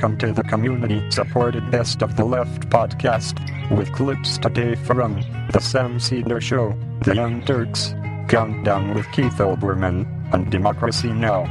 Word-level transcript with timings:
Welcome 0.00 0.16
to 0.20 0.32
the 0.32 0.44
community 0.44 1.10
supported 1.10 1.70
Best 1.70 2.00
of 2.00 2.16
the 2.16 2.24
Left 2.24 2.70
podcast 2.70 3.36
with 3.76 3.92
clips 3.92 4.38
today 4.38 4.74
from 4.74 5.20
The 5.52 5.60
Sam 5.60 6.00
Seder 6.00 6.40
Show, 6.40 6.74
The 7.04 7.14
Young 7.14 7.44
Turks, 7.44 7.94
Countdown 8.26 8.94
with 8.94 9.04
Keith 9.12 9.34
Olbermann, 9.34 10.06
and 10.32 10.50
Democracy 10.50 11.12
Now! 11.12 11.44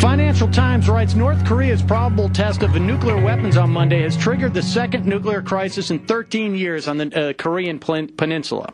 Financial 0.00 0.48
Times 0.48 0.88
writes 0.88 1.14
North 1.14 1.44
Korea's 1.44 1.82
probable 1.82 2.28
test 2.28 2.64
of 2.64 2.74
nuclear 2.74 3.22
weapons 3.22 3.56
on 3.56 3.70
Monday 3.70 4.02
has 4.02 4.16
triggered 4.16 4.54
the 4.54 4.62
second 4.62 5.06
nuclear 5.06 5.40
crisis 5.40 5.92
in 5.92 6.00
13 6.00 6.56
years 6.56 6.88
on 6.88 6.98
the 6.98 7.28
uh, 7.28 7.32
Korean 7.34 7.78
peninsula. 7.78 8.72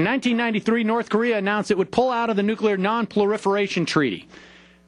In 0.00 0.06
1993, 0.06 0.82
North 0.84 1.10
Korea 1.10 1.36
announced 1.36 1.70
it 1.70 1.76
would 1.76 1.92
pull 1.92 2.10
out 2.10 2.30
of 2.30 2.36
the 2.36 2.42
Nuclear 2.42 2.78
Non-Proliferation 2.78 3.84
Treaty, 3.84 4.26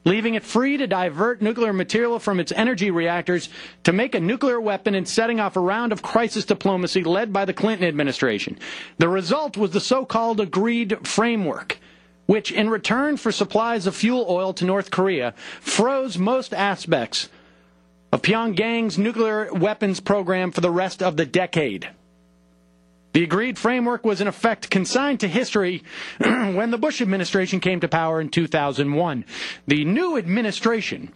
leaving 0.05 0.33
it 0.33 0.41
free 0.41 0.75
to 0.77 0.87
divert 0.87 1.39
nuclear 1.39 1.71
material 1.71 2.17
from 2.17 2.39
its 2.39 2.51
energy 2.53 2.89
reactors 2.89 3.49
to 3.83 3.93
make 3.93 4.15
a 4.15 4.19
nuclear 4.19 4.59
weapon 4.59 4.95
and 4.95 5.07
setting 5.07 5.39
off 5.39 5.55
a 5.55 5.59
round 5.59 5.91
of 5.91 6.01
crisis 6.01 6.45
diplomacy 6.45 7.03
led 7.03 7.31
by 7.31 7.45
the 7.45 7.53
Clinton 7.53 7.87
administration. 7.87 8.57
The 8.97 9.07
result 9.07 9.55
was 9.55 9.69
the 9.69 9.79
so-called 9.79 10.39
agreed 10.39 11.07
framework 11.07 11.77
which, 12.25 12.51
in 12.51 12.67
return 12.67 13.15
for 13.15 13.31
supplies 13.31 13.85
of 13.85 13.95
fuel 13.95 14.25
oil 14.27 14.51
to 14.53 14.65
North 14.65 14.89
Korea, 14.89 15.35
froze 15.61 16.17
most 16.17 16.55
aspects 16.55 17.29
of 18.11 18.23
Pyongyang's 18.23 18.97
nuclear 18.97 19.53
weapons 19.53 19.99
program 19.99 20.51
for 20.51 20.61
the 20.61 20.71
rest 20.71 21.03
of 21.03 21.17
the 21.17 21.25
decade. 21.27 21.89
The 23.13 23.23
agreed 23.23 23.59
framework 23.59 24.03
was 24.03 24.21
in 24.21 24.27
effect 24.27 24.71
consigned 24.71 25.19
to 25.19 25.27
history 25.27 25.83
when 26.17 26.71
the 26.71 26.79
Bush 26.79 26.99
administration 26.99 27.59
came 27.59 27.79
to 27.79 27.87
power 27.87 28.19
in 28.19 28.29
2001. 28.29 29.25
The 29.67 29.85
new 29.85 30.17
administration 30.17 31.13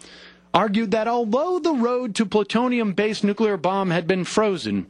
argued 0.53 0.91
that 0.91 1.07
although 1.07 1.59
the 1.59 1.73
road 1.73 2.13
to 2.15 2.25
plutonium 2.25 2.93
based 2.93 3.23
nuclear 3.23 3.57
bomb 3.57 3.89
had 3.89 4.05
been 4.05 4.25
frozen, 4.25 4.85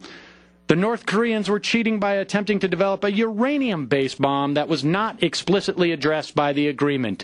the 0.68 0.76
North 0.76 1.06
Koreans 1.06 1.50
were 1.50 1.62
cheating 1.62 1.98
by 1.98 2.16
attempting 2.16 2.60
to 2.60 2.68
develop 2.68 3.06
a 3.06 3.12
uranium 3.12 3.86
based 3.86 4.22
bomb 4.22 4.56
that 4.56 4.68
was 4.68 4.84
not 4.84 5.24
explicitly 5.24 5.94
addressed 5.94 6.36
by 6.36 6.52
the 6.52 6.68
agreement. 6.68 7.24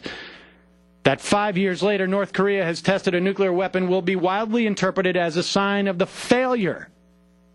That 1.04 1.20
five 1.20 1.58
years 1.58 1.84
later, 1.84 2.08
North 2.08 2.31
Korea 2.31 2.64
has 2.64 2.81
tested 2.81 3.14
a 3.14 3.20
nuclear 3.20 3.52
weapon 3.52 3.89
will 3.89 4.02
be 4.02 4.16
widely 4.16 4.66
interpreted 4.66 5.17
as 5.17 5.36
a 5.36 5.44
sign 5.44 5.89
of 5.89 6.00
the 6.00 6.08
failure 6.08 6.88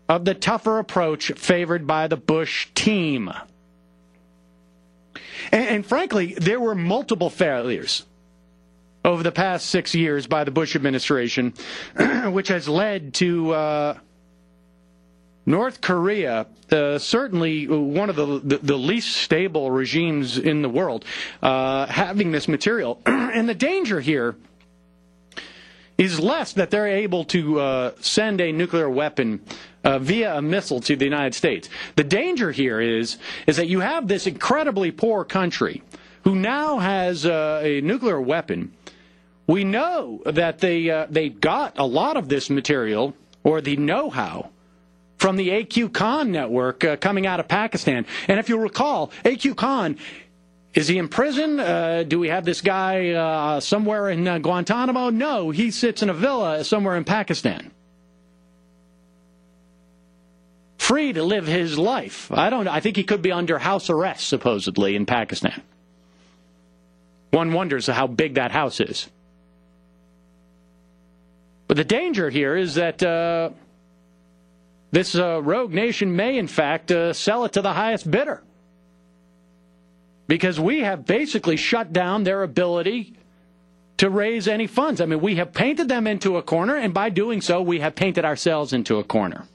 of 0.09 0.25
the 0.25 0.33
tougher 0.33 0.79
approach 0.79 1.31
favored 1.33 1.85
by 1.85 2.07
the 2.07 2.17
Bush 2.17 2.67
team. 2.73 3.31
And, 5.51 5.67
and 5.67 5.85
frankly, 5.85 6.33
there 6.33 6.59
were 6.59 6.75
multiple 6.75 7.29
failures 7.29 8.05
over 9.05 9.23
the 9.23 9.31
past 9.31 9.67
six 9.67 9.93
years 9.93 10.27
by 10.27 10.43
the 10.43 10.51
Bush 10.51 10.75
administration, 10.75 11.53
which 12.25 12.49
has 12.49 12.67
led 12.67 13.13
to. 13.15 13.53
Uh, 13.53 13.97
North 15.45 15.81
Korea, 15.81 16.45
uh, 16.71 16.99
certainly 16.99 17.65
one 17.65 18.11
of 18.11 18.15
the, 18.15 18.39
the, 18.43 18.57
the, 18.59 18.77
least 18.77 19.15
stable 19.15 19.71
regimes 19.71 20.37
in 20.37 20.61
the 20.61 20.69
world, 20.69 21.05
uh, 21.41 21.87
having 21.87 22.31
this 22.31 22.47
material. 22.47 23.01
and 23.07 23.49
the 23.49 23.55
danger 23.55 23.99
here 23.99 24.35
is 25.97 26.19
less 26.19 26.53
that 26.53 26.69
they're 26.69 26.87
able 26.87 27.25
to 27.25 27.59
uh, 27.59 27.91
send 27.99 28.39
a 28.41 28.51
nuclear 28.51 28.89
weapon 28.89 29.41
uh, 29.83 29.99
via 29.99 30.37
a 30.37 30.41
missile 30.41 30.79
to 30.81 30.95
the 30.95 31.05
United 31.05 31.33
States. 31.35 31.69
The 31.95 32.03
danger 32.03 32.51
here 32.51 32.79
is 32.79 33.17
is 33.47 33.57
that 33.57 33.67
you 33.67 33.79
have 33.79 34.07
this 34.07 34.27
incredibly 34.27 34.91
poor 34.91 35.23
country 35.23 35.83
who 36.23 36.35
now 36.35 36.79
has 36.79 37.25
uh, 37.25 37.61
a 37.63 37.81
nuclear 37.81 38.19
weapon. 38.19 38.73
We 39.47 39.63
know 39.63 40.21
that 40.25 40.59
they 40.59 40.89
uh, 40.89 41.07
they 41.09 41.29
got 41.29 41.77
a 41.77 41.85
lot 41.85 42.17
of 42.17 42.29
this 42.29 42.49
material 42.49 43.15
or 43.43 43.61
the 43.61 43.77
know-how 43.77 44.51
from 45.17 45.35
the 45.35 45.49
AQ 45.49 45.93
Khan 45.93 46.31
network 46.31 46.83
uh, 46.83 46.95
coming 46.97 47.25
out 47.25 47.39
of 47.39 47.47
Pakistan. 47.47 48.05
And 48.27 48.39
if 48.39 48.47
you 48.49 48.57
recall, 48.57 49.11
AQ 49.25 49.55
Khan 49.55 49.97
is 50.73 50.87
he 50.87 50.97
in 50.97 51.07
prison? 51.07 51.59
Uh, 51.59 52.03
do 52.07 52.19
we 52.19 52.29
have 52.29 52.45
this 52.45 52.61
guy 52.61 53.09
uh, 53.09 53.59
somewhere 53.59 54.09
in 54.09 54.27
uh, 54.27 54.37
Guantanamo? 54.37 55.09
No, 55.09 55.49
he 55.49 55.71
sits 55.71 56.03
in 56.03 56.09
a 56.09 56.13
villa 56.13 56.63
somewhere 56.63 56.95
in 56.95 57.03
Pakistan. 57.03 57.71
Free 60.89 61.13
to 61.13 61.21
live 61.21 61.45
his 61.45 61.77
life. 61.77 62.31
I 62.31 62.49
don't 62.49 62.67
I 62.67 62.79
think 62.79 62.95
he 62.95 63.03
could 63.03 63.21
be 63.21 63.31
under 63.31 63.59
house 63.59 63.91
arrest, 63.91 64.27
supposedly, 64.27 64.95
in 64.95 65.05
Pakistan. 65.05 65.61
One 67.29 67.53
wonders 67.53 67.85
how 67.85 68.07
big 68.07 68.33
that 68.33 68.51
house 68.51 68.79
is. 68.79 69.07
But 71.67 71.77
the 71.77 71.83
danger 71.83 72.31
here 72.31 72.55
is 72.55 72.73
that 72.73 73.03
uh, 73.03 73.51
this 74.89 75.13
uh, 75.13 75.43
rogue 75.43 75.71
nation 75.71 76.15
may, 76.15 76.39
in 76.39 76.47
fact, 76.47 76.89
uh, 76.89 77.13
sell 77.13 77.45
it 77.45 77.53
to 77.53 77.61
the 77.61 77.73
highest 77.73 78.09
bidder. 78.09 78.41
Because 80.25 80.59
we 80.59 80.79
have 80.79 81.05
basically 81.05 81.55
shut 81.55 81.93
down 81.93 82.23
their 82.23 82.41
ability 82.41 83.13
to 83.97 84.09
raise 84.09 84.47
any 84.47 84.65
funds. 84.65 85.01
I 85.01 85.05
mean, 85.05 85.21
we 85.21 85.35
have 85.35 85.53
painted 85.53 85.87
them 85.87 86.07
into 86.07 86.37
a 86.37 86.41
corner, 86.41 86.75
and 86.75 86.95
by 86.95 87.11
doing 87.11 87.41
so, 87.41 87.61
we 87.61 87.79
have 87.79 87.93
painted 87.93 88.25
ourselves 88.25 88.73
into 88.73 88.97
a 88.97 89.03
corner. 89.03 89.45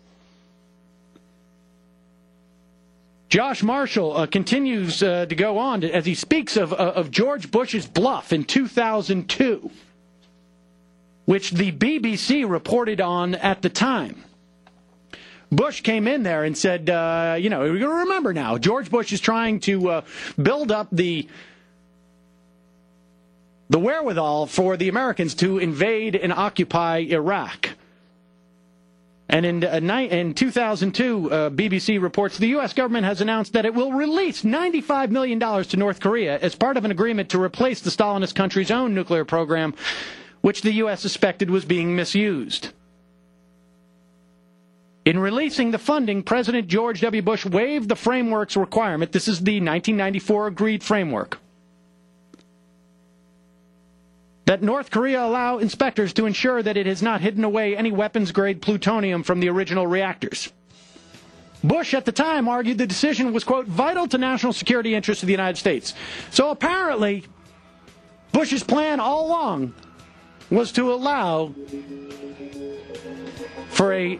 Josh 3.28 3.62
Marshall 3.62 4.16
uh, 4.16 4.26
continues 4.26 5.02
uh, 5.02 5.26
to 5.26 5.34
go 5.34 5.58
on 5.58 5.82
as 5.82 6.06
he 6.06 6.14
speaks 6.14 6.56
of, 6.56 6.72
uh, 6.72 6.76
of 6.76 7.10
George 7.10 7.50
Bush's 7.50 7.86
bluff 7.86 8.32
in 8.32 8.44
2002, 8.44 9.70
which 11.24 11.50
the 11.50 11.72
BBC 11.72 12.48
reported 12.48 13.00
on 13.00 13.34
at 13.34 13.62
the 13.62 13.70
time. 13.70 14.22
Bush 15.50 15.82
came 15.82 16.08
in 16.08 16.22
there 16.22 16.44
and 16.44 16.56
said, 16.56 16.90
uh, 16.90 17.36
you 17.38 17.50
know, 17.50 17.60
we're 17.60 17.78
going 17.78 17.80
to 17.80 17.88
remember 17.88 18.32
now, 18.32 18.58
George 18.58 18.90
Bush 18.90 19.12
is 19.12 19.20
trying 19.20 19.60
to 19.60 19.88
uh, 19.88 20.00
build 20.40 20.72
up 20.72 20.88
the 20.90 21.28
the 23.70 23.78
wherewithal 23.78 24.46
for 24.46 24.76
the 24.76 24.88
Americans 24.88 25.34
to 25.34 25.58
invade 25.58 26.14
and 26.14 26.32
occupy 26.32 26.98
Iraq. 26.98 27.70
And 29.28 29.46
in, 29.46 29.64
uh, 29.64 29.96
in 29.96 30.34
2002, 30.34 31.30
uh, 31.30 31.50
BBC 31.50 32.00
reports 32.00 32.36
the 32.36 32.48
U.S. 32.48 32.74
government 32.74 33.06
has 33.06 33.20
announced 33.20 33.54
that 33.54 33.64
it 33.64 33.74
will 33.74 33.92
release 33.92 34.42
$95 34.42 35.10
million 35.10 35.40
to 35.40 35.76
North 35.76 36.00
Korea 36.00 36.38
as 36.40 36.54
part 36.54 36.76
of 36.76 36.84
an 36.84 36.90
agreement 36.90 37.30
to 37.30 37.42
replace 37.42 37.80
the 37.80 37.90
Stalinist 37.90 38.34
country's 38.34 38.70
own 38.70 38.94
nuclear 38.94 39.24
program, 39.24 39.74
which 40.42 40.60
the 40.60 40.72
U.S. 40.74 41.00
suspected 41.00 41.50
was 41.50 41.64
being 41.64 41.96
misused. 41.96 42.68
In 45.06 45.18
releasing 45.18 45.70
the 45.70 45.78
funding, 45.78 46.22
President 46.22 46.66
George 46.68 47.00
W. 47.02 47.22
Bush 47.22 47.44
waived 47.44 47.88
the 47.88 47.96
framework's 47.96 48.56
requirement. 48.56 49.12
This 49.12 49.28
is 49.28 49.40
the 49.40 49.60
1994 49.60 50.46
agreed 50.46 50.82
framework. 50.82 51.38
That 54.46 54.62
North 54.62 54.90
Korea 54.90 55.24
allow 55.24 55.58
inspectors 55.58 56.12
to 56.14 56.26
ensure 56.26 56.62
that 56.62 56.76
it 56.76 56.86
has 56.86 57.02
not 57.02 57.22
hidden 57.22 57.44
away 57.44 57.76
any 57.76 57.90
weapons 57.90 58.30
grade 58.30 58.60
plutonium 58.60 59.22
from 59.22 59.40
the 59.40 59.48
original 59.48 59.86
reactors. 59.86 60.52
Bush 61.62 61.94
at 61.94 62.04
the 62.04 62.12
time 62.12 62.46
argued 62.46 62.76
the 62.76 62.86
decision 62.86 63.32
was, 63.32 63.42
quote, 63.42 63.66
vital 63.66 64.06
to 64.08 64.18
national 64.18 64.52
security 64.52 64.94
interests 64.94 65.22
of 65.22 65.28
the 65.28 65.32
United 65.32 65.56
States. 65.56 65.94
So 66.30 66.50
apparently, 66.50 67.24
Bush's 68.32 68.62
plan 68.62 69.00
all 69.00 69.26
along 69.28 69.74
was 70.50 70.72
to 70.72 70.92
allow 70.92 71.54
for 73.68 73.94
a 73.94 74.18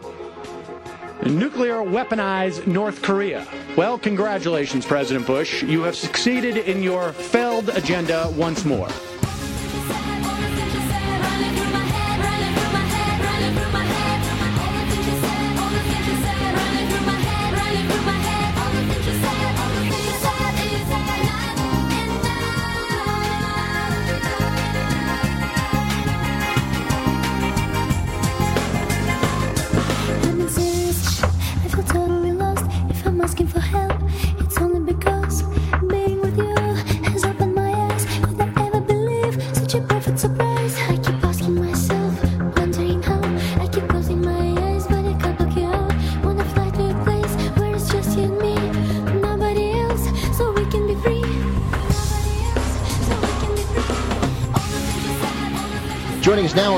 nuclear 1.23 1.75
weaponized 1.75 2.65
North 2.65 3.03
Korea. 3.03 3.47
Well, 3.77 3.99
congratulations, 3.99 4.85
President 4.85 5.27
Bush. 5.27 5.61
You 5.61 5.83
have 5.83 5.95
succeeded 5.95 6.57
in 6.57 6.81
your 6.81 7.13
failed 7.13 7.69
agenda 7.69 8.33
once 8.35 8.65
more. 8.65 8.89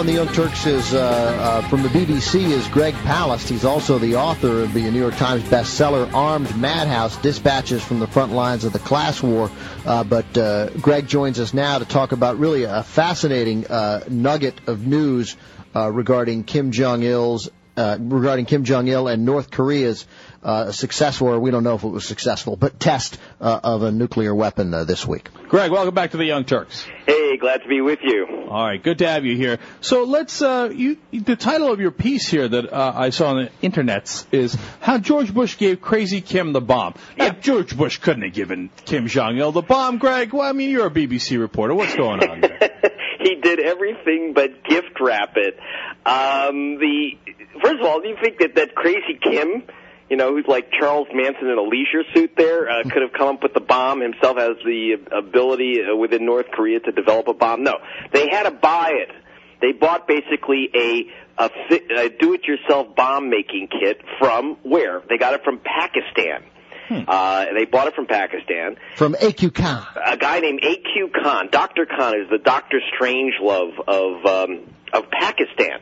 The 0.07 0.13
Young 0.13 0.27
Turks 0.29 0.65
is 0.65 0.93
uh, 0.93 0.99
uh, 1.01 1.67
from 1.67 1.83
the 1.83 1.89
BBC 1.89 2.51
is 2.51 2.65
Greg 2.69 2.93
Palast. 2.93 3.49
He's 3.49 3.65
also 3.65 3.99
the 3.99 4.15
author 4.15 4.61
of 4.61 4.73
the 4.73 4.89
New 4.89 4.99
York 4.99 5.17
Times 5.17 5.43
bestseller 5.43 6.09
"Armed 6.13 6.55
Madhouse: 6.55 7.17
Dispatches 7.17 7.83
from 7.83 7.99
the 7.99 8.07
Front 8.07 8.31
Lines 8.31 8.63
of 8.63 8.71
the 8.71 8.79
Class 8.79 9.21
War." 9.21 9.51
Uh, 9.85 10.05
but 10.05 10.37
uh, 10.37 10.69
Greg 10.69 11.07
joins 11.07 11.41
us 11.41 11.53
now 11.53 11.79
to 11.79 11.83
talk 11.83 12.13
about 12.13 12.39
really 12.39 12.63
a 12.63 12.83
fascinating 12.83 13.67
uh, 13.67 14.05
nugget 14.07 14.61
of 14.67 14.87
news 14.87 15.35
uh, 15.75 15.91
regarding 15.91 16.45
Kim 16.45 16.71
Jong 16.71 17.03
Il's 17.03 17.49
regarding 17.75 18.45
Kim 18.45 18.63
Jong 18.63 18.87
Il 18.87 19.09
and 19.09 19.25
North 19.25 19.51
Korea's 19.51 20.07
uh, 20.43 20.71
successful, 20.71 21.27
or 21.27 21.39
we 21.39 21.51
don't 21.51 21.63
know 21.63 21.75
if 21.75 21.83
it 21.83 21.89
was 21.89 22.05
successful, 22.05 22.55
but 22.55 22.79
test 22.79 23.17
uh, 23.41 23.59
of 23.63 23.83
a 23.83 23.91
nuclear 23.91 24.33
weapon 24.33 24.73
uh, 24.73 24.83
this 24.83 25.05
week. 25.05 25.29
Greg, 25.49 25.71
welcome 25.71 25.93
back 25.93 26.11
to 26.11 26.17
the 26.17 26.25
Young 26.25 26.45
Turks. 26.45 26.85
Hey, 27.05 27.37
glad 27.37 27.63
to 27.63 27.67
be 27.67 27.81
with 27.81 27.99
you. 28.03 28.27
All 28.49 28.65
right, 28.65 28.81
good 28.81 28.99
to 28.99 29.07
have 29.07 29.25
you 29.25 29.35
here. 29.35 29.59
So 29.81 30.03
let's, 30.03 30.41
uh, 30.41 30.69
you, 30.73 30.97
the 31.11 31.35
title 31.35 31.71
of 31.71 31.79
your 31.79 31.91
piece 31.91 32.27
here 32.27 32.47
that 32.47 32.71
uh, 32.71 32.93
I 32.95 33.09
saw 33.09 33.29
on 33.29 33.45
the 33.45 33.67
internets 33.67 34.25
is 34.31 34.57
How 34.79 34.97
George 34.97 35.33
Bush 35.33 35.57
Gave 35.57 35.81
Crazy 35.81 36.21
Kim 36.21 36.53
the 36.53 36.61
Bomb. 36.61 36.95
Now, 37.17 37.29
George 37.29 37.75
Bush 37.75 37.97
couldn't 37.97 38.23
have 38.23 38.33
given 38.33 38.69
Kim 38.85 39.07
Jong 39.07 39.37
Il 39.37 39.51
the 39.51 39.61
bomb, 39.61 39.97
Greg. 39.97 40.33
Well, 40.33 40.47
I 40.47 40.53
mean, 40.53 40.69
you're 40.69 40.87
a 40.87 40.91
BBC 40.91 41.39
reporter. 41.39 41.73
What's 41.73 41.95
going 41.95 42.23
on 42.27 42.41
there? 42.41 42.59
he 43.19 43.35
did 43.35 43.59
everything 43.59 44.33
but 44.33 44.63
gift 44.63 44.99
wrap 44.99 45.33
it. 45.35 45.57
Um, 46.05 46.77
the 46.79 47.17
first 47.61 47.79
of 47.79 47.85
all, 47.85 48.01
do 48.01 48.07
you 48.07 48.17
think 48.21 48.39
that 48.39 48.55
that 48.55 48.75
crazy 48.75 49.19
Kim 49.21 49.63
you 50.09 50.17
know, 50.17 50.33
who's 50.33 50.45
like 50.47 50.71
Charles 50.71 51.07
Manson 51.13 51.47
in 51.47 51.57
a 51.57 51.61
leisure 51.61 52.03
suit 52.13 52.31
there, 52.37 52.69
uh, 52.69 52.83
could 52.89 53.01
have 53.01 53.13
come 53.13 53.35
up 53.35 53.43
with 53.43 53.53
the 53.53 53.59
bomb 53.59 54.01
himself, 54.01 54.37
has 54.37 54.57
the 54.65 54.97
ability 55.11 55.79
uh, 55.81 55.95
within 55.95 56.25
North 56.25 56.47
Korea 56.51 56.79
to 56.79 56.91
develop 56.91 57.27
a 57.27 57.33
bomb. 57.33 57.63
No, 57.63 57.75
they 58.11 58.29
had 58.29 58.43
to 58.43 58.51
buy 58.51 58.91
it. 58.93 59.11
They 59.59 59.71
bought 59.71 60.07
basically 60.07 60.69
a, 60.75 61.43
a, 61.43 61.49
a 61.97 62.09
do-it-yourself 62.09 62.95
bomb-making 62.95 63.69
kit 63.69 64.01
from 64.19 64.57
where? 64.61 65.01
They 65.09 65.17
got 65.17 65.33
it 65.33 65.43
from 65.43 65.59
Pakistan. 65.59 66.43
Hmm. 66.87 67.01
Uh, 67.07 67.45
they 67.53 67.65
bought 67.65 67.87
it 67.87 67.95
from 67.95 68.07
Pakistan. 68.07 68.77
From 68.95 69.15
A.Q. 69.19 69.51
Khan. 69.51 69.85
A 70.05 70.17
guy 70.17 70.39
named 70.39 70.61
A.Q. 70.63 71.11
Khan. 71.21 71.49
Dr. 71.51 71.85
Khan 71.85 72.19
is 72.19 72.29
the 72.29 72.37
Dr. 72.37 72.79
Strangelove 72.93 73.77
of, 73.87 74.25
um, 74.25 74.61
of 74.93 75.09
Pakistan. 75.11 75.81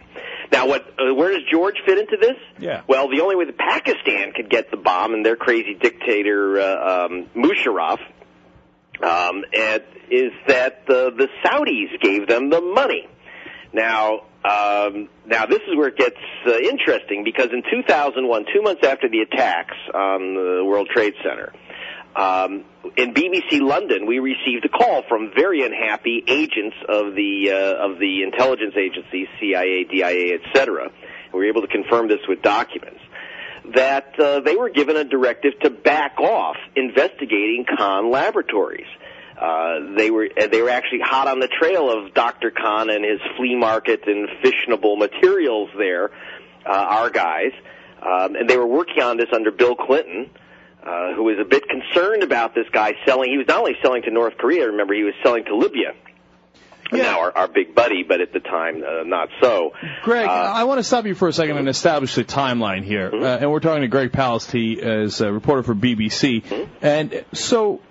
Now, 0.52 0.68
what? 0.68 0.86
Uh, 1.00 1.14
where 1.14 1.32
does 1.32 1.42
George 1.52 1.76
fit 1.86 1.98
into 1.98 2.18
this? 2.20 2.38
Yeah. 2.60 2.82
Well, 2.88 3.10
the 3.10 3.22
only 3.22 3.36
way 3.36 3.46
that 3.46 3.58
Pakistan 3.58 4.32
could 4.34 4.50
get 4.50 4.72
the 4.72 4.78
bomb 4.78 5.14
and 5.14 5.26
their 5.26 5.36
crazy 5.36 5.74
dictator 5.74 6.60
uh, 6.60 7.06
um, 7.06 7.30
Musharraf 7.36 8.00
um, 9.02 9.44
and, 9.54 9.84
is 10.10 10.32
that 10.48 10.86
the 10.88 11.12
the 11.16 11.28
Saudis 11.44 12.00
gave 12.00 12.28
them 12.28 12.50
the 12.50 12.62
money. 12.62 13.08
Now, 13.74 14.22
um, 14.46 15.10
now 15.26 15.46
this 15.46 15.62
is 15.68 15.76
where 15.76 15.88
it 15.88 15.98
gets 15.98 16.18
uh, 16.46 16.58
interesting 16.58 17.24
because 17.24 17.50
in 17.52 17.64
2001, 17.64 18.46
two 18.54 18.62
months 18.62 18.84
after 18.86 19.10
the 19.10 19.22
attacks 19.22 19.76
on 19.94 20.36
the 20.36 20.64
World 20.64 20.88
Trade 20.94 21.14
Center, 21.24 21.52
um, 22.16 22.64
in 22.96 23.14
BBC 23.14 23.60
London, 23.60 24.06
we 24.06 24.20
received 24.20 24.64
a 24.64 24.70
call 24.70 25.04
from 25.10 25.32
very 25.36 25.66
unhappy 25.66 26.24
agents 26.28 26.76
of 26.88 27.16
the 27.16 27.52
uh, 27.52 27.90
of 27.90 28.00
the 28.00 28.24
intelligence 28.24 28.76
agencies, 28.78 29.28
CIA, 29.40 29.84
DIA, 29.84 30.36
etc. 30.36 30.92
We 31.34 31.40
were 31.40 31.46
able 31.46 31.62
to 31.62 31.68
confirm 31.68 32.08
this 32.08 32.22
with 32.28 32.42
documents 32.42 33.02
that 33.74 34.20
uh, 34.20 34.42
they 34.42 34.56
were 34.56 34.70
given 34.70 34.96
a 34.96 35.04
directive 35.04 35.54
to 35.62 35.70
back 35.70 36.20
off 36.20 36.56
investigating 36.76 37.66
Khan 37.66 38.12
Laboratories. 38.12 38.88
Uh, 39.40 39.96
they 39.98 40.12
were 40.12 40.30
they 40.36 40.62
were 40.62 40.70
actually 40.70 41.02
hot 41.04 41.28
on 41.28 41.40
the 41.40 41.50
trail 41.50 41.92
of 41.92 42.14
Dr. 42.14 42.52
Khan 42.52 42.90
and 42.90 43.04
his 43.04 43.20
flea 43.36 43.56
market 43.56 44.08
and 44.08 44.30
fissionable 44.44 44.98
materials 44.98 45.70
there, 45.78 46.12
uh, 46.66 46.70
our 46.70 47.10
guys, 47.10 47.52
um, 48.02 48.36
and 48.36 48.50
they 48.50 48.58
were 48.58 48.68
working 48.68 49.04
on 49.04 49.18
this 49.18 49.28
under 49.34 49.52
Bill 49.52 49.76
Clinton 49.76 50.30
uh, 50.86 51.14
who 51.14 51.24
was 51.24 51.38
a 51.40 51.46
bit 51.46 51.64
concerned 51.68 52.22
about 52.22 52.54
this 52.54 52.68
guy 52.72 52.94
selling. 53.06 53.32
He 53.32 53.38
was 53.38 53.48
not 53.48 53.60
only 53.60 53.76
selling 53.82 54.04
to 54.04 54.12
North 54.12 54.38
Korea, 54.38 54.68
remember, 54.68 54.94
he 54.94 55.04
was 55.04 55.16
selling 55.24 55.44
to 55.46 55.56
Libya. 55.56 55.94
Yeah. 56.92 57.02
Now 57.02 57.22
our, 57.22 57.36
our 57.36 57.48
big 57.48 57.74
buddy, 57.74 58.04
but 58.04 58.22
at 58.22 58.32
the 58.32 58.40
time 58.40 58.84
uh, 58.84 59.04
not 59.04 59.30
so. 59.42 59.74
Greg, 60.04 60.28
uh, 60.28 60.32
I 60.32 60.66
want 60.66 60.78
to 60.78 60.84
stop 60.84 61.08
you 61.08 61.16
for 61.16 61.28
a 61.28 61.34
second 61.34 61.58
and 61.58 61.68
establish 61.68 62.14
the 62.14 62.24
timeline 62.24 62.84
here. 62.84 63.10
Mm-hmm. 63.10 63.24
Uh, 63.24 63.38
and 63.38 63.52
we're 63.52 63.60
talking 63.60 63.82
to 63.82 63.88
Greg 63.88 64.12
Palast. 64.12 64.52
He 64.52 64.74
is 64.74 65.20
a 65.20 65.34
reporter 65.34 65.64
for 65.64 65.74
BBC. 65.74 66.44
Mm-hmm. 66.44 66.86
And 66.86 67.26
so, 67.34 67.82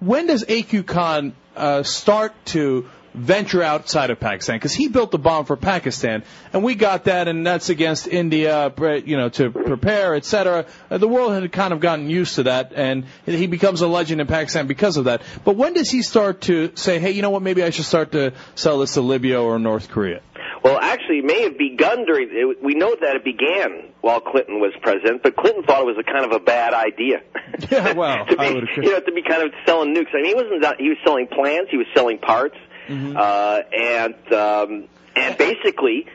when 0.00 0.26
does 0.26 0.44
AQ 0.44 0.86
Khan 0.86 1.34
uh, 1.56 1.82
start 1.82 2.32
to 2.46 2.88
venture 3.16 3.62
outside 3.62 4.10
of 4.10 4.20
Pakistan 4.20 4.56
because 4.56 4.74
he 4.74 4.88
built 4.88 5.10
the 5.10 5.18
bomb 5.18 5.44
for 5.44 5.56
Pakistan, 5.56 6.22
and 6.52 6.62
we 6.62 6.74
got 6.74 7.04
that, 7.04 7.28
and 7.28 7.46
that's 7.46 7.68
against 7.68 8.06
India, 8.06 8.72
you 9.04 9.16
know, 9.16 9.28
to 9.30 9.50
prepare, 9.50 10.14
etc. 10.14 10.66
Uh, 10.90 10.98
the 10.98 11.08
world 11.08 11.32
had 11.32 11.50
kind 11.50 11.72
of 11.72 11.80
gotten 11.80 12.10
used 12.10 12.36
to 12.36 12.44
that, 12.44 12.72
and 12.74 13.04
he 13.24 13.46
becomes 13.46 13.80
a 13.80 13.88
legend 13.88 14.20
in 14.20 14.26
Pakistan 14.26 14.66
because 14.66 14.96
of 14.96 15.06
that. 15.06 15.22
But 15.44 15.56
when 15.56 15.72
does 15.72 15.90
he 15.90 16.02
start 16.02 16.42
to 16.42 16.72
say, 16.76 16.98
hey, 16.98 17.12
you 17.12 17.22
know 17.22 17.30
what, 17.30 17.42
maybe 17.42 17.62
I 17.62 17.70
should 17.70 17.86
start 17.86 18.12
to 18.12 18.32
sell 18.54 18.78
this 18.78 18.94
to 18.94 19.00
Libya 19.00 19.40
or 19.42 19.58
North 19.58 19.88
Korea? 19.88 20.20
Well, 20.62 20.78
actually, 20.80 21.18
it 21.18 21.24
may 21.24 21.42
have 21.42 21.56
begun 21.56 22.06
during. 22.06 22.28
It, 22.32 22.62
we 22.62 22.74
know 22.74 22.96
that 23.00 23.14
it 23.14 23.24
began 23.24 23.92
while 24.00 24.20
Clinton 24.20 24.58
was 24.58 24.72
president, 24.82 25.22
but 25.22 25.36
Clinton 25.36 25.62
thought 25.62 25.82
it 25.82 25.86
was 25.86 25.96
a 25.96 26.02
kind 26.02 26.24
of 26.24 26.32
a 26.32 26.40
bad 26.40 26.74
idea. 26.74 27.22
Yeah, 27.70 27.94
well, 27.94 28.26
to 28.28 28.36
be, 28.36 28.44
you 28.82 28.92
know, 28.92 29.00
to 29.00 29.12
be 29.12 29.22
kind 29.22 29.42
of 29.42 29.52
selling 29.64 29.94
nukes. 29.94 30.12
I 30.12 30.20
mean, 30.20 30.26
he 30.26 30.34
wasn't. 30.34 30.62
He 30.78 30.88
was 30.90 30.98
selling 31.04 31.26
plans. 31.26 31.68
He 31.70 31.78
was 31.78 31.86
selling 31.94 32.18
parts. 32.18 32.56
Mm-hmm. 32.88 33.16
Uh, 33.16 33.60
and 33.72 34.32
um, 34.32 34.88
and 35.14 35.38
basically, 35.38 36.06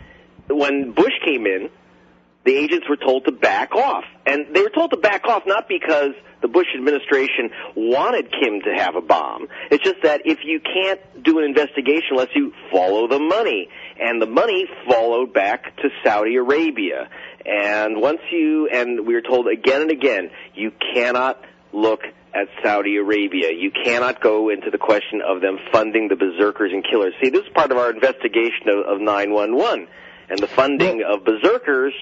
when 0.48 0.92
Bush 0.92 1.14
came 1.26 1.46
in, 1.46 1.70
the 2.46 2.56
agents 2.56 2.88
were 2.90 2.98
told 2.98 3.26
to 3.26 3.32
back 3.32 3.76
off, 3.76 4.04
and 4.26 4.48
they 4.54 4.62
were 4.62 4.70
told 4.70 4.92
to 4.92 4.98
back 4.98 5.26
off 5.28 5.44
not 5.46 5.68
because 5.68 6.14
the 6.42 6.48
Bush 6.48 6.68
administration 6.76 7.52
wanted 7.76 8.32
Kim 8.32 8.62
to 8.62 8.74
have 8.76 8.96
a 8.96 9.02
bomb. 9.02 9.48
It's 9.70 9.84
just 9.84 10.02
that 10.04 10.22
if 10.26 10.40
you 10.44 10.60
can't 10.60 11.24
do 11.24 11.38
an 11.38 11.46
investigation 11.46 12.10
unless 12.12 12.36
you 12.36 12.52
follow 12.72 13.08
the 13.08 13.20
money, 13.20 13.70
and 14.00 14.22
the 14.22 14.26
money 14.26 14.68
followed 14.90 15.34
back 15.34 15.76
to 15.78 15.90
Saudi 16.04 16.36
Arabia. 16.36 17.10
And 17.46 18.02
once 18.02 18.22
you, 18.32 18.68
and 18.70 19.06
we 19.06 19.14
were 19.14 19.22
told 19.22 19.48
again 19.48 19.82
and 19.82 19.92
again, 19.92 20.32
you 20.56 20.72
cannot 20.94 21.44
look 21.74 22.02
at 22.34 22.48
Saudi 22.64 22.98
Arabia. 22.98 23.52
You 23.52 23.72
cannot 23.72 24.22
go 24.22 24.50
into 24.50 24.70
the 24.70 24.78
question 24.78 25.22
of 25.22 25.42
them 25.42 25.58
funding 25.72 26.08
the 26.08 26.16
berserkers 26.16 26.72
and 26.74 26.84
killers. 26.84 27.14
See, 27.22 27.30
this 27.30 27.44
is 27.44 27.50
part 27.54 27.72
of 27.72 27.78
our 27.78 27.90
investigation 27.90 28.70
of, 28.70 28.96
of 28.96 29.02
911 29.02 29.88
and 30.30 30.40
the 30.40 30.48
funding 30.48 31.04
of 31.04 31.26
berserkers 31.26 31.94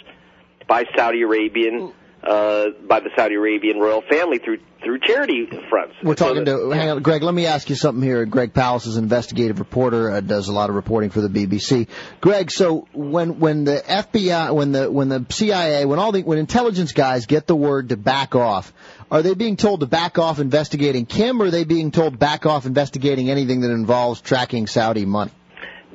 by 0.68 0.86
Saudi 0.96 1.24
Arabian 1.24 1.94
uh, 2.30 2.70
by 2.88 3.00
the 3.00 3.10
Saudi 3.16 3.34
Arabian 3.34 3.80
royal 3.80 4.04
family 4.08 4.38
through 4.38 4.60
through 4.84 5.00
charity 5.00 5.50
fronts. 5.68 5.96
We're 6.04 6.14
talking 6.14 6.46
so 6.46 6.70
to 6.70 6.76
hang 6.76 6.90
on, 6.90 7.02
Greg. 7.02 7.24
Let 7.24 7.34
me 7.34 7.48
ask 7.48 7.70
you 7.70 7.76
something 7.76 8.04
here. 8.04 8.26
Greg 8.26 8.54
Palast 8.54 8.88
is 8.88 8.98
an 8.98 9.04
investigative 9.04 9.58
reporter, 9.58 10.12
uh, 10.12 10.22
does 10.22 10.48
a 10.48 10.54
lot 10.54 10.70
of 10.70 10.76
reporting 10.76 11.10
for 11.10 11.22
the 11.22 11.28
BBC. 11.28 11.88
Greg, 12.22 12.52
so 12.52 12.88
when 12.94 13.40
when 13.40 13.64
the 13.64 13.84
FBI, 13.86 14.54
when 14.54 14.72
the 14.72 14.92
when 14.92 15.10
the 15.10 15.26
CIA, 15.30 15.86
when 15.86 15.98
all 15.98 16.12
the 16.12 16.22
when 16.22 16.38
intelligence 16.38 16.92
guys 16.92 17.26
get 17.26 17.48
the 17.48 17.56
word 17.56 17.90
to 17.90 17.98
back 17.98 18.36
off, 18.36 18.72
are 19.10 19.24
they 19.24 19.34
being 19.34 19.58
told 19.58 19.80
to 19.80 19.88
back 19.88 20.20
off 20.20 20.40
investigating 20.40 21.08
Kim, 21.08 21.42
or 21.42 21.46
are 21.46 21.52
they 21.52 21.64
being 21.64 21.90
told 21.90 22.20
back 22.20 22.46
off 22.46 22.68
investigating 22.68 23.32
anything 23.32 23.62
that 23.62 23.72
involves 23.72 24.22
tracking 24.22 24.68
Saudi 24.68 25.06
money? 25.06 25.32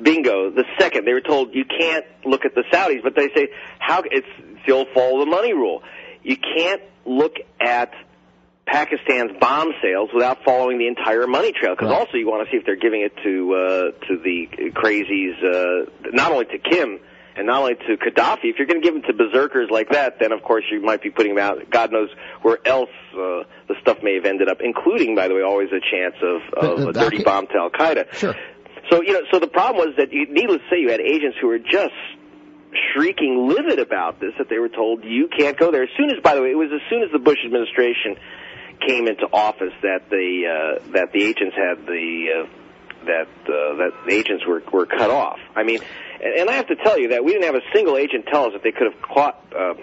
Bingo. 0.01 0.51
The 0.51 0.65
second 0.77 1.05
they 1.05 1.13
were 1.13 1.21
told 1.21 1.55
you 1.55 1.63
can't 1.63 2.05
look 2.25 2.43
at 2.43 2.53
the 2.53 2.65
Saudis, 2.73 3.01
but 3.01 3.15
they 3.15 3.29
say 3.33 3.47
how 3.79 4.03
it's 4.03 4.27
still 4.63 4.85
follow 4.93 5.19
the 5.19 5.25
money 5.25 5.53
rule 5.53 5.81
you 6.25 6.37
can't 6.37 6.81
look 7.05 7.35
at 7.61 7.93
Pakistan's 8.65 9.37
bomb 9.39 9.71
sales 9.81 10.09
without 10.11 10.43
following 10.43 10.79
the 10.79 10.87
entire 10.87 11.27
money 11.27 11.51
trail. 11.51 11.75
Because 11.75 11.91
right. 11.91 11.99
also 11.99 12.17
you 12.17 12.27
want 12.27 12.47
to 12.47 12.51
see 12.51 12.57
if 12.57 12.65
they're 12.65 12.75
giving 12.75 13.01
it 13.01 13.13
to 13.23 13.53
uh, 13.53 14.07
to 14.07 14.17
the 14.17 14.71
crazies, 14.71 15.37
uh, 15.37 16.09
not 16.11 16.31
only 16.31 16.45
to 16.45 16.57
Kim 16.57 16.99
and 17.37 17.45
not 17.45 17.61
only 17.61 17.75
to 17.75 17.97
Gaddafi. 17.97 18.45
If 18.45 18.57
you're 18.57 18.65
going 18.65 18.81
to 18.81 18.85
give 18.85 18.93
them 18.95 19.03
to 19.03 19.13
berserkers 19.13 19.69
like 19.69 19.89
that, 19.91 20.19
then 20.19 20.31
of 20.31 20.41
course 20.41 20.63
you 20.71 20.81
might 20.81 21.01
be 21.03 21.11
putting 21.11 21.35
them 21.35 21.43
out. 21.43 21.69
God 21.69 21.91
knows 21.91 22.09
where 22.41 22.57
else 22.65 22.89
uh, 23.13 23.43
the 23.67 23.75
stuff 23.81 23.99
may 24.01 24.15
have 24.15 24.25
ended 24.25 24.49
up, 24.49 24.57
including, 24.61 25.15
by 25.15 25.27
the 25.27 25.35
way, 25.35 25.41
always 25.41 25.69
a 25.69 25.79
chance 25.79 26.15
of, 26.23 26.41
of 26.57 26.87
a 26.87 26.93
dirty 26.93 27.23
bomb 27.23 27.45
to 27.47 27.57
Al 27.57 27.69
Qaeda. 27.69 28.13
Sure. 28.13 28.35
So 28.89 29.01
you 29.01 29.13
know, 29.13 29.21
so 29.31 29.39
the 29.39 29.47
problem 29.47 29.85
was 29.85 29.95
that, 29.97 30.11
you, 30.11 30.25
needless 30.27 30.61
to 30.61 30.75
say, 30.75 30.79
you 30.79 30.89
had 30.89 31.01
agents 31.01 31.37
who 31.39 31.47
were 31.47 31.59
just 31.59 31.93
shrieking 32.93 33.47
livid 33.47 33.79
about 33.79 34.19
this 34.19 34.33
that 34.37 34.49
they 34.49 34.59
were 34.59 34.69
told 34.69 35.03
you 35.03 35.27
can't 35.27 35.57
go 35.57 35.71
there. 35.71 35.83
As 35.83 35.89
soon 35.97 36.09
as, 36.11 36.21
by 36.21 36.35
the 36.35 36.41
way, 36.41 36.51
it 36.51 36.57
was 36.57 36.69
as 36.73 36.81
soon 36.89 37.03
as 37.03 37.11
the 37.11 37.19
Bush 37.19 37.39
administration 37.45 38.17
came 38.85 39.07
into 39.07 39.25
office 39.31 39.73
that 39.81 40.09
the 40.09 40.43
uh, 40.45 40.91
that 40.91 41.11
the 41.13 41.23
agents 41.23 41.55
had 41.55 41.85
the 41.85 42.27
uh, 42.35 42.47
that 43.05 43.27
uh, 43.43 43.75
that 43.77 43.91
the 44.05 44.13
agents 44.13 44.45
were 44.45 44.61
were 44.71 44.85
cut 44.85 45.11
off. 45.11 45.39
I 45.55 45.63
mean, 45.63 45.79
and, 46.21 46.33
and 46.41 46.49
I 46.49 46.53
have 46.53 46.67
to 46.67 46.75
tell 46.75 46.99
you 46.99 47.09
that 47.09 47.23
we 47.23 47.33
didn't 47.33 47.45
have 47.45 47.55
a 47.55 47.65
single 47.73 47.97
agent 47.97 48.25
tell 48.31 48.45
us 48.45 48.53
that 48.53 48.63
they 48.63 48.71
could 48.71 48.91
have 48.91 49.01
caught 49.01 49.43
uh, 49.55 49.73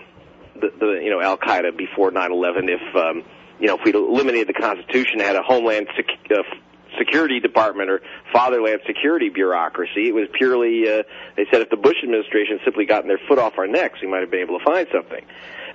the, 0.54 0.72
the 0.78 1.00
you 1.02 1.10
know 1.10 1.20
Al 1.20 1.38
Qaeda 1.38 1.76
before 1.76 2.10
9/11 2.10 2.68
if 2.68 2.96
um, 2.96 3.24
you 3.58 3.66
know 3.66 3.76
if 3.76 3.84
we'd 3.84 3.94
eliminated 3.94 4.48
the 4.48 4.60
Constitution, 4.60 5.20
had 5.20 5.36
a 5.36 5.42
homeland 5.42 5.88
sec- 5.96 6.30
uh, 6.30 6.42
security 6.98 7.40
department 7.40 7.90
or 7.90 8.00
fatherland 8.32 8.80
security 8.86 9.28
bureaucracy. 9.28 10.08
It 10.08 10.14
was 10.14 10.28
purely, 10.32 10.88
uh, 10.88 11.02
they 11.36 11.46
said 11.50 11.62
if 11.62 11.70
the 11.70 11.76
Bush 11.76 11.96
administration 12.02 12.60
simply 12.64 12.86
gotten 12.86 13.08
their 13.08 13.20
foot 13.28 13.38
off 13.38 13.54
our 13.58 13.66
necks, 13.66 14.00
we 14.00 14.08
might 14.08 14.20
have 14.20 14.30
been 14.30 14.40
able 14.40 14.58
to 14.58 14.64
find 14.64 14.86
something. 14.92 15.24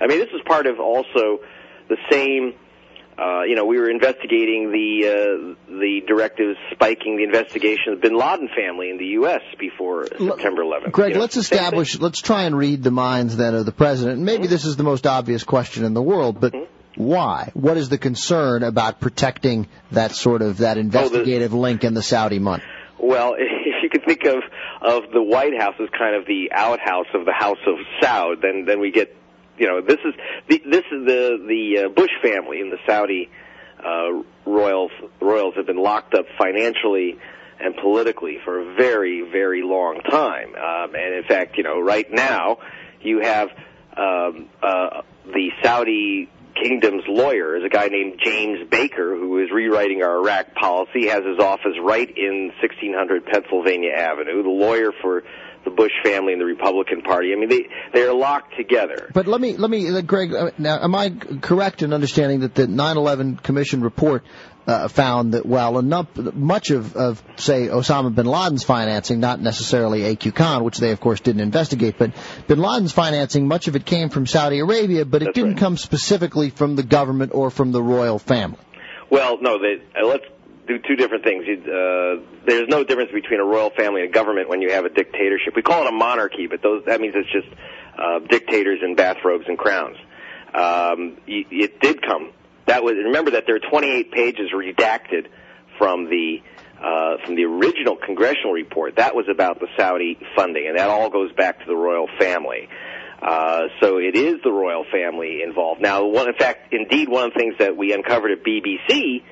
I 0.00 0.06
mean, 0.06 0.18
this 0.18 0.30
is 0.34 0.40
part 0.46 0.66
of 0.66 0.80
also 0.80 1.40
the 1.88 1.96
same 2.10 2.54
uh, 3.18 3.42
you 3.42 3.56
know, 3.56 3.64
we 3.64 3.78
were 3.80 3.90
investigating 3.90 4.70
the 4.70 5.08
uh, 5.08 5.76
the 5.80 6.02
directives 6.06 6.56
spiking 6.70 7.16
the 7.16 7.24
investigation 7.24 7.92
of 7.92 8.00
the 8.00 8.08
Bin 8.08 8.16
Laden 8.16 8.48
family 8.56 8.90
in 8.90 8.98
the 8.98 9.06
U.S. 9.06 9.40
before 9.58 10.06
September 10.06 10.62
11th. 10.62 10.92
Greg, 10.92 11.08
You 11.08 11.14
know, 11.16 11.20
let's 11.22 11.36
establish, 11.36 11.98
let's 11.98 12.20
try 12.20 12.44
and 12.44 12.56
read 12.56 12.84
the 12.84 12.92
minds 12.92 13.36
then 13.36 13.56
of 13.56 13.66
the 13.66 13.72
president. 13.72 14.20
Maybe 14.20 14.44
Mm-hmm. 14.44 14.52
this 14.52 14.64
is 14.64 14.76
the 14.76 14.84
most 14.84 15.04
obvious 15.04 15.42
question 15.42 15.84
in 15.84 15.94
the 15.94 16.02
world, 16.02 16.40
but 16.40 16.54
why? 16.98 17.52
What 17.54 17.76
is 17.76 17.88
the 17.88 17.96
concern 17.96 18.64
about 18.64 18.98
protecting 18.98 19.68
that 19.92 20.10
sort 20.12 20.42
of 20.42 20.60
Oh, 20.60 20.64
that 20.64 20.78
investigative 20.78 21.52
link 21.52 21.84
in 21.84 21.94
the 21.94 22.02
Saudi 22.02 22.40
money? 22.40 22.64
Well, 22.98 23.36
if 23.38 23.82
you 23.82 23.88
could 23.88 24.04
think 24.04 24.24
of 24.24 24.42
of 24.82 25.10
the 25.12 25.22
White 25.22 25.56
House 25.56 25.76
as 25.80 25.88
kind 25.96 26.16
of 26.16 26.26
the 26.26 26.50
outhouse 26.52 27.06
of 27.14 27.24
the 27.24 27.32
House 27.32 27.58
of 27.66 27.76
Saud, 28.02 28.42
then 28.42 28.64
then 28.66 28.80
we 28.80 28.90
get, 28.90 29.14
you 29.58 29.68
know, 29.68 29.80
this 29.80 29.98
is 30.04 30.14
the, 30.48 30.62
this 30.68 30.84
is 30.90 31.06
the 31.06 31.44
the 31.46 31.84
uh, 31.84 31.88
Bush 31.88 32.10
family 32.20 32.60
and 32.60 32.72
the 32.72 32.78
Saudi 32.84 33.30
uh, 33.78 34.22
royals 34.44 34.90
royals 35.20 35.54
have 35.54 35.66
been 35.66 35.80
locked 35.80 36.14
up 36.14 36.26
financially 36.36 37.16
and 37.60 37.76
politically 37.76 38.38
for 38.44 38.58
a 38.58 38.74
very 38.74 39.22
very 39.22 39.62
long 39.62 40.00
time, 40.00 40.48
um, 40.56 40.96
and 40.96 41.14
in 41.14 41.24
fact, 41.28 41.56
you 41.56 41.62
know, 41.62 41.80
right 41.80 42.10
now 42.10 42.58
you 43.00 43.20
have 43.20 43.50
um, 43.96 44.48
uh, 44.60 45.02
the 45.26 45.50
Saudi 45.62 46.28
Kingdom's 46.62 47.04
lawyer 47.06 47.56
is 47.56 47.64
a 47.64 47.68
guy 47.68 47.88
named 47.88 48.20
James 48.24 48.68
Baker 48.68 49.16
who 49.16 49.38
is 49.42 49.50
rewriting 49.52 50.02
our 50.02 50.18
Iraq 50.18 50.54
policy. 50.54 51.08
Has 51.08 51.24
his 51.24 51.38
office 51.38 51.76
right 51.82 52.08
in 52.08 52.52
1600 52.60 53.26
Pennsylvania 53.26 53.92
Avenue. 53.96 54.42
The 54.42 54.48
lawyer 54.48 54.92
for 55.00 55.22
the 55.64 55.70
Bush 55.70 55.92
family 56.04 56.32
and 56.32 56.40
the 56.40 56.46
Republican 56.46 57.02
Party. 57.02 57.32
I 57.32 57.36
mean, 57.36 57.48
they 57.48 57.68
they 57.92 58.02
are 58.02 58.14
locked 58.14 58.56
together. 58.56 59.10
But 59.12 59.26
let 59.26 59.40
me, 59.40 59.56
let 59.56 59.70
me, 59.70 59.88
uh, 59.88 60.00
Greg. 60.00 60.34
Uh, 60.34 60.50
now, 60.58 60.82
am 60.82 60.94
I 60.94 61.10
correct 61.10 61.82
in 61.82 61.92
understanding 61.92 62.40
that 62.40 62.54
the 62.54 62.66
9/11 62.66 63.42
Commission 63.42 63.82
report 63.82 64.24
uh, 64.68 64.86
found 64.86 65.32
that 65.32 65.46
while 65.46 65.78
enough, 65.78 66.14
much 66.34 66.70
of, 66.70 66.94
of, 66.94 67.22
say, 67.36 67.68
Osama 67.68 68.14
bin 68.14 68.26
Laden's 68.26 68.64
financing, 68.64 69.18
not 69.18 69.40
necessarily 69.40 70.00
AQ 70.00 70.34
Khan, 70.34 70.62
which 70.62 70.76
they 70.76 70.90
of 70.90 71.00
course 71.00 71.20
didn't 71.20 71.40
investigate, 71.40 71.96
but 71.98 72.12
bin 72.46 72.58
Laden's 72.58 72.92
financing, 72.92 73.48
much 73.48 73.66
of 73.66 73.76
it 73.76 73.86
came 73.86 74.10
from 74.10 74.26
Saudi 74.26 74.58
Arabia, 74.58 75.06
but 75.06 75.22
it 75.22 75.26
That's 75.26 75.34
didn't 75.34 75.52
right. 75.52 75.60
come 75.60 75.76
specifically 75.78 76.50
from 76.50 76.76
the 76.76 76.82
government 76.82 77.32
or 77.34 77.50
from 77.50 77.72
the 77.72 77.82
royal 77.82 78.18
family. 78.18 78.58
Well, 79.10 79.38
no, 79.40 79.58
they, 79.58 79.82
uh, 79.98 80.06
let's 80.06 80.26
do 80.68 80.78
two 80.78 80.94
different 80.96 81.24
things. 81.24 81.44
You- 81.46 81.62
Uh, 81.72 82.20
there's 82.44 82.68
no 82.68 82.84
difference 82.84 83.10
between 83.12 83.40
a 83.40 83.44
royal 83.44 83.70
family 83.70 84.02
and 84.02 84.10
a 84.10 84.12
government 84.12 84.48
when 84.48 84.62
you 84.62 84.70
have 84.70 84.84
a 84.84 84.88
dictatorship. 84.90 85.56
We 85.56 85.62
call 85.62 85.82
it 85.82 85.88
a 85.88 85.92
monarchy, 85.92 86.46
but 86.46 86.62
those 86.62 86.84
that 86.84 87.00
means 87.00 87.14
it's 87.16 87.30
just 87.32 87.48
uh, 87.98 88.20
dictators 88.20 88.78
in 88.82 88.94
bathrobes 88.94 89.46
and 89.48 89.58
crowns. 89.58 89.96
Um, 90.54 91.16
y- 91.26 91.44
it 91.50 91.80
did 91.80 92.02
come. 92.02 92.30
That 92.66 92.84
was 92.84 92.94
remember 92.94 93.32
that 93.32 93.44
there 93.46 93.56
are 93.56 93.60
28 93.70 94.12
pages 94.12 94.50
redacted 94.54 95.26
from 95.78 96.08
the 96.08 96.42
uh, 96.82 97.16
from 97.24 97.34
the 97.34 97.44
original 97.44 97.96
congressional 97.96 98.52
report. 98.52 98.96
That 98.96 99.14
was 99.16 99.26
about 99.28 99.58
the 99.60 99.66
Saudi 99.76 100.16
funding, 100.36 100.66
and 100.68 100.78
that 100.78 100.88
all 100.90 101.10
goes 101.10 101.32
back 101.32 101.58
to 101.60 101.66
the 101.66 101.74
royal 101.76 102.08
family. 102.20 102.68
Uh, 103.20 103.62
so 103.80 103.98
it 103.98 104.14
is 104.14 104.36
the 104.44 104.52
royal 104.52 104.84
family 104.92 105.42
involved. 105.42 105.80
Now, 105.80 106.04
one, 106.06 106.28
in 106.28 106.34
fact, 106.34 106.72
indeed, 106.72 107.08
one 107.08 107.26
of 107.26 107.34
the 107.34 107.38
things 107.40 107.54
that 107.58 107.76
we 107.76 107.92
uncovered 107.92 108.30
at 108.30 108.44
BBC 108.44 109.24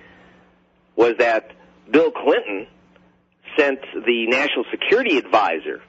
was 0.97 1.15
that 1.19 1.53
Bill 1.91 2.11
Clinton 2.11 2.67
sent 3.57 3.81
the 3.95 4.27
national 4.27 4.65
security 4.71 5.19
advisor, 5.19 5.83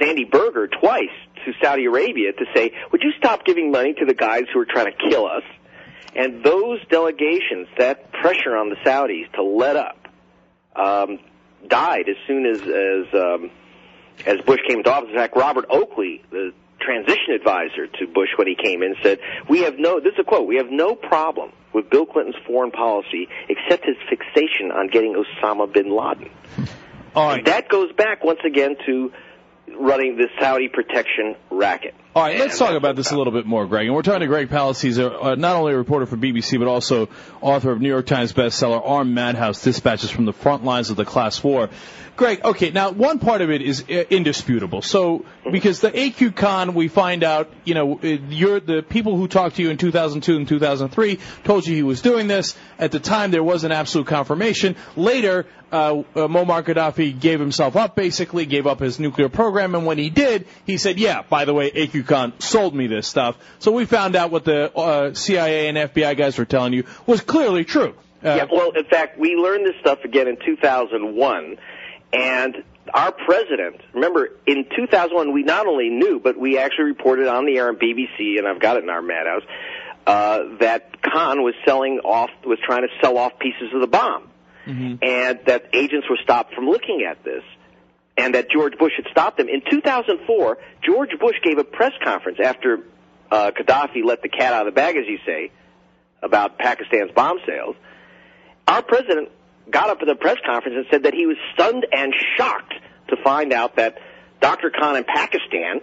Sandy 0.00 0.24
Berger, 0.24 0.68
twice 0.68 1.08
to 1.44 1.52
Saudi 1.62 1.84
Arabia 1.86 2.32
to 2.32 2.44
say, 2.54 2.72
would 2.92 3.02
you 3.02 3.12
stop 3.18 3.44
giving 3.44 3.70
money 3.70 3.94
to 3.94 4.04
the 4.04 4.14
guys 4.14 4.44
who 4.52 4.60
are 4.60 4.66
trying 4.66 4.86
to 4.86 5.08
kill 5.10 5.26
us? 5.26 5.42
And 6.14 6.42
those 6.44 6.84
delegations, 6.88 7.68
that 7.78 8.12
pressure 8.12 8.56
on 8.56 8.68
the 8.68 8.76
Saudis 8.84 9.30
to 9.34 9.42
let 9.42 9.76
up, 9.76 10.08
um, 10.74 11.18
died 11.66 12.08
as 12.08 12.16
soon 12.26 12.46
as 12.46 12.60
as 12.62 13.14
um, 13.14 13.50
as 14.26 14.38
Bush 14.44 14.58
came 14.68 14.78
into 14.78 14.92
office. 14.92 15.10
In 15.10 15.16
fact, 15.16 15.36
Robert 15.36 15.66
Oakley, 15.70 16.22
the 16.30 16.52
transition 16.80 17.34
advisor 17.34 17.86
to 17.86 18.06
Bush 18.08 18.30
when 18.36 18.48
he 18.48 18.56
came 18.60 18.82
in, 18.82 18.96
said, 19.04 19.20
"We 19.48 19.60
have 19.62 19.78
no." 19.78 20.00
This 20.00 20.14
is 20.14 20.20
a 20.20 20.24
quote. 20.24 20.48
We 20.48 20.56
have 20.56 20.70
no 20.70 20.96
problem 20.96 21.52
with 21.72 21.90
Bill 21.90 22.06
Clinton's 22.06 22.36
foreign 22.46 22.70
policy 22.70 23.28
except 23.48 23.84
his 23.84 23.96
fixation 24.08 24.70
on 24.72 24.88
getting 24.88 25.14
Osama 25.14 25.72
bin 25.72 25.90
Laden. 25.90 26.30
All 27.14 27.32
And 27.32 27.46
that 27.46 27.68
goes 27.68 27.92
back 27.92 28.24
once 28.24 28.40
again 28.44 28.76
to 28.86 29.12
running 29.78 30.16
the 30.16 30.28
Saudi 30.38 30.68
protection 30.68 31.36
racket. 31.60 31.94
All 32.12 32.24
right, 32.24 32.40
let's 32.40 32.58
talk 32.58 32.72
about 32.72 32.96
this 32.96 33.12
a 33.12 33.16
little 33.16 33.32
bit 33.32 33.46
more, 33.46 33.66
Greg. 33.66 33.86
And 33.86 33.94
we're 33.94 34.02
talking 34.02 34.22
to 34.22 34.26
Greg 34.26 34.48
Palast. 34.48 34.82
He's 34.82 34.98
a, 34.98 35.16
uh, 35.16 35.34
not 35.36 35.54
only 35.54 35.74
a 35.74 35.76
reporter 35.76 36.06
for 36.06 36.16
BBC, 36.16 36.58
but 36.58 36.66
also 36.66 37.08
author 37.40 37.70
of 37.70 37.80
New 37.80 37.88
York 37.88 38.06
Times 38.06 38.32
bestseller 38.32 38.82
Armed 38.84 39.14
Madhouse 39.14 39.62
Dispatches 39.62 40.10
from 40.10 40.24
the 40.24 40.32
Front 40.32 40.64
Lines 40.64 40.90
of 40.90 40.96
the 40.96 41.04
Class 41.04 41.44
War. 41.44 41.70
Greg, 42.20 42.44
okay, 42.44 42.70
now 42.70 42.90
one 42.90 43.18
part 43.18 43.40
of 43.40 43.50
it 43.50 43.62
is 43.62 43.82
uh, 43.88 44.04
indisputable. 44.10 44.82
So, 44.82 45.24
because 45.50 45.80
the 45.80 45.90
AQ 45.90 46.36
Khan, 46.36 46.74
we 46.74 46.88
find 46.88 47.24
out, 47.24 47.50
you 47.64 47.72
know, 47.72 47.98
uh, 47.98 48.06
you're 48.28 48.60
the 48.60 48.82
people 48.82 49.16
who 49.16 49.26
talked 49.26 49.56
to 49.56 49.62
you 49.62 49.70
in 49.70 49.78
2002 49.78 50.36
and 50.36 50.46
2003 50.46 51.18
told 51.44 51.66
you 51.66 51.74
he 51.74 51.82
was 51.82 52.02
doing 52.02 52.26
this. 52.26 52.56
At 52.78 52.92
the 52.92 53.00
time, 53.00 53.30
there 53.30 53.42
was 53.42 53.64
an 53.64 53.72
absolute 53.72 54.06
confirmation. 54.06 54.76
Later, 54.96 55.46
uh, 55.72 56.00
uh, 56.14 56.28
Muammar 56.28 56.62
Gaddafi 56.62 57.18
gave 57.18 57.40
himself 57.40 57.76
up, 57.76 57.94
basically 57.94 58.44
gave 58.44 58.66
up 58.66 58.80
his 58.80 58.98
nuclear 58.98 59.28
program, 59.28 59.74
and 59.74 59.86
when 59.86 59.98
he 59.98 60.10
did, 60.10 60.46
he 60.66 60.76
said, 60.76 60.98
"Yeah, 60.98 61.22
by 61.22 61.44
the 61.44 61.49
way, 61.54 61.70
AQ 61.70 62.06
Khan 62.06 62.32
sold 62.40 62.74
me 62.74 62.86
this 62.86 63.06
stuff." 63.06 63.36
So 63.58 63.72
we 63.72 63.84
found 63.84 64.16
out 64.16 64.30
what 64.30 64.44
the 64.44 64.74
uh, 64.76 65.14
CIA 65.14 65.68
and 65.68 65.76
FBI 65.76 66.16
guys 66.16 66.38
were 66.38 66.44
telling 66.44 66.72
you 66.72 66.84
was 67.06 67.20
clearly 67.20 67.64
true. 67.64 67.94
Uh, 68.22 68.34
yeah, 68.36 68.44
well, 68.52 68.70
in 68.72 68.84
fact, 68.84 69.18
we 69.18 69.34
learned 69.34 69.64
this 69.64 69.76
stuff 69.80 70.04
again 70.04 70.28
in 70.28 70.36
2001, 70.44 71.56
and 72.12 72.64
our 72.92 73.12
president, 73.12 73.80
remember, 73.92 74.30
in 74.46 74.64
2001, 74.76 75.32
we 75.32 75.42
not 75.42 75.66
only 75.66 75.88
knew, 75.88 76.20
but 76.20 76.36
we 76.36 76.58
actually 76.58 76.86
reported 76.86 77.28
on 77.28 77.46
the 77.46 77.56
air 77.56 77.68
on 77.68 77.76
BBC, 77.76 78.38
and 78.38 78.46
I've 78.46 78.60
got 78.60 78.76
it 78.76 78.82
in 78.82 78.90
our 78.90 79.02
madhouse, 79.02 79.42
uh, 80.06 80.56
that 80.60 81.00
Khan 81.02 81.42
was 81.42 81.54
selling 81.64 82.00
off, 82.04 82.30
was 82.44 82.58
trying 82.64 82.82
to 82.82 82.88
sell 83.00 83.16
off 83.16 83.38
pieces 83.38 83.72
of 83.74 83.80
the 83.80 83.86
bomb, 83.86 84.28
and 85.02 85.40
that 85.46 85.70
agents 85.72 86.08
were 86.08 86.18
stopped 86.22 86.54
from 86.54 86.66
looking 86.66 87.06
at 87.08 87.22
this. 87.24 87.42
And 88.20 88.34
that 88.34 88.50
George 88.50 88.76
Bush 88.78 88.92
had 88.96 89.06
stopped 89.10 89.38
them. 89.38 89.48
In 89.48 89.62
2004, 89.68 90.58
George 90.84 91.10
Bush 91.18 91.36
gave 91.42 91.58
a 91.58 91.64
press 91.64 91.92
conference 92.02 92.38
after 92.42 92.80
uh, 93.30 93.50
Gaddafi 93.50 94.04
let 94.04 94.22
the 94.22 94.28
cat 94.28 94.52
out 94.52 94.66
of 94.66 94.74
the 94.74 94.76
bag, 94.76 94.96
as 94.96 95.06
you 95.06 95.18
say, 95.24 95.50
about 96.22 96.58
Pakistan's 96.58 97.12
bomb 97.12 97.38
sales 97.46 97.76
our 98.70 98.82
president 98.82 99.30
got 99.70 99.90
up 99.90 100.00
at 100.00 100.06
the 100.06 100.14
press 100.14 100.36
conference 100.46 100.76
and 100.76 100.86
said 100.90 101.02
that 101.02 101.12
he 101.12 101.26
was 101.26 101.36
stunned 101.54 101.86
and 101.92 102.14
shocked 102.36 102.74
to 103.08 103.16
find 103.16 103.52
out 103.52 103.76
that 103.76 103.98
Dr. 104.40 104.70
Khan 104.70 104.96
in 104.96 105.04
Pakistan 105.04 105.80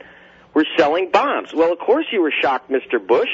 were 0.54 0.66
selling 0.78 1.12
bombs. 1.12 1.54
Well, 1.54 1.74
of 1.74 1.80
course 1.80 2.06
you 2.12 2.22
were 2.22 2.34
shocked, 2.42 2.72
Mr. 2.72 3.06
Bush. 3.06 3.30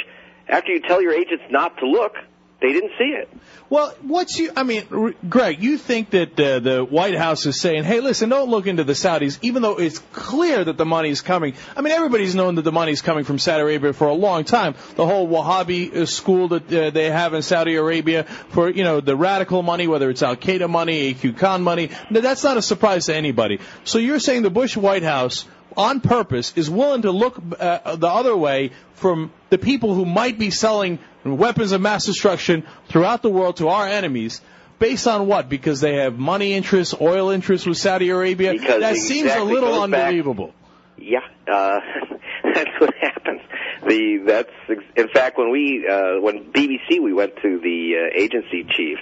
After 0.48 0.72
you 0.72 0.82
tell 0.82 1.02
your 1.02 1.14
agents 1.14 1.44
not 1.52 1.78
to 1.78 1.88
look, 1.88 2.16
they 2.64 2.72
didn't 2.72 2.94
see 2.98 3.10
it. 3.10 3.30
Well, 3.70 3.94
what's 4.02 4.40
you? 4.40 4.52
I 4.56 4.64
mean, 4.64 4.84
R- 4.90 5.14
Greg, 5.28 5.62
you 5.62 5.78
think 5.78 6.12
that 6.12 6.40
uh, 6.40 6.60
the 6.60 6.86
White 6.86 7.16
House 7.16 7.46
is 7.46 7.60
saying, 7.60 7.84
"Hey, 7.84 8.00
listen, 8.00 8.30
don't 8.30 8.50
look 8.50 8.68
into 8.68 8.86
the 8.86 8.94
Saudis," 8.94 9.38
even 9.42 9.62
though 9.62 9.80
it's 9.80 10.00
clear 10.14 10.64
that 10.64 10.78
the 10.78 10.86
money 10.86 11.10
is 11.10 11.20
coming. 11.20 11.56
I 11.76 11.82
mean, 11.82 11.92
everybody's 11.92 12.36
known 12.36 12.56
that 12.56 12.62
the 12.62 12.72
money 12.72 12.94
is 12.94 13.02
coming 13.02 13.26
from 13.26 13.38
Saudi 13.38 13.64
Arabia 13.64 13.92
for 13.92 14.08
a 14.08 14.14
long 14.14 14.46
time. 14.46 14.76
The 14.96 15.06
whole 15.06 15.28
Wahhabi 15.28 15.94
uh, 15.94 16.06
school 16.06 16.48
that 16.50 16.74
uh, 16.74 16.90
they 16.92 17.12
have 17.12 17.34
in 17.34 17.42
Saudi 17.42 17.76
Arabia 17.76 18.24
for 18.24 18.70
you 18.70 18.86
know 18.86 19.02
the 19.02 19.18
radical 19.18 19.62
money, 19.62 19.88
whether 19.88 20.10
it's 20.10 20.24
Al 20.24 20.38
Qaeda 20.38 20.70
money, 20.70 21.14
AQ 21.14 21.38
Khan 21.38 21.64
money, 21.64 21.90
that's 22.12 22.46
not 22.46 22.56
a 22.56 22.62
surprise 22.62 23.08
to 23.08 23.16
anybody. 23.16 23.60
So 23.84 23.98
you're 24.00 24.20
saying 24.20 24.44
the 24.44 24.50
Bush 24.50 24.78
White 24.78 25.04
House 25.04 25.46
on 25.78 26.02
purpose 26.02 26.54
is 26.56 26.70
willing 26.70 27.04
to 27.04 27.12
look 27.12 27.38
uh, 27.60 27.96
the 27.96 28.08
other 28.08 28.36
way 28.36 28.72
from 28.96 29.32
the 29.50 29.58
people 29.58 29.94
who 29.94 30.06
might 30.06 30.38
be 30.40 30.50
selling 30.50 31.00
weapons 31.24 31.72
of 31.72 31.82
mass 31.82 32.06
destruction 32.06 32.66
throughout 32.88 33.22
the 33.22 33.30
world 33.30 33.58
to 33.58 33.68
our 33.70 33.88
enemies 33.88 34.42
based 34.80 35.08
on 35.08 35.28
what? 35.28 35.50
Because 35.50 35.80
they 35.80 35.96
have 35.96 36.18
money 36.18 36.54
interests, 36.54 36.94
oil 37.00 37.30
interests 37.30 37.66
with 37.66 37.78
Saudi 37.78 38.10
Arabia? 38.10 38.52
Because 38.54 38.82
that 38.82 38.96
it 38.96 39.00
seems 39.00 39.32
a 39.32 39.44
little 39.44 39.70
goes 39.70 39.90
back- 39.92 40.08
unbelievable. 40.08 40.54
Yeah, 40.98 41.20
uh, 41.48 41.80
that's 42.44 42.80
what 42.80 42.94
happens. 43.00 43.42
The 43.86 44.24
that's 44.26 44.80
in 44.96 45.10
fact 45.10 45.38
when 45.38 45.52
we 45.52 45.86
uh, 45.88 46.22
when 46.22 46.52
BBC 46.52 47.02
we 47.02 47.14
went 47.14 47.36
to 47.42 47.60
the 47.60 48.10
uh, 48.12 48.20
agency 48.22 48.64
chiefs, 48.64 49.02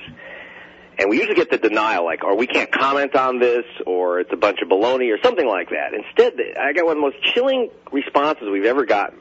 and 0.97 1.09
we 1.09 1.17
usually 1.17 1.35
get 1.35 1.49
the 1.49 1.57
denial 1.57 2.05
like, 2.05 2.23
or 2.23 2.35
we 2.37 2.47
can't 2.47 2.71
comment 2.71 3.15
on 3.15 3.39
this, 3.39 3.65
or 3.85 4.19
it's 4.19 4.31
a 4.33 4.37
bunch 4.37 4.59
of 4.61 4.69
baloney, 4.69 5.13
or 5.13 5.17
something 5.23 5.47
like 5.47 5.69
that. 5.69 5.93
Instead, 5.93 6.33
I 6.59 6.73
got 6.73 6.85
one 6.85 6.97
of 6.97 7.03
the 7.03 7.09
most 7.09 7.23
chilling 7.33 7.69
responses 7.91 8.47
we've 8.51 8.65
ever 8.65 8.85
gotten 8.85 9.19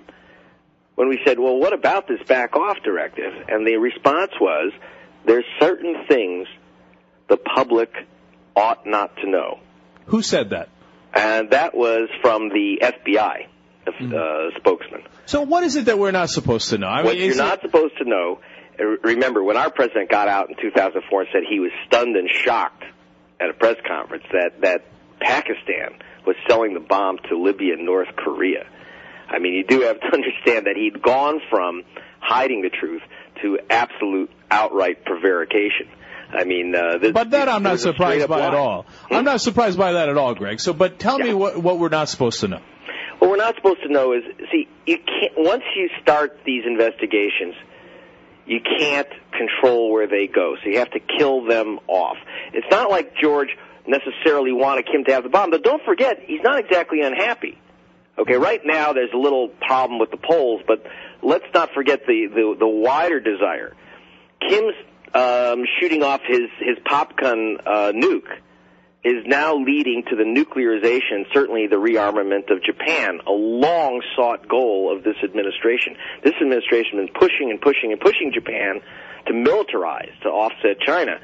when 0.96 1.08
we 1.08 1.20
said, 1.24 1.38
"Well, 1.38 1.58
what 1.58 1.72
about 1.72 2.06
this 2.08 2.20
back 2.26 2.56
off 2.56 2.78
directive?" 2.82 3.32
And 3.48 3.66
the 3.66 3.76
response 3.76 4.32
was, 4.40 4.72
"There's 5.24 5.44
certain 5.58 6.04
things 6.08 6.46
the 7.28 7.36
public 7.36 7.90
ought 8.56 8.86
not 8.86 9.16
to 9.18 9.30
know. 9.30 9.60
Who 10.06 10.22
said 10.22 10.50
that? 10.50 10.68
And 11.14 11.50
that 11.50 11.74
was 11.74 12.08
from 12.22 12.48
the 12.50 12.80
FBI 12.82 13.46
uh, 13.86 14.50
spokesman. 14.58 15.02
So 15.26 15.42
what 15.42 15.64
is 15.64 15.76
it 15.76 15.86
that 15.86 15.98
we're 15.98 16.10
not 16.10 16.30
supposed 16.30 16.70
to 16.70 16.78
know? 16.78 16.86
I 16.88 17.02
what 17.02 17.14
mean, 17.14 17.22
you're 17.22 17.30
is 17.30 17.36
it- 17.38 17.42
not 17.42 17.60
supposed 17.62 17.96
to 17.98 18.04
know. 18.08 18.40
Remember, 19.02 19.42
when 19.42 19.56
our 19.56 19.70
president 19.70 20.10
got 20.10 20.28
out 20.28 20.48
in 20.48 20.56
2004 20.60 21.20
and 21.20 21.28
said 21.32 21.42
he 21.48 21.60
was 21.60 21.70
stunned 21.86 22.16
and 22.16 22.28
shocked 22.28 22.84
at 23.40 23.50
a 23.50 23.54
press 23.54 23.76
conference 23.86 24.24
that 24.32 24.60
that 24.60 24.84
Pakistan 25.20 25.98
was 26.26 26.36
selling 26.48 26.74
the 26.74 26.80
bomb 26.80 27.18
to 27.28 27.36
Libya 27.36 27.74
and 27.74 27.84
North 27.84 28.08
Korea. 28.16 28.66
I 29.28 29.38
mean, 29.38 29.54
you 29.54 29.64
do 29.64 29.82
have 29.82 30.00
to 30.00 30.06
understand 30.12 30.66
that 30.66 30.76
he'd 30.76 31.02
gone 31.02 31.40
from 31.50 31.82
hiding 32.20 32.62
the 32.62 32.70
truth 32.70 33.02
to 33.42 33.58
absolute 33.70 34.30
outright 34.50 35.04
prevarication. 35.04 35.88
I 36.32 36.44
mean, 36.44 36.74
uh, 36.74 36.98
this, 36.98 37.12
But 37.12 37.30
that 37.30 37.48
I'm 37.48 37.62
not 37.62 37.80
surprised 37.80 38.28
by 38.28 38.42
at 38.42 38.54
all. 38.54 38.86
I'm 39.10 39.24
not 39.24 39.40
surprised 39.40 39.76
by 39.76 39.92
that 39.92 40.08
at 40.08 40.16
all, 40.16 40.34
Greg. 40.34 40.60
So, 40.60 40.72
but 40.72 40.98
tell 40.98 41.18
me 41.18 41.34
what 41.34 41.58
what 41.58 41.78
we're 41.78 41.88
not 41.88 42.08
supposed 42.08 42.40
to 42.40 42.48
know. 42.48 42.60
What 43.18 43.30
we're 43.30 43.36
not 43.36 43.56
supposed 43.56 43.82
to 43.82 43.92
know 43.92 44.12
is, 44.12 44.22
see, 44.52 44.68
you 44.86 44.98
can't. 44.98 45.32
Once 45.36 45.64
you 45.76 45.90
start 46.00 46.38
these 46.46 46.62
investigations, 46.64 47.54
you 48.50 48.60
can't 48.60 49.06
control 49.30 49.92
where 49.92 50.08
they 50.08 50.26
go. 50.26 50.56
So 50.62 50.70
you 50.70 50.80
have 50.80 50.90
to 50.90 50.98
kill 50.98 51.44
them 51.44 51.78
off. 51.86 52.16
It's 52.52 52.66
not 52.68 52.90
like 52.90 53.14
George 53.14 53.50
necessarily 53.86 54.50
wanted 54.50 54.86
Kim 54.86 55.04
to 55.04 55.12
have 55.12 55.22
the 55.22 55.28
bomb, 55.28 55.52
but 55.52 55.62
don't 55.62 55.82
forget, 55.84 56.18
he's 56.26 56.42
not 56.42 56.58
exactly 56.58 57.00
unhappy. 57.00 57.56
Okay, 58.18 58.34
right 58.34 58.60
now 58.64 58.92
there's 58.92 59.12
a 59.14 59.16
little 59.16 59.48
problem 59.48 60.00
with 60.00 60.10
the 60.10 60.16
polls, 60.16 60.62
but 60.66 60.84
let's 61.22 61.44
not 61.54 61.70
forget 61.74 62.00
the 62.06 62.26
the, 62.26 62.56
the 62.58 62.66
wider 62.66 63.20
desire. 63.20 63.76
Kim's 64.40 64.74
um, 65.14 65.64
shooting 65.80 66.02
off 66.02 66.20
his 66.26 66.50
his 66.58 66.76
popgun 66.84 67.60
uh, 67.64 67.92
nuke 67.92 68.36
is 69.02 69.24
now 69.26 69.56
leading 69.56 70.02
to 70.10 70.16
the 70.16 70.24
nuclearization, 70.24 71.24
certainly 71.32 71.66
the 71.66 71.76
rearmament 71.76 72.50
of 72.50 72.62
Japan, 72.62 73.20
a 73.26 73.30
long 73.32 74.02
sought 74.14 74.46
goal 74.46 74.94
of 74.94 75.02
this 75.02 75.16
administration. 75.24 75.96
This 76.22 76.34
administration 76.40 76.98
has 76.98 77.06
been 77.08 77.14
pushing 77.14 77.50
and 77.50 77.60
pushing 77.60 77.92
and 77.92 78.00
pushing 78.00 78.30
Japan 78.34 78.80
to 79.26 79.32
militarize, 79.32 80.12
to 80.22 80.28
offset 80.28 80.80
China. 80.80 81.18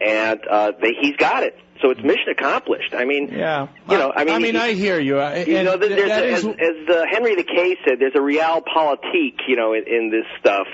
And 0.00 0.40
uh, 0.50 0.72
they, 0.82 0.92
he's 1.00 1.16
got 1.16 1.44
it. 1.44 1.58
So 1.80 1.90
it's 1.90 2.02
mission 2.02 2.28
accomplished. 2.30 2.94
I 2.94 3.04
mean, 3.04 3.28
Yeah, 3.32 3.68
you 3.88 3.98
know, 3.98 4.12
I 4.14 4.24
mean, 4.24 4.34
I 4.34 4.38
mean, 4.38 4.54
he- 4.54 4.60
I 4.60 4.72
hear 4.74 5.00
you. 5.00 5.18
I- 5.18 5.44
you 5.44 5.62
know, 5.62 5.76
there's, 5.76 6.10
as, 6.10 6.44
is- 6.44 6.46
as 6.46 6.88
uh, 6.94 7.04
Henry 7.10 7.36
the 7.36 7.42
K 7.44 7.76
said, 7.86 7.98
there's 8.00 8.14
a 8.14 8.20
real 8.20 8.40
realpolitik, 8.42 9.40
you 9.48 9.56
know, 9.56 9.72
in, 9.72 9.84
in 9.86 10.10
this 10.10 10.26
stuff. 10.40 10.66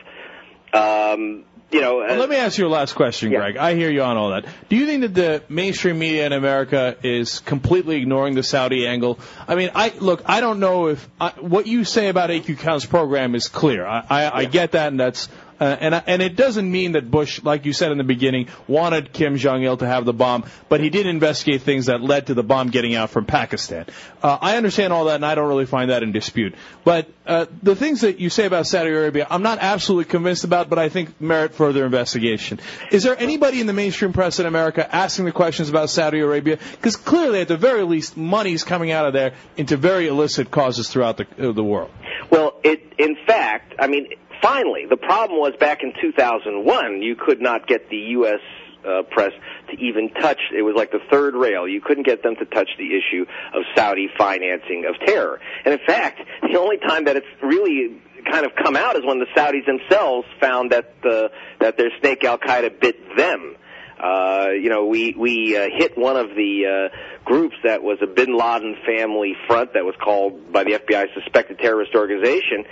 Um, 0.73 1.45
you 1.71 1.81
know, 1.81 1.99
Well, 1.99 2.13
uh, 2.13 2.17
let 2.17 2.29
me 2.29 2.37
ask 2.37 2.59
you 2.59 2.67
a 2.67 2.69
last 2.69 2.95
question, 2.95 3.31
Yeah. 3.31 3.39
Greg. 3.39 3.57
I 3.57 3.75
hear 3.75 3.91
you 3.91 4.03
on 4.03 4.17
all 4.17 4.31
that. 4.31 4.45
Do 4.69 4.77
you 4.77 4.87
think 4.87 5.03
that 5.03 5.15
the 5.15 5.43
mainstream 5.49 5.99
media 5.99 6.27
in 6.27 6.33
America 6.33 6.97
is 7.03 7.41
completely 7.41 7.97
ignoring 7.97 8.35
the 8.35 8.43
Saudi 8.43 8.87
angle? 8.87 9.19
I 9.47 9.55
mean, 9.55 9.71
I 9.75 9.93
look. 9.99 10.23
I 10.27 10.41
don't 10.41 10.61
know 10.61 10.89
if 10.89 11.09
I, 11.21 11.31
what 11.39 11.67
you 11.67 11.85
say 11.85 12.09
about 12.09 12.31
AQ 12.31 12.59
Khan's 12.59 12.87
program 12.87 13.35
is 13.35 13.49
clear. 13.49 13.87
I, 13.87 14.05
I, 14.09 14.39
I 14.41 14.45
get 14.47 14.73
that, 14.73 14.89
and 14.89 14.99
that's. 15.01 15.29
Uh, 15.61 15.77
and 15.79 15.95
and 16.07 16.23
it 16.23 16.37
doesn't 16.37 16.71
mean 16.71 16.93
that 16.93 17.11
Bush, 17.11 17.43
like 17.43 17.67
you 17.67 17.73
said 17.75 17.93
in 17.93 17.99
the 17.99 18.05
beginning, 18.05 18.49
wanted 18.67 19.13
Kim 19.13 19.37
Jong 19.37 19.63
Il 19.63 19.77
to 19.77 19.87
have 19.87 20.07
the 20.07 20.15
bomb, 20.15 20.45
but 20.71 20.81
he 20.81 20.89
did 20.89 21.07
investigate 21.07 21.63
things 21.63 21.87
that 21.87 22.01
led 22.01 22.29
to 22.29 22.35
the 22.35 22.43
bomb 22.43 22.71
getting 22.71 22.95
out 22.95 23.11
from 23.11 23.27
Pakistan. 23.27 23.85
Uh, 24.23 24.39
I 24.41 24.57
understand 24.57 24.93
all 24.93 25.05
that, 25.07 25.17
and 25.17 25.27
I 25.27 25.35
don't 25.35 25.49
really 25.49 25.67
find 25.67 25.91
that 25.91 26.03
in 26.03 26.13
dispute. 26.13 26.55
But 26.83 27.11
uh, 27.27 27.47
the 27.63 27.77
things 27.77 28.01
that 28.01 28.19
you 28.19 28.31
say 28.31 28.47
about 28.47 28.67
Saudi 28.67 28.91
Arabia, 28.91 29.27
I'm 29.29 29.43
not 29.43 29.59
absolutely 29.61 30.11
convinced 30.11 30.45
about, 30.45 30.71
but 30.71 30.79
I 30.79 30.89
think 30.89 31.21
merit 31.21 31.55
further 31.55 31.85
investigation. 31.85 32.59
Is 32.91 33.03
there 33.03 33.19
anybody 33.19 33.61
in 33.61 33.67
the 33.67 33.75
mainstream 33.75 34.13
press 34.15 34.41
in 34.41 34.47
America 34.47 34.89
asking 34.95 35.27
the 35.27 35.33
questions 35.33 35.69
about 35.69 35.91
Saudi 35.91 36.21
Arabia? 36.21 36.59
Because 36.73 36.97
clearly, 36.97 37.41
at 37.41 37.49
the 37.49 37.59
very 37.59 37.83
least, 37.83 38.17
money's 38.17 38.65
coming 38.65 38.91
out 38.93 39.07
of 39.07 39.13
there 39.13 39.35
into 39.59 39.77
very 39.77 40.09
illicit 40.09 40.51
causes 40.51 40.89
throughout 40.89 41.19
the 41.19 41.27
uh, 41.39 41.53
the 41.53 41.65
world. 41.65 41.91
Well, 42.31 42.55
it 42.65 42.95
in 42.99 43.17
fact, 43.27 43.75
I 43.79 43.87
mean, 43.87 44.09
finally, 44.43 44.87
the 44.89 44.97
problem 44.97 45.39
was 45.39 45.55
back 45.59 45.83
in 45.83 45.93
2001, 46.01 47.03
you 47.03 47.17
could 47.17 47.41
not 47.41 47.67
get 47.67 47.91
the 47.91 47.97
U.S. 47.97 48.41
Uh, 48.85 49.03
press 49.03 49.33
to 49.71 49.79
even 49.79 50.11
touch. 50.11 50.41
It 50.57 50.63
was 50.63 50.75
like 50.75 50.91
the 50.91 51.01
third 51.11 51.35
rail. 51.35 51.69
You 51.69 51.81
couldn't 51.81 52.05
get 52.05 52.23
them 52.23 52.37
to 52.37 52.45
touch 52.47 52.71
the 52.79 52.97
issue 52.97 53.27
of 53.55 53.63
Saudi 53.77 54.09
financing 54.17 54.87
of 54.89 54.95
terror. 55.07 55.39
And 55.65 55.75
in 55.75 55.81
fact, 55.87 56.21
the 56.43 56.59
only 56.59 56.79
time 56.79 57.05
that 57.05 57.17
it's 57.17 57.27
really 57.43 58.01
kind 58.31 58.47
of 58.47 58.53
come 58.55 58.77
out 58.77 58.97
is 58.97 59.05
when 59.05 59.19
the 59.19 59.27
Saudis 59.37 59.67
themselves 59.67 60.27
found 60.41 60.73
that 60.73 60.95
uh, 61.05 61.29
that 61.61 61.77
their 61.77 61.91
snake 62.01 62.25
Al 62.25 62.39
Qaeda 62.39 62.81
bit 62.81 63.17
them. 63.17 63.57
Uh, 64.03 64.49
you 64.53 64.71
know, 64.71 64.87
we 64.87 65.15
we 65.17 65.57
uh, 65.57 65.67
hit 65.77 65.97
one 65.99 66.17
of 66.17 66.31
the 66.31 66.91
uh, 66.91 66.97
groups 67.25 67.57
that 67.65 67.83
was 67.83 67.99
a 68.03 68.07
Bin 68.07 68.37
Laden 68.37 68.77
family 68.87 69.35
front 69.47 69.75
that 69.75 69.85
was 69.85 69.95
called 70.03 70.53
by 70.53 70.65
the 70.65 70.73
FBI 70.73 71.13
suspected 71.15 71.59
terrorist 71.59 71.95
organization. 71.95 72.65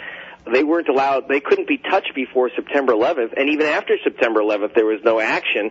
They 0.53 0.65
weren't 0.65 0.89
allowed. 0.89 1.29
They 1.29 1.41
couldn't 1.41 1.69
be 1.69 1.79
touched 1.79 2.15
before 2.15 2.51
September 2.55 2.93
11th, 2.93 3.35
and 3.37 3.49
even 3.51 3.67
after 3.67 3.97
September 4.03 4.41
11th, 4.41 4.75
there 4.75 4.87
was 4.87 5.01
no 5.05 5.21
action. 5.21 5.71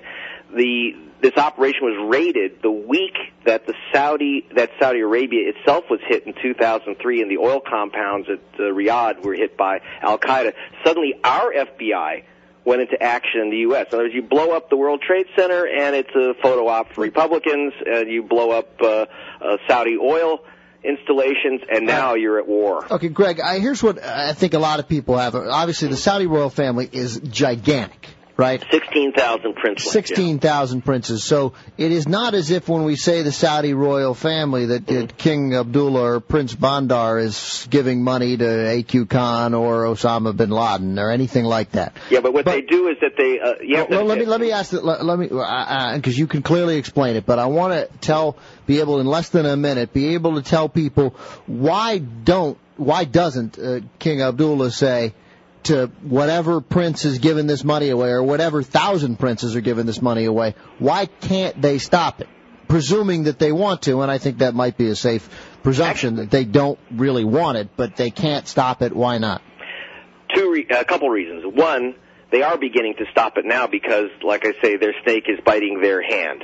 The 0.53 0.93
this 1.19 1.35
operation 1.35 1.81
was 1.81 2.09
raided 2.09 2.61
the 2.61 2.71
week 2.71 3.15
that 3.45 3.65
the 3.65 3.73
Saudi 3.91 4.47
that 4.55 4.69
Saudi 4.79 4.99
Arabia 4.99 5.49
itself 5.49 5.85
was 5.89 5.99
hit 6.07 6.27
in 6.27 6.33
2003, 6.41 7.21
and 7.21 7.31
the 7.31 7.37
oil 7.37 7.59
compounds 7.59 8.27
at 8.29 8.39
uh, 8.59 8.63
Riyadh 8.63 9.23
were 9.23 9.33
hit 9.33 9.57
by 9.57 9.79
Al 10.01 10.19
Qaeda. 10.19 10.53
Suddenly, 10.85 11.15
our 11.23 11.51
FBI 11.51 12.23
went 12.65 12.81
into 12.81 13.01
action 13.01 13.41
in 13.41 13.49
the 13.49 13.57
U.S. 13.57 13.87
In 13.91 13.95
other 13.95 14.03
words, 14.03 14.13
you 14.13 14.21
blow 14.21 14.51
up 14.51 14.69
the 14.69 14.75
World 14.77 15.01
Trade 15.01 15.25
Center, 15.35 15.65
and 15.65 15.95
it's 15.95 16.13
a 16.15 16.33
photo 16.41 16.67
op 16.67 16.93
for 16.93 17.01
Republicans, 17.01 17.73
and 17.85 18.09
you 18.09 18.23
blow 18.23 18.51
up 18.51 18.79
uh, 18.81 19.05
uh, 19.41 19.57
Saudi 19.67 19.97
oil 19.97 20.41
installations, 20.83 21.61
and 21.71 21.85
now 21.85 22.15
you're 22.15 22.39
at 22.39 22.47
war. 22.47 22.85
Okay, 22.91 23.09
Greg, 23.09 23.39
I, 23.39 23.59
here's 23.59 23.81
what 23.81 24.03
I 24.03 24.33
think 24.33 24.53
a 24.53 24.59
lot 24.59 24.79
of 24.79 24.87
people 24.87 25.17
have. 25.17 25.35
Obviously, 25.35 25.87
the 25.87 25.97
Saudi 25.97 26.27
royal 26.27 26.49
family 26.49 26.89
is 26.91 27.19
gigantic, 27.19 28.07
right? 28.38 28.63
16,000 28.71 29.56
princelings. 29.56 29.86
yeah. 29.86 29.91
16,000 29.91 30.82
princes. 30.84 31.23
So 31.23 31.54
it 31.78 31.91
is 31.91 32.08
not 32.08 32.36
as 32.36 32.52
if 32.52 32.69
when 32.69 32.84
we 32.84 32.95
say 32.95 33.23
the 33.23 33.32
Saudi 33.32 33.73
royal 33.73 34.13
family 34.13 34.67
that 34.67 34.89
uh, 34.89 35.08
King 35.17 35.56
Abdullah 35.56 36.13
or 36.13 36.19
Prince 36.19 36.54
Bandar 36.54 37.17
is 37.17 37.67
giving 37.69 38.04
money 38.04 38.38
to 38.38 38.43
AQ 38.43 39.10
Khan 39.10 39.54
or 39.54 39.84
Osama 39.86 40.38
bin 40.38 40.52
Laden 40.52 41.00
or 41.00 41.10
anything 41.10 41.45
like 41.45 41.71
that. 41.71 41.93
Yeah, 42.10 42.19
but 42.21 42.34
what 42.34 42.45
But- 42.45 42.52
they 42.52 42.62
do 42.62 42.88
is 42.88 42.97
that 43.02 43.17
they. 43.17 43.39
Uh, 43.39 43.56
you 43.62 43.78
have 43.78 43.89
Well, 43.89 44.06
let 44.06 44.19
me 44.19 44.26
let 44.26 44.39
me 44.39 44.52
ask. 44.52 44.71
Let, 44.71 45.04
let 45.04 45.17
me 45.19 45.28
because 45.28 46.17
you 46.17 46.28
can 46.28 46.43
clearly 46.43 46.78
explain 46.78 47.15
it, 47.15 47.26
but 47.26 47.39
I 47.39 47.47
want 47.47 47.73
to 47.73 47.97
tell 48.00 48.38
be 48.67 48.80
able 48.80 49.00
in 49.00 49.08
less 49.08 49.30
than 49.30 49.45
a 49.45 49.58
minute 49.58 49.93
be 49.93 50.13
able 50.13 50.36
to 50.36 50.41
tell 50.41 50.69
people 50.69 51.15
why 51.47 51.97
don't 51.97 52.58
why 52.76 53.06
doesn't 53.06 53.58
uh, 53.58 53.80
King 53.97 54.21
Abdullah 54.21 54.71
say 54.71 55.13
to 55.67 55.88
whatever 56.03 56.62
prince 56.62 57.06
is 57.06 57.19
giving 57.19 57.47
this 57.47 57.63
money 57.63 57.89
away 57.89 58.10
or 58.10 58.21
whatever 58.21 58.63
thousand 58.63 59.17
princes 59.17 59.56
are 59.56 59.62
giving 59.62 59.86
this 59.86 60.01
money 60.01 60.25
away, 60.25 60.56
why 60.80 61.06
can't 61.06 61.62
they 61.62 61.77
stop 61.77 62.21
it? 62.21 62.27
Presuming 62.67 63.23
that 63.23 63.39
they 63.39 63.53
want 63.53 63.84
to, 63.84 64.01
and 64.01 64.12
I 64.12 64.17
think 64.17 64.39
that 64.39 64.53
might 64.53 64.77
be 64.77 64.89
a 64.89 64.95
safe 64.95 65.30
presumption 65.63 66.17
that 66.17 66.30
they 66.32 66.43
don't 66.43 66.77
really 66.91 67.23
want 67.23 67.58
it, 67.58 67.69
but 67.77 67.95
they 67.95 68.12
can't 68.12 68.47
stop 68.47 68.82
it. 68.82 68.93
Why 68.93 69.17
not? 69.19 69.41
two 70.34 70.51
re- 70.51 70.67
a 70.69 70.86
couple 70.86 71.10
reasons. 71.10 71.43
One, 71.45 71.95
they 72.32 72.41
are 72.41 72.58
beginning 72.58 72.95
to 72.97 73.06
stop 73.12 73.38
it 73.38 73.45
now 73.45 73.67
because, 73.67 74.10
like 74.23 74.45
I 74.45 74.53
say, 74.62 74.77
their 74.77 74.93
snake 75.03 75.25
is 75.27 75.39
biting 75.45 75.82
their 75.82 76.01
hand. 76.01 76.43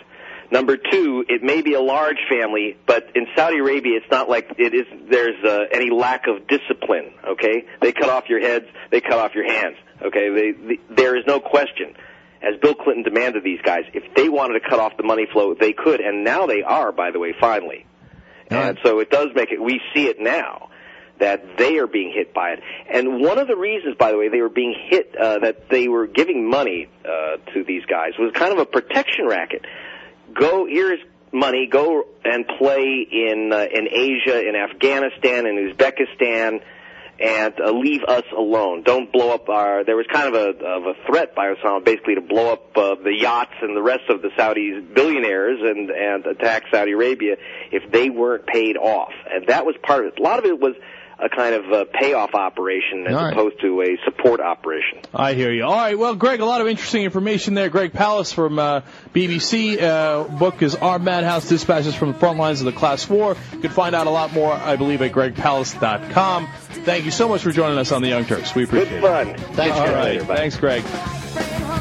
Number 0.53 0.77
two, 0.77 1.25
it 1.27 1.41
may 1.41 1.63
be 1.63 1.73
a 1.73 1.81
large 1.81 2.19
family, 2.29 2.77
but 2.85 3.09
in 3.15 3.25
Saudi 3.35 3.57
Arabia, 3.57 3.97
it's 3.97 4.11
not 4.11 4.29
like 4.29 4.53
it 4.59 4.75
is. 4.75 4.85
There's 5.09 5.43
uh, 5.43 5.61
any 5.71 5.89
lack 5.89 6.27
of 6.27 6.47
discipline. 6.47 7.11
Okay, 7.27 7.65
they 7.81 7.91
cut 7.91 8.07
off 8.07 8.29
your 8.29 8.39
heads, 8.39 8.67
they 8.91 9.01
cut 9.01 9.13
off 9.13 9.33
your 9.33 9.51
hands. 9.51 9.77
Okay, 9.99 10.29
they, 10.29 10.51
the, 10.51 10.79
there 10.91 11.17
is 11.17 11.23
no 11.25 11.39
question. 11.39 11.95
As 12.43 12.59
Bill 12.61 12.75
Clinton 12.75 13.01
demanded 13.01 13.43
these 13.43 13.61
guys, 13.63 13.85
if 13.95 14.03
they 14.13 14.29
wanted 14.29 14.59
to 14.59 14.69
cut 14.69 14.79
off 14.79 14.95
the 14.95 15.01
money 15.01 15.25
flow, 15.33 15.55
they 15.55 15.73
could, 15.73 15.99
and 16.01 16.23
now 16.23 16.45
they 16.45 16.61
are. 16.61 16.91
By 16.91 17.09
the 17.09 17.17
way, 17.17 17.33
finally, 17.41 17.87
and 18.51 18.77
so 18.83 18.99
it 18.99 19.09
does 19.09 19.29
make 19.33 19.51
it. 19.51 19.59
We 19.59 19.81
see 19.95 20.05
it 20.05 20.17
now 20.19 20.69
that 21.17 21.57
they 21.57 21.79
are 21.79 21.87
being 21.87 22.11
hit 22.13 22.31
by 22.31 22.51
it. 22.51 22.59
And 22.91 23.21
one 23.21 23.39
of 23.39 23.47
the 23.47 23.55
reasons, 23.55 23.95
by 23.97 24.11
the 24.11 24.19
way, 24.19 24.29
they 24.29 24.41
were 24.41 24.49
being 24.49 24.75
hit, 24.87 25.15
uh, 25.19 25.39
that 25.39 25.69
they 25.69 25.87
were 25.87 26.05
giving 26.05 26.47
money 26.47 26.89
uh, 27.03 27.37
to 27.53 27.63
these 27.63 27.85
guys 27.85 28.11
was 28.19 28.31
kind 28.35 28.51
of 28.51 28.59
a 28.59 28.65
protection 28.65 29.25
racket. 29.25 29.65
Go 30.33 30.65
here's 30.67 30.99
money. 31.31 31.67
Go 31.67 32.03
and 32.23 32.45
play 32.47 33.05
in 33.11 33.51
uh, 33.53 33.65
in 33.71 33.87
Asia, 33.91 34.47
in 34.47 34.55
Afghanistan, 34.55 35.45
in 35.45 35.73
Uzbekistan. 35.73 36.61
And 37.19 37.53
uh, 37.61 37.71
leave 37.71 38.03
us 38.03 38.23
alone. 38.35 38.81
Don't 38.81 39.11
blow 39.11 39.35
up 39.35 39.47
our. 39.47 39.85
There 39.85 39.95
was 39.95 40.07
kind 40.11 40.33
of 40.33 40.33
a 40.33 40.65
of 40.65 40.83
a 40.87 40.93
threat 41.05 41.35
by 41.35 41.53
Osama, 41.53 41.85
basically 41.85 42.15
to 42.15 42.21
blow 42.21 42.53
up 42.53 42.75
uh, 42.75 42.95
the 42.95 43.13
yachts 43.15 43.53
and 43.61 43.77
the 43.77 43.83
rest 43.83 44.09
of 44.09 44.23
the 44.23 44.29
Saudis 44.29 44.93
billionaires 44.93 45.59
and 45.61 45.91
and 45.91 46.25
attack 46.25 46.63
Saudi 46.71 46.93
Arabia 46.93 47.35
if 47.71 47.91
they 47.91 48.09
weren't 48.09 48.47
paid 48.47 48.77
off. 48.77 49.13
And 49.31 49.47
that 49.47 49.63
was 49.63 49.75
part 49.83 50.07
of 50.07 50.13
it. 50.13 50.19
A 50.19 50.23
lot 50.23 50.39
of 50.39 50.45
it 50.45 50.59
was 50.59 50.73
a 51.23 51.29
kind 51.29 51.55
of 51.55 51.71
a 51.71 51.85
payoff 51.85 52.35
operation 52.35 53.07
as 53.07 53.15
right. 53.15 53.31
opposed 53.33 53.61
to 53.61 53.81
a 53.81 53.97
support 54.03 54.41
operation. 54.41 54.99
I 55.13 55.33
hear 55.33 55.51
you. 55.51 55.63
All 55.63 55.75
right, 55.75 55.97
well, 55.97 56.15
Greg, 56.15 56.41
a 56.41 56.45
lot 56.45 56.59
of 56.61 56.67
interesting 56.67 57.03
information 57.03 57.53
there. 57.53 57.69
Greg 57.69 57.93
Palast 57.93 58.33
from 58.33 58.59
uh, 58.59 58.81
BBC. 59.13 59.81
Uh, 59.81 60.25
book 60.25 60.61
is 60.61 60.75
Armed 60.75 61.05
Madhouse 61.05 61.47
Dispatches 61.47 61.95
from 61.95 62.11
the 62.13 62.19
Front 62.19 62.39
Lines 62.39 62.59
of 62.59 62.65
the 62.65 62.73
Class 62.73 63.09
War. 63.09 63.37
You 63.53 63.59
can 63.59 63.71
find 63.71 63.95
out 63.95 64.07
a 64.07 64.11
lot 64.11 64.33
more, 64.33 64.51
I 64.51 64.75
believe, 64.75 65.01
at 65.01 65.13
gregpalast.com. 65.13 66.47
Thank 66.85 67.05
you 67.05 67.11
so 67.11 67.29
much 67.29 67.41
for 67.41 67.51
joining 67.51 67.77
us 67.77 67.91
on 67.91 68.01
the 68.01 68.09
Young 68.09 68.25
Turks. 68.25 68.53
We 68.53 68.65
appreciate 68.65 69.01
Good 69.01 69.03
it. 69.03 69.37
fun. 69.37 69.55
Thanks, 69.55 69.77
All 69.77 69.85
Greg. 69.85 69.95
right, 69.95 70.21
Later, 70.21 70.25
thanks, 70.25 70.57
Greg. 70.57 71.72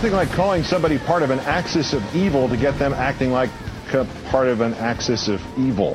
Nothing 0.00 0.16
like 0.16 0.30
calling 0.30 0.64
somebody 0.64 0.96
part 0.96 1.22
of 1.22 1.28
an 1.28 1.40
axis 1.40 1.92
of 1.92 2.16
evil 2.16 2.48
to 2.48 2.56
get 2.56 2.78
them 2.78 2.94
acting 2.94 3.32
like 3.32 3.50
part 4.30 4.48
of 4.48 4.62
an 4.62 4.72
axis 4.76 5.28
of 5.28 5.42
evil. 5.58 5.94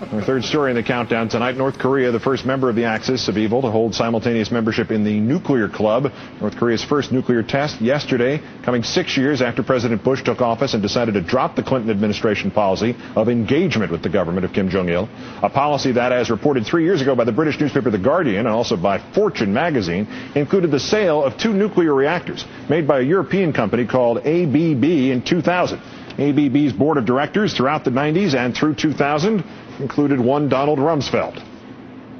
Our 0.00 0.22
third 0.22 0.44
story 0.44 0.70
in 0.70 0.76
the 0.76 0.82
countdown 0.82 1.28
tonight 1.28 1.58
North 1.58 1.78
Korea, 1.78 2.10
the 2.10 2.18
first 2.18 2.46
member 2.46 2.70
of 2.70 2.74
the 2.74 2.86
Axis 2.86 3.28
of 3.28 3.36
Evil 3.36 3.60
to 3.60 3.70
hold 3.70 3.94
simultaneous 3.94 4.50
membership 4.50 4.90
in 4.90 5.04
the 5.04 5.20
nuclear 5.20 5.68
club. 5.68 6.10
North 6.40 6.56
Korea's 6.56 6.82
first 6.82 7.12
nuclear 7.12 7.42
test 7.42 7.82
yesterday, 7.82 8.40
coming 8.64 8.82
six 8.82 9.18
years 9.18 9.42
after 9.42 9.62
President 9.62 10.02
Bush 10.02 10.22
took 10.24 10.40
office 10.40 10.72
and 10.72 10.82
decided 10.82 11.12
to 11.14 11.20
drop 11.20 11.54
the 11.54 11.62
Clinton 11.62 11.90
administration 11.90 12.50
policy 12.50 12.96
of 13.14 13.28
engagement 13.28 13.92
with 13.92 14.02
the 14.02 14.08
government 14.08 14.46
of 14.46 14.54
Kim 14.54 14.70
Jong 14.70 14.88
il. 14.88 15.06
A 15.42 15.50
policy 15.50 15.92
that, 15.92 16.12
as 16.12 16.30
reported 16.30 16.64
three 16.64 16.84
years 16.84 17.02
ago 17.02 17.14
by 17.14 17.24
the 17.24 17.32
British 17.32 17.60
newspaper 17.60 17.90
The 17.90 17.98
Guardian 17.98 18.46
and 18.46 18.48
also 18.48 18.78
by 18.78 18.98
Fortune 19.12 19.52
magazine, 19.52 20.08
included 20.34 20.70
the 20.70 20.80
sale 20.80 21.22
of 21.22 21.36
two 21.36 21.52
nuclear 21.52 21.94
reactors 21.94 22.46
made 22.70 22.88
by 22.88 23.00
a 23.00 23.02
European 23.02 23.52
company 23.52 23.86
called 23.86 24.16
ABB 24.16 24.82
in 24.82 25.22
2000. 25.22 25.78
ABB's 26.18 26.72
board 26.72 26.96
of 26.96 27.04
directors 27.04 27.54
throughout 27.54 27.84
the 27.84 27.90
90s 27.90 28.34
and 28.34 28.54
through 28.54 28.74
2000 28.74 29.44
included 29.80 30.20
one 30.20 30.48
Donald 30.48 30.78
Rumsfeld. 30.78 31.42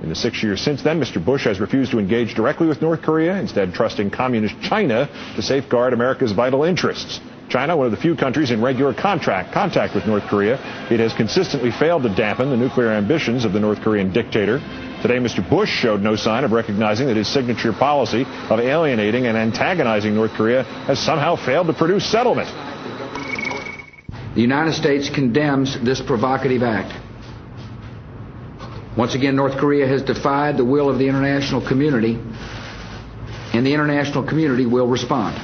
In 0.03 0.09
the 0.09 0.14
six 0.14 0.42
years 0.42 0.62
since 0.62 0.83
then, 0.83 0.99
Mr. 0.99 1.23
Bush 1.23 1.44
has 1.44 1.61
refused 1.61 1.90
to 1.90 1.99
engage 1.99 2.35
directly 2.35 2.66
with 2.66 2.81
North 2.81 3.03
Korea, 3.03 3.37
instead 3.37 3.75
trusting 3.75 4.11
communist 4.11 4.55
China 4.62 5.09
to 5.37 5.42
safeguard 5.42 5.92
America's 5.92 6.33
vital 6.33 6.64
interests. 6.64 7.20
China, 7.51 7.77
one 7.77 7.87
of 7.87 7.90
the 7.90 7.99
few 7.99 8.14
countries 8.16 8.51
in 8.51 8.62
regular 8.62 8.94
contract, 8.94 9.53
contact 9.53 9.94
with 9.94 10.07
North 10.07 10.23
Korea, 10.25 10.55
it 10.90 11.01
has 11.01 11.12
consistently 11.12 11.70
failed 11.73 12.05
to 12.05 12.14
dampen 12.14 12.49
the 12.49 12.57
nuclear 12.57 12.90
ambitions 12.92 13.44
of 13.44 13.53
the 13.53 13.61
North 13.61 13.81
Korean 13.83 14.12
dictator. 14.12 14.59
Today, 15.03 15.18
Mr. 15.18 15.46
Bush 15.51 15.68
showed 15.68 16.01
no 16.01 16.14
sign 16.14 16.44
of 16.44 16.53
recognizing 16.53 17.09
that 17.09 17.16
his 17.16 17.29
signature 17.29 17.73
policy 17.73 18.25
of 18.49 18.61
alienating 18.61 19.27
and 19.27 19.37
antagonizing 19.37 20.14
North 20.14 20.33
Korea 20.33 20.62
has 20.62 20.99
somehow 20.99 21.35
failed 21.37 21.66
to 21.66 21.73
produce 21.75 22.09
settlement. 22.11 22.49
The 24.35 24.40
United 24.40 24.75
States 24.75 25.11
condemns 25.11 25.79
this 25.85 26.01
provocative 26.01 26.62
act. 26.62 26.94
Once 29.01 29.15
again, 29.15 29.35
North 29.35 29.57
Korea 29.57 29.87
has 29.87 30.03
defied 30.03 30.59
the 30.59 30.65
will 30.65 30.91
of 30.91 30.99
the 30.99 31.09
international 31.09 31.67
community, 31.67 32.19
and 33.55 33.65
the 33.65 33.73
international 33.73 34.23
community 34.23 34.67
will 34.67 34.87
respond. 34.87 35.35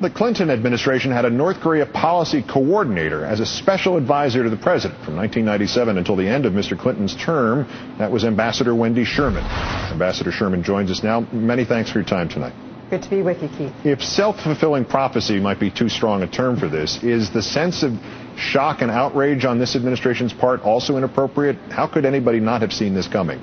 The 0.00 0.08
Clinton 0.08 0.48
administration 0.48 1.12
had 1.12 1.26
a 1.26 1.30
North 1.30 1.60
Korea 1.60 1.84
policy 1.84 2.42
coordinator 2.42 3.26
as 3.26 3.40
a 3.40 3.44
special 3.44 3.98
advisor 3.98 4.42
to 4.42 4.48
the 4.48 4.56
president 4.56 5.04
from 5.04 5.16
1997 5.16 5.98
until 5.98 6.16
the 6.16 6.26
end 6.26 6.46
of 6.46 6.54
Mr. 6.54 6.78
Clinton's 6.78 7.14
term. 7.14 7.68
That 7.98 8.10
was 8.10 8.24
Ambassador 8.24 8.74
Wendy 8.74 9.04
Sherman. 9.04 9.44
Ambassador 9.92 10.32
Sherman 10.32 10.62
joins 10.62 10.90
us 10.90 11.02
now. 11.02 11.20
Many 11.20 11.66
thanks 11.66 11.92
for 11.92 11.98
your 11.98 12.08
time 12.08 12.30
tonight. 12.30 12.54
Good 12.90 13.04
to 13.04 13.10
be 13.10 13.22
with 13.22 13.40
you, 13.40 13.48
Keith. 13.56 13.72
If 13.84 14.02
self-fulfilling 14.02 14.86
prophecy 14.86 15.38
might 15.38 15.60
be 15.60 15.70
too 15.70 15.88
strong 15.88 16.24
a 16.24 16.26
term 16.26 16.56
for 16.56 16.68
this, 16.68 17.00
is 17.04 17.30
the 17.30 17.40
sense 17.40 17.84
of 17.84 17.92
shock 18.36 18.82
and 18.82 18.90
outrage 18.90 19.44
on 19.44 19.60
this 19.60 19.76
administration's 19.76 20.32
part 20.32 20.62
also 20.62 20.96
inappropriate? 20.96 21.54
How 21.70 21.86
could 21.86 22.04
anybody 22.04 22.40
not 22.40 22.62
have 22.62 22.72
seen 22.72 22.92
this 22.92 23.06
coming? 23.06 23.40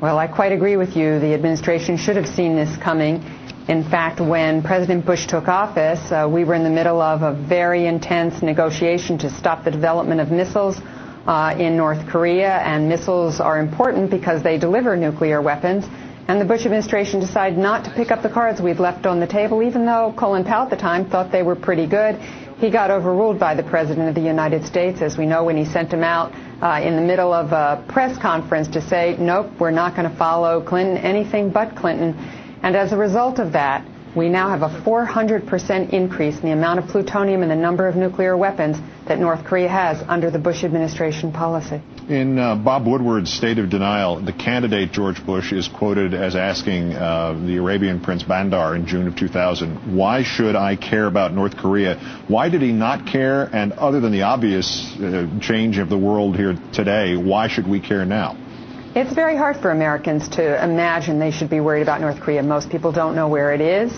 Well, 0.00 0.18
I 0.18 0.26
quite 0.26 0.52
agree 0.52 0.76
with 0.76 0.96
you. 0.96 1.18
The 1.20 1.34
administration 1.34 1.98
should 1.98 2.16
have 2.16 2.26
seen 2.26 2.56
this 2.56 2.78
coming. 2.78 3.22
In 3.68 3.84
fact, 3.84 4.20
when 4.20 4.62
President 4.62 5.04
Bush 5.04 5.26
took 5.26 5.48
office, 5.48 6.10
uh, 6.10 6.26
we 6.26 6.44
were 6.44 6.54
in 6.54 6.64
the 6.64 6.70
middle 6.70 7.02
of 7.02 7.20
a 7.20 7.34
very 7.34 7.84
intense 7.84 8.40
negotiation 8.40 9.18
to 9.18 9.28
stop 9.28 9.64
the 9.64 9.70
development 9.70 10.22
of 10.22 10.30
missiles 10.30 10.80
uh, 11.26 11.54
in 11.58 11.76
North 11.76 12.08
Korea, 12.08 12.56
and 12.64 12.88
missiles 12.88 13.38
are 13.38 13.58
important 13.58 14.10
because 14.10 14.42
they 14.42 14.56
deliver 14.56 14.96
nuclear 14.96 15.42
weapons. 15.42 15.84
And 16.28 16.38
the 16.38 16.44
Bush 16.44 16.66
administration 16.66 17.20
decided 17.20 17.58
not 17.58 17.86
to 17.86 17.90
pick 17.90 18.10
up 18.10 18.22
the 18.22 18.28
cards 18.28 18.60
we'd 18.60 18.78
left 18.78 19.06
on 19.06 19.18
the 19.18 19.26
table, 19.26 19.62
even 19.62 19.86
though 19.86 20.12
Colin 20.14 20.44
Powell 20.44 20.64
at 20.64 20.70
the 20.70 20.76
time 20.76 21.08
thought 21.08 21.32
they 21.32 21.42
were 21.42 21.56
pretty 21.56 21.86
good. 21.86 22.16
He 22.58 22.68
got 22.68 22.90
overruled 22.90 23.38
by 23.38 23.54
the 23.54 23.62
President 23.62 24.10
of 24.10 24.14
the 24.14 24.20
United 24.20 24.66
States, 24.66 25.00
as 25.00 25.16
we 25.16 25.24
know, 25.24 25.44
when 25.44 25.56
he 25.56 25.64
sent 25.64 25.90
him 25.90 26.04
out 26.04 26.34
uh, 26.60 26.82
in 26.84 26.96
the 26.96 27.02
middle 27.02 27.32
of 27.32 27.52
a 27.52 27.82
press 27.88 28.18
conference 28.18 28.68
to 28.68 28.82
say, 28.82 29.16
nope, 29.18 29.50
we're 29.58 29.70
not 29.70 29.96
going 29.96 30.10
to 30.10 30.14
follow 30.16 30.60
Clinton, 30.60 30.98
anything 30.98 31.48
but 31.48 31.74
Clinton. 31.74 32.14
And 32.62 32.76
as 32.76 32.92
a 32.92 32.96
result 32.98 33.38
of 33.38 33.52
that, 33.52 33.86
we 34.16 34.28
now 34.28 34.48
have 34.48 34.62
a 34.62 34.82
400% 34.82 35.90
increase 35.90 36.36
in 36.36 36.42
the 36.42 36.52
amount 36.52 36.78
of 36.78 36.86
plutonium 36.88 37.42
and 37.42 37.50
the 37.50 37.56
number 37.56 37.86
of 37.86 37.96
nuclear 37.96 38.36
weapons 38.36 38.76
that 39.06 39.18
North 39.18 39.44
Korea 39.44 39.68
has 39.68 40.02
under 40.08 40.30
the 40.30 40.38
Bush 40.38 40.64
administration 40.64 41.32
policy. 41.32 41.80
In 42.08 42.38
uh, 42.38 42.56
Bob 42.56 42.86
Woodward's 42.86 43.32
State 43.32 43.58
of 43.58 43.68
Denial, 43.68 44.20
the 44.20 44.32
candidate 44.32 44.92
George 44.92 45.24
Bush 45.24 45.52
is 45.52 45.68
quoted 45.68 46.14
as 46.14 46.36
asking 46.36 46.94
uh, 46.94 47.34
the 47.44 47.56
Arabian 47.58 48.00
Prince 48.00 48.22
Bandar 48.22 48.76
in 48.76 48.86
June 48.86 49.06
of 49.06 49.16
2000, 49.16 49.94
"Why 49.94 50.22
should 50.22 50.56
I 50.56 50.76
care 50.76 51.06
about 51.06 51.34
North 51.34 51.56
Korea?" 51.56 51.96
Why 52.28 52.48
did 52.48 52.62
he 52.62 52.72
not 52.72 53.06
care? 53.06 53.50
And 53.52 53.72
other 53.72 54.00
than 54.00 54.12
the 54.12 54.22
obvious 54.22 54.96
uh, 54.96 55.26
change 55.40 55.78
of 55.78 55.90
the 55.90 55.98
world 55.98 56.36
here 56.36 56.58
today, 56.72 57.16
why 57.16 57.48
should 57.48 57.68
we 57.68 57.80
care 57.80 58.06
now? 58.06 58.36
It's 58.94 59.12
very 59.12 59.36
hard 59.36 59.58
for 59.58 59.70
Americans 59.70 60.30
to 60.30 60.64
imagine 60.64 61.18
they 61.18 61.30
should 61.30 61.50
be 61.50 61.60
worried 61.60 61.82
about 61.82 62.00
North 62.00 62.20
Korea. 62.20 62.42
Most 62.42 62.70
people 62.70 62.90
don't 62.90 63.14
know 63.14 63.28
where 63.28 63.52
it 63.52 63.60
is. 63.60 63.92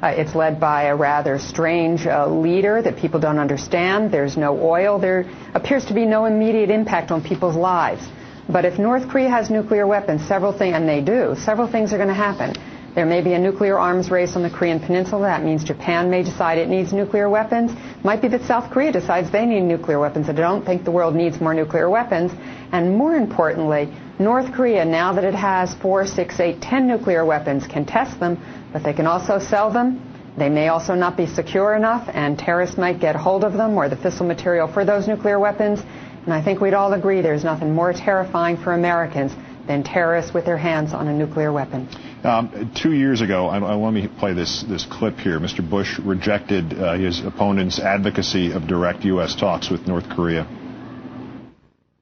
Uh, 0.00 0.08
it's 0.08 0.36
led 0.36 0.60
by 0.60 0.84
a 0.84 0.94
rather 0.94 1.38
strange 1.40 2.06
uh, 2.06 2.28
leader 2.28 2.80
that 2.80 2.96
people 2.96 3.18
don't 3.18 3.40
understand. 3.40 4.12
There's 4.12 4.36
no 4.36 4.56
oil. 4.62 5.00
There 5.00 5.24
appears 5.52 5.86
to 5.86 5.94
be 5.94 6.04
no 6.06 6.26
immediate 6.26 6.70
impact 6.70 7.10
on 7.10 7.24
people's 7.24 7.56
lives. 7.56 8.06
But 8.48 8.64
if 8.64 8.78
North 8.78 9.08
Korea 9.08 9.28
has 9.30 9.50
nuclear 9.50 9.84
weapons, 9.84 10.24
several 10.26 10.52
things, 10.52 10.76
and 10.76 10.88
they 10.88 11.00
do, 11.00 11.34
several 11.34 11.66
things 11.66 11.92
are 11.92 11.96
going 11.96 12.08
to 12.08 12.14
happen. 12.14 12.54
There 12.96 13.04
may 13.04 13.20
be 13.20 13.34
a 13.34 13.38
nuclear 13.38 13.78
arms 13.78 14.10
race 14.10 14.36
on 14.36 14.42
the 14.42 14.48
Korean 14.48 14.80
Peninsula. 14.80 15.26
That 15.26 15.44
means 15.44 15.62
Japan 15.62 16.08
may 16.08 16.22
decide 16.22 16.56
it 16.56 16.70
needs 16.70 16.94
nuclear 16.94 17.28
weapons. 17.28 17.70
Might 18.02 18.22
be 18.22 18.28
that 18.28 18.44
South 18.44 18.72
Korea 18.72 18.90
decides 18.90 19.30
they 19.30 19.44
need 19.44 19.64
nuclear 19.64 20.00
weapons. 20.00 20.30
I 20.30 20.32
don't 20.32 20.64
think 20.64 20.82
the 20.82 20.90
world 20.90 21.14
needs 21.14 21.38
more 21.38 21.52
nuclear 21.52 21.90
weapons. 21.90 22.32
And 22.72 22.96
more 22.96 23.14
importantly, 23.14 23.92
North 24.18 24.50
Korea, 24.54 24.82
now 24.86 25.12
that 25.12 25.24
it 25.24 25.34
has 25.34 25.74
four, 25.74 26.06
six, 26.06 26.40
eight, 26.40 26.62
ten 26.62 26.88
nuclear 26.88 27.26
weapons, 27.26 27.66
can 27.66 27.84
test 27.84 28.18
them, 28.18 28.38
but 28.72 28.82
they 28.82 28.94
can 28.94 29.06
also 29.06 29.38
sell 29.38 29.70
them. 29.70 30.00
They 30.38 30.48
may 30.48 30.68
also 30.68 30.94
not 30.94 31.18
be 31.18 31.26
secure 31.26 31.74
enough, 31.74 32.08
and 32.14 32.38
terrorists 32.38 32.78
might 32.78 32.98
get 32.98 33.14
hold 33.14 33.44
of 33.44 33.52
them 33.52 33.76
or 33.76 33.90
the 33.90 33.96
fissile 33.96 34.26
material 34.26 34.68
for 34.68 34.86
those 34.86 35.06
nuclear 35.06 35.38
weapons. 35.38 35.80
And 36.24 36.32
I 36.32 36.40
think 36.40 36.62
we'd 36.62 36.72
all 36.72 36.94
agree 36.94 37.20
there's 37.20 37.44
nothing 37.44 37.74
more 37.74 37.92
terrifying 37.92 38.56
for 38.56 38.72
Americans 38.72 39.32
than 39.66 39.82
terrorists 39.82 40.32
with 40.32 40.46
their 40.46 40.56
hands 40.56 40.94
on 40.94 41.08
a 41.08 41.12
nuclear 41.12 41.52
weapon. 41.52 41.88
Um, 42.26 42.72
two 42.74 42.92
years 42.92 43.20
ago, 43.20 43.46
I, 43.46 43.58
I 43.58 43.74
let 43.76 43.92
me 43.92 44.08
play 44.08 44.32
this 44.32 44.64
this 44.64 44.84
clip 44.84 45.14
here. 45.18 45.38
Mr. 45.38 45.62
Bush 45.62 46.00
rejected 46.00 46.74
uh, 46.74 46.94
his 46.94 47.20
opponent's 47.24 47.78
advocacy 47.78 48.50
of 48.50 48.66
direct 48.66 49.04
U.S. 49.04 49.36
talks 49.36 49.70
with 49.70 49.86
North 49.86 50.08
Korea. 50.08 50.44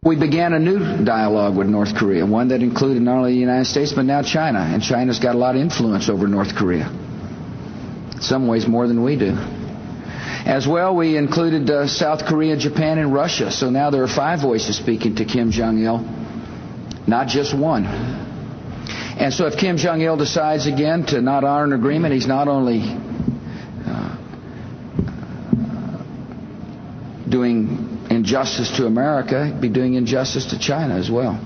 We 0.02 0.16
began 0.16 0.54
a 0.54 0.58
new 0.58 1.04
dialogue 1.04 1.58
with 1.58 1.66
North 1.66 1.94
Korea, 1.94 2.24
one 2.24 2.48
that 2.48 2.62
included 2.62 3.02
not 3.02 3.18
only 3.18 3.32
the 3.32 3.38
United 3.38 3.66
States 3.66 3.92
but 3.92 4.06
now 4.06 4.22
China, 4.22 4.60
and 4.60 4.82
China's 4.82 5.18
got 5.18 5.34
a 5.34 5.38
lot 5.38 5.56
of 5.56 5.60
influence 5.60 6.08
over 6.08 6.26
North 6.26 6.56
Korea. 6.56 6.88
In 6.88 8.22
some 8.22 8.46
ways 8.48 8.66
more 8.66 8.88
than 8.88 9.04
we 9.04 9.18
do. 9.18 9.36
As 10.46 10.66
well, 10.66 10.96
we 10.96 11.18
included 11.18 11.68
uh, 11.68 11.86
South 11.86 12.24
Korea, 12.24 12.56
Japan, 12.56 12.96
and 12.96 13.12
Russia. 13.12 13.50
So 13.50 13.68
now 13.68 13.90
there 13.90 14.02
are 14.02 14.08
five 14.08 14.40
voices 14.40 14.78
speaking 14.78 15.16
to 15.16 15.26
Kim 15.26 15.50
Jong 15.50 15.78
il, 15.84 15.98
not 17.06 17.28
just 17.28 17.54
one. 17.54 18.23
And 19.16 19.32
so 19.32 19.46
if 19.46 19.56
Kim 19.56 19.76
Jong 19.76 20.00
il 20.00 20.16
decides 20.16 20.66
again 20.66 21.06
to 21.06 21.20
not 21.20 21.44
honor 21.44 21.64
an 21.64 21.72
agreement, 21.72 22.14
he's 22.14 22.26
not 22.26 22.48
only 22.48 22.80
uh, 23.86 24.16
doing 27.28 28.06
injustice 28.10 28.76
to 28.76 28.86
America, 28.86 29.46
he'd 29.46 29.60
be 29.60 29.68
doing 29.68 29.94
injustice 29.94 30.46
to 30.46 30.58
China 30.58 30.96
as 30.96 31.10
well. 31.10 31.38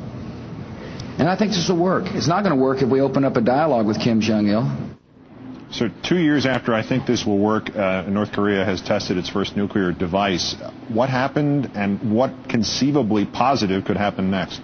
And 1.19 1.29
I 1.29 1.37
think 1.37 1.51
this 1.51 1.69
will 1.69 1.79
work. 1.79 2.05
It's 2.15 2.29
not 2.29 2.43
going 2.43 2.57
to 2.57 2.63
work 2.63 2.81
if 2.81 2.89
we 2.89 3.01
open 3.01 3.25
up 3.25 3.37
a 3.37 3.41
dialogue 3.41 3.87
with 3.87 4.01
Kim 4.01 4.21
Jong 4.21 4.47
il. 4.49 4.89
So, 5.71 5.91
two 6.03 6.17
years 6.17 6.47
after 6.47 6.73
I 6.73 6.83
think 6.83 7.05
this 7.07 7.27
will 7.27 7.39
work, 7.39 7.77
uh, 7.77 8.03
North 8.09 8.33
Korea 8.33 8.65
has 8.65 8.81
tested 8.81 9.19
its 9.19 9.29
first 9.29 9.55
nuclear 9.55 9.93
device. 9.93 10.55
What 10.89 11.11
happened, 11.11 11.73
and 11.75 12.11
what 12.11 12.49
conceivably 12.49 13.27
positive 13.27 13.85
could 13.85 13.99
happen 13.99 14.31
next? 14.31 14.63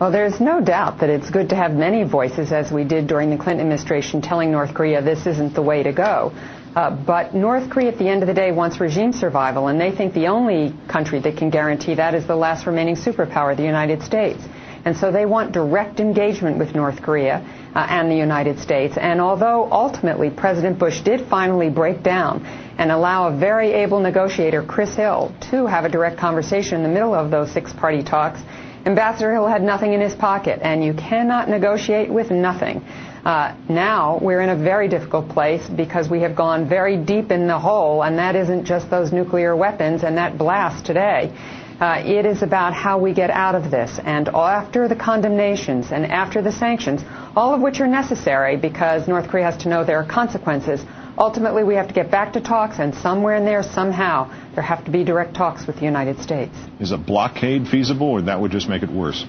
Well, 0.00 0.10
there's 0.10 0.40
no 0.40 0.60
doubt 0.60 0.98
that 1.00 1.08
it's 1.08 1.30
good 1.30 1.50
to 1.50 1.54
have 1.54 1.72
many 1.72 2.02
voices, 2.02 2.50
as 2.50 2.72
we 2.72 2.82
did 2.82 3.06
during 3.06 3.30
the 3.30 3.36
Clinton 3.36 3.60
administration, 3.60 4.20
telling 4.20 4.50
North 4.50 4.74
Korea 4.74 5.00
this 5.00 5.24
isn't 5.24 5.54
the 5.54 5.62
way 5.62 5.84
to 5.84 5.92
go. 5.92 6.32
Uh, 6.74 6.90
but 6.90 7.32
North 7.32 7.70
Korea, 7.70 7.92
at 7.92 7.98
the 7.98 8.08
end 8.08 8.20
of 8.20 8.26
the 8.26 8.34
day, 8.34 8.50
wants 8.50 8.80
regime 8.80 9.12
survival, 9.12 9.68
and 9.68 9.80
they 9.80 9.92
think 9.92 10.12
the 10.12 10.26
only 10.26 10.74
country 10.88 11.20
that 11.20 11.36
can 11.36 11.48
guarantee 11.48 11.94
that 11.94 12.12
is 12.16 12.26
the 12.26 12.34
last 12.34 12.66
remaining 12.66 12.96
superpower, 12.96 13.56
the 13.56 13.62
United 13.62 14.02
States. 14.02 14.42
And 14.84 14.96
so 14.96 15.12
they 15.12 15.26
want 15.26 15.52
direct 15.52 16.00
engagement 16.00 16.58
with 16.58 16.74
North 16.74 17.00
Korea 17.00 17.36
uh, 17.76 17.86
and 17.88 18.10
the 18.10 18.16
United 18.16 18.58
States. 18.58 18.96
And 18.98 19.20
although 19.20 19.70
ultimately 19.70 20.28
President 20.28 20.76
Bush 20.76 21.02
did 21.02 21.28
finally 21.28 21.70
break 21.70 22.02
down 22.02 22.44
and 22.78 22.90
allow 22.90 23.28
a 23.28 23.36
very 23.36 23.70
able 23.72 24.00
negotiator, 24.00 24.64
Chris 24.64 24.96
Hill, 24.96 25.32
to 25.52 25.66
have 25.66 25.84
a 25.84 25.88
direct 25.88 26.18
conversation 26.18 26.78
in 26.78 26.82
the 26.82 26.88
middle 26.88 27.14
of 27.14 27.30
those 27.30 27.52
six 27.52 27.72
party 27.72 28.02
talks, 28.02 28.40
Ambassador 28.86 29.32
Hill 29.32 29.46
had 29.46 29.62
nothing 29.62 29.94
in 29.94 30.00
his 30.00 30.14
pocket, 30.14 30.60
and 30.62 30.84
you 30.84 30.92
cannot 30.92 31.48
negotiate 31.48 32.10
with 32.10 32.30
nothing. 32.30 32.84
Uh, 33.24 33.56
now 33.70 34.18
we're 34.20 34.42
in 34.42 34.50
a 34.50 34.56
very 34.56 34.88
difficult 34.88 35.26
place 35.30 35.66
because 35.66 36.10
we 36.10 36.20
have 36.20 36.36
gone 36.36 36.68
very 36.68 36.98
deep 36.98 37.30
in 37.30 37.46
the 37.46 37.58
hole, 37.58 38.02
and 38.02 38.18
that 38.18 38.36
isn't 38.36 38.66
just 38.66 38.90
those 38.90 39.10
nuclear 39.10 39.56
weapons 39.56 40.04
and 40.04 40.18
that 40.18 40.36
blast 40.36 40.84
today. 40.84 41.32
Uh, 41.80 42.02
it 42.04 42.26
is 42.26 42.42
about 42.42 42.74
how 42.74 42.98
we 42.98 43.14
get 43.14 43.30
out 43.30 43.54
of 43.54 43.70
this. 43.70 43.98
And 44.04 44.28
after 44.28 44.86
the 44.86 44.94
condemnations 44.94 45.90
and 45.90 46.04
after 46.04 46.42
the 46.42 46.52
sanctions, 46.52 47.02
all 47.34 47.54
of 47.54 47.62
which 47.62 47.80
are 47.80 47.86
necessary 47.86 48.56
because 48.56 49.08
North 49.08 49.28
Korea 49.28 49.46
has 49.46 49.56
to 49.62 49.70
know 49.70 49.82
there 49.82 49.98
are 49.98 50.06
consequences, 50.06 50.84
ultimately 51.18 51.64
we 51.64 51.74
have 51.74 51.88
to 51.88 51.94
get 51.94 52.10
back 52.10 52.32
to 52.34 52.40
talks, 52.40 52.78
and 52.78 52.94
somewhere 52.94 53.36
in 53.36 53.44
there, 53.44 53.62
somehow, 53.62 54.30
there 54.54 54.62
have 54.64 54.84
to 54.84 54.90
be 54.90 55.04
direct 55.04 55.34
talks 55.34 55.66
with 55.66 55.76
the 55.76 55.84
United 55.84 56.20
States. 56.20 56.54
Is 56.80 56.92
a 56.92 56.98
blockade 56.98 57.68
feasible, 57.68 58.08
or 58.08 58.22
that 58.22 58.40
would 58.40 58.50
just 58.50 58.68
make 58.68 58.82
it 58.82 58.90
worse? 58.90 59.24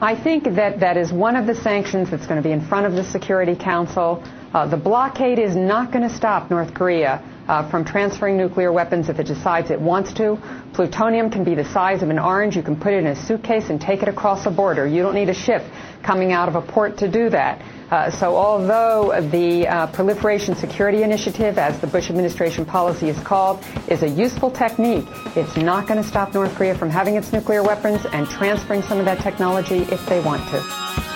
I 0.00 0.14
think 0.14 0.44
that 0.44 0.78
that 0.80 0.96
is 0.96 1.12
one 1.12 1.34
of 1.34 1.46
the 1.46 1.56
sanctions 1.56 2.10
that's 2.10 2.26
going 2.26 2.40
to 2.40 2.48
be 2.48 2.52
in 2.52 2.64
front 2.64 2.86
of 2.86 2.92
the 2.92 3.02
Security 3.02 3.56
Council. 3.56 4.22
Uh, 4.54 4.66
the 4.66 4.76
blockade 4.76 5.40
is 5.40 5.56
not 5.56 5.90
going 5.92 6.08
to 6.08 6.14
stop 6.14 6.50
North 6.50 6.72
Korea 6.72 7.20
uh, 7.48 7.68
from 7.68 7.84
transferring 7.84 8.36
nuclear 8.36 8.72
weapons 8.72 9.08
if 9.08 9.18
it 9.18 9.26
decides 9.26 9.70
it 9.70 9.80
wants 9.80 10.12
to. 10.12 10.38
Plutonium 10.72 11.30
can 11.30 11.42
be 11.42 11.56
the 11.56 11.64
size 11.64 12.02
of 12.02 12.10
an 12.10 12.18
orange. 12.18 12.54
You 12.54 12.62
can 12.62 12.78
put 12.78 12.92
it 12.92 12.98
in 12.98 13.08
a 13.08 13.16
suitcase 13.16 13.70
and 13.70 13.80
take 13.80 14.02
it 14.02 14.08
across 14.08 14.46
a 14.46 14.50
border. 14.50 14.86
You 14.86 15.02
don't 15.02 15.14
need 15.14 15.30
a 15.30 15.34
ship 15.34 15.62
coming 16.04 16.30
out 16.30 16.48
of 16.48 16.54
a 16.54 16.62
port 16.62 16.98
to 16.98 17.10
do 17.10 17.30
that. 17.30 17.60
Uh, 17.90 18.10
so 18.10 18.36
although 18.36 19.18
the 19.30 19.66
uh, 19.66 19.86
Proliferation 19.88 20.54
Security 20.54 21.02
Initiative, 21.02 21.56
as 21.56 21.80
the 21.80 21.86
Bush 21.86 22.10
administration 22.10 22.66
policy 22.66 23.08
is 23.08 23.18
called, 23.20 23.64
is 23.88 24.02
a 24.02 24.08
useful 24.08 24.50
technique, 24.50 25.06
it's 25.34 25.56
not 25.56 25.86
going 25.86 26.02
to 26.02 26.06
stop 26.06 26.34
North 26.34 26.54
Korea 26.54 26.74
from 26.74 26.90
having 26.90 27.16
its 27.16 27.32
nuclear 27.32 27.62
weapons 27.62 28.04
and 28.12 28.28
transferring 28.28 28.82
some 28.82 28.98
of 28.98 29.06
that 29.06 29.20
technology 29.20 29.78
if 29.78 30.04
they 30.06 30.20
want 30.20 30.46
to. 30.50 31.07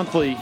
Monthly, 0.00 0.34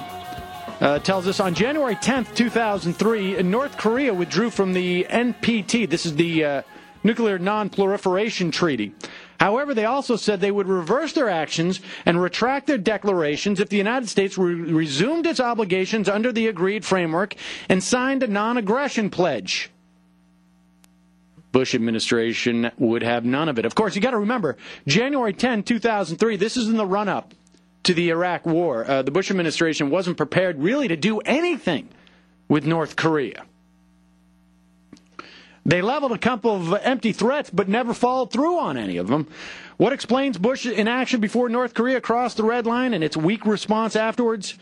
uh, 0.81 1.01
tells 1.01 1.27
us 1.27 1.41
on 1.41 1.53
January 1.53 1.97
10th, 1.97 2.33
2003, 2.37 3.43
North 3.43 3.77
Korea 3.77 4.15
withdrew 4.15 4.51
from 4.51 4.73
the 4.73 5.03
NPT. 5.11 5.91
This 5.91 6.07
is 6.07 6.15
the 6.15 6.45
uh, 6.45 6.63
Nuclear 7.03 7.41
Non-Proliferation 7.41 8.53
Treaty. 8.53 8.95
However, 9.41 9.75
they 9.75 9.85
also 9.85 10.15
said 10.15 10.41
they 10.41 10.53
would 10.53 10.69
reverse 10.69 11.13
their 11.13 11.29
actions 11.29 11.81
and 12.07 12.23
retract 12.23 12.69
their 12.69 12.79
declarations 12.79 13.59
if 13.59 13.69
the 13.69 13.77
United 13.77 14.09
States 14.09 14.39
re- 14.39 14.55
resumed 14.55 15.27
its 15.27 15.41
obligations 15.41 16.09
under 16.09 16.31
the 16.31 16.47
agreed 16.47 16.85
framework 16.85 17.35
and 17.69 17.83
signed 17.83 18.23
a 18.23 18.29
non-aggression 18.29 19.11
pledge. 19.11 19.73
Bush 21.51 21.75
administration 21.75 22.71
would 22.79 23.03
have 23.03 23.25
none 23.25 23.49
of 23.49 23.59
it. 23.59 23.65
Of 23.65 23.75
course, 23.75 23.97
you 23.97 24.01
got 24.01 24.13
to 24.13 24.19
remember, 24.19 24.57
January 24.87 25.33
10, 25.33 25.65
2003, 25.65 26.37
this 26.37 26.57
is 26.57 26.69
in 26.69 26.77
the 26.77 26.87
run 26.87 27.09
up 27.09 27.35
to 27.85 27.95
the 27.95 28.11
Iraq 28.11 28.47
war. 28.47 28.85
Uh, 28.89 29.03
the 29.03 29.11
Bush 29.11 29.31
administration 29.31 29.91
wasn't 29.91 30.17
prepared 30.17 30.61
really 30.61 30.89
to 30.89 30.97
do 30.97 31.19
anything 31.21 31.89
with 32.49 32.67
North 32.67 32.97
Korea. 32.97 33.45
They 35.65 35.83
leveled 35.83 36.13
a 36.13 36.19
couple 36.19 36.55
of 36.55 36.81
empty 36.83 37.13
threats, 37.13 37.51
but 37.51 37.69
never 37.69 37.93
followed 37.93 38.33
through 38.33 38.59
on 38.59 38.79
any 38.79 38.97
of 38.97 39.09
them. 39.09 39.29
What 39.77 39.93
explains 39.93 40.39
Bush's 40.39 40.73
inaction 40.73 41.21
before 41.21 41.49
North 41.51 41.75
Korea 41.75 42.01
crossed 42.01 42.39
the 42.39 42.43
red 42.43 42.67
line 42.67 42.95
and 42.95 43.05
its 43.05 43.17
weak 43.17 43.45
response 43.45 43.95
afterwards? 43.95 44.59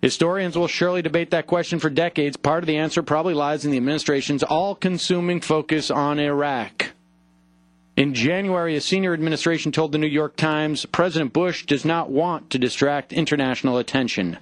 Historians 0.00 0.56
will 0.56 0.68
surely 0.68 1.02
debate 1.02 1.30
that 1.30 1.46
question 1.46 1.78
for 1.78 1.90
decades. 1.90 2.36
Part 2.36 2.62
of 2.62 2.66
the 2.66 2.76
answer 2.76 3.02
probably 3.02 3.34
lies 3.34 3.64
in 3.64 3.70
the 3.70 3.76
administration's 3.76 4.42
all 4.42 4.74
consuming 4.74 5.40
focus 5.40 5.90
on 5.90 6.20
Iraq. 6.20 6.93
In 7.96 8.12
January, 8.12 8.74
a 8.74 8.80
senior 8.80 9.12
administration 9.12 9.70
told 9.70 9.92
the 9.92 9.98
New 9.98 10.08
York 10.08 10.34
Times 10.36 10.84
President 10.86 11.32
Bush 11.32 11.64
does 11.64 11.84
not 11.84 12.10
want 12.10 12.50
to 12.50 12.58
distract 12.58 13.12
international 13.12 13.78
attention 13.78 14.38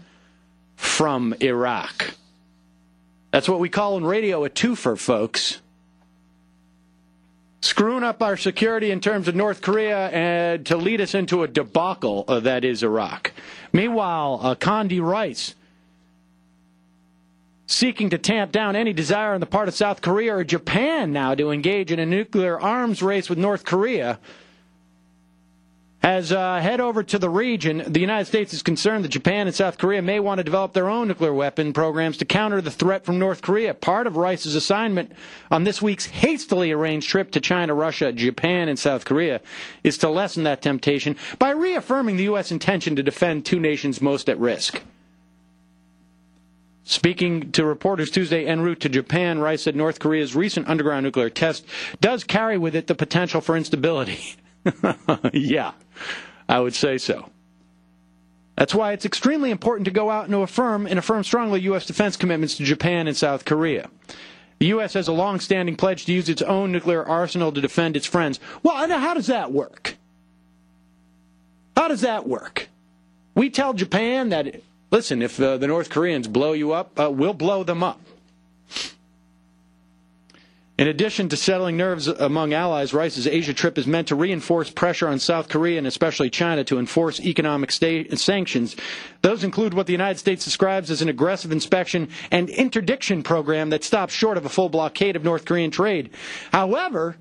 from 0.74 1.34
Iraq. 1.40 2.14
That's 3.30 3.48
what 3.48 3.60
we 3.60 3.68
call 3.68 3.98
in 3.98 4.04
radio 4.06 4.44
a 4.44 4.50
twofer, 4.50 4.98
folks. 4.98 5.60
Screwing 7.60 8.02
up 8.02 8.22
our 8.22 8.38
security 8.38 8.90
in 8.90 9.00
terms 9.00 9.28
of 9.28 9.34
North 9.34 9.60
Korea 9.60 10.08
and 10.08 10.64
to 10.66 10.76
lead 10.76 11.00
us 11.00 11.14
into 11.14 11.42
a 11.42 11.48
debacle 11.48 12.24
uh, 12.26 12.40
that 12.40 12.64
is 12.64 12.82
Iraq. 12.82 13.32
Meanwhile, 13.72 14.40
uh, 14.42 14.54
Condi 14.54 15.00
Rice 15.00 15.54
seeking 17.72 18.10
to 18.10 18.18
tamp 18.18 18.52
down 18.52 18.76
any 18.76 18.92
desire 18.92 19.34
on 19.34 19.40
the 19.40 19.46
part 19.46 19.68
of 19.68 19.74
South 19.74 20.02
Korea 20.02 20.36
or 20.36 20.44
Japan 20.44 21.12
now 21.12 21.34
to 21.34 21.50
engage 21.50 21.90
in 21.90 21.98
a 21.98 22.06
nuclear 22.06 22.60
arms 22.60 23.02
race 23.02 23.28
with 23.28 23.38
North 23.38 23.64
Korea. 23.64 24.18
As 26.02 26.32
uh, 26.32 26.58
head 26.58 26.80
over 26.80 27.04
to 27.04 27.18
the 27.18 27.30
region, 27.30 27.84
the 27.86 28.00
United 28.00 28.24
States 28.24 28.52
is 28.52 28.64
concerned 28.64 29.04
that 29.04 29.10
Japan 29.10 29.46
and 29.46 29.54
South 29.54 29.78
Korea 29.78 30.02
may 30.02 30.18
want 30.18 30.38
to 30.38 30.44
develop 30.44 30.72
their 30.72 30.88
own 30.88 31.06
nuclear 31.06 31.32
weapon 31.32 31.72
programs 31.72 32.16
to 32.16 32.24
counter 32.24 32.60
the 32.60 32.72
threat 32.72 33.04
from 33.04 33.20
North 33.20 33.40
Korea. 33.40 33.72
Part 33.72 34.08
of 34.08 34.16
Rice's 34.16 34.56
assignment 34.56 35.12
on 35.48 35.62
this 35.62 35.80
week's 35.80 36.06
hastily 36.06 36.72
arranged 36.72 37.08
trip 37.08 37.30
to 37.30 37.40
China, 37.40 37.72
Russia, 37.72 38.10
Japan, 38.10 38.68
and 38.68 38.76
South 38.76 39.04
Korea 39.04 39.40
is 39.84 39.96
to 39.98 40.08
lessen 40.08 40.42
that 40.42 40.60
temptation 40.60 41.14
by 41.38 41.50
reaffirming 41.50 42.16
the 42.16 42.24
U.S. 42.24 42.50
intention 42.50 42.96
to 42.96 43.02
defend 43.04 43.44
two 43.44 43.60
nations 43.60 44.02
most 44.02 44.28
at 44.28 44.40
risk. 44.40 44.82
Speaking 46.84 47.52
to 47.52 47.64
reporters 47.64 48.10
Tuesday 48.10 48.46
en 48.46 48.60
route 48.60 48.80
to 48.80 48.88
Japan, 48.88 49.38
Rice 49.38 49.62
said 49.62 49.76
North 49.76 50.00
Korea's 50.00 50.34
recent 50.34 50.68
underground 50.68 51.04
nuclear 51.04 51.30
test 51.30 51.64
does 52.00 52.24
carry 52.24 52.58
with 52.58 52.74
it 52.74 52.88
the 52.88 52.94
potential 52.94 53.40
for 53.40 53.56
instability. 53.56 54.36
yeah, 55.32 55.72
I 56.48 56.58
would 56.60 56.74
say 56.74 56.98
so. 56.98 57.28
That's 58.56 58.74
why 58.74 58.92
it's 58.92 59.06
extremely 59.06 59.50
important 59.50 59.84
to 59.86 59.90
go 59.90 60.10
out 60.10 60.24
and 60.24 60.32
to 60.32 60.42
affirm 60.42 60.86
and 60.86 60.98
affirm 60.98 61.24
strongly 61.24 61.60
U.S. 61.62 61.86
defense 61.86 62.16
commitments 62.16 62.56
to 62.56 62.64
Japan 62.64 63.06
and 63.06 63.16
South 63.16 63.44
Korea. 63.44 63.88
The 64.58 64.66
U.S. 64.66 64.92
has 64.94 65.08
a 65.08 65.12
long-standing 65.12 65.76
pledge 65.76 66.04
to 66.04 66.12
use 66.12 66.28
its 66.28 66.42
own 66.42 66.70
nuclear 66.70 67.04
arsenal 67.04 67.50
to 67.52 67.60
defend 67.60 67.96
its 67.96 68.06
friends. 68.06 68.38
Well, 68.62 68.88
how 68.88 69.14
does 69.14 69.26
that 69.28 69.52
work? 69.52 69.96
How 71.76 71.88
does 71.88 72.02
that 72.02 72.28
work? 72.28 72.68
We 73.34 73.50
tell 73.50 73.72
Japan 73.72 74.28
that, 74.28 74.62
listen, 74.92 75.22
if 75.22 75.40
uh, 75.40 75.56
the 75.56 75.66
North 75.66 75.90
Koreans 75.90 76.28
blow 76.28 76.52
you 76.52 76.72
up, 76.72 77.00
uh, 77.00 77.10
we'll 77.10 77.34
blow 77.34 77.64
them 77.64 77.82
up. 77.82 78.00
In 80.78 80.88
addition 80.88 81.28
to 81.28 81.36
settling 81.36 81.76
nerves 81.76 82.08
among 82.08 82.54
allies, 82.54 82.94
Rice's 82.94 83.26
Asia 83.26 83.52
trip 83.52 83.78
is 83.78 83.86
meant 83.86 84.08
to 84.08 84.16
reinforce 84.16 84.70
pressure 84.70 85.06
on 85.06 85.18
South 85.18 85.48
Korea 85.48 85.78
and 85.78 85.86
especially 85.86 86.30
China 86.30 86.64
to 86.64 86.78
enforce 86.78 87.20
economic 87.20 87.70
sanctions. 87.70 88.74
Those 89.20 89.44
include 89.44 89.74
what 89.74 89.86
the 89.86 89.92
United 89.92 90.18
States 90.18 90.44
describes 90.44 90.90
as 90.90 91.02
an 91.02 91.08
aggressive 91.08 91.52
inspection 91.52 92.08
and 92.30 92.48
interdiction 92.48 93.22
program 93.22 93.70
that 93.70 93.84
stops 93.84 94.14
short 94.14 94.38
of 94.38 94.46
a 94.46 94.48
full 94.48 94.70
blockade 94.70 95.14
of 95.14 95.22
North 95.22 95.44
Korean 95.44 95.70
trade. 95.70 96.10
However, 96.52 97.16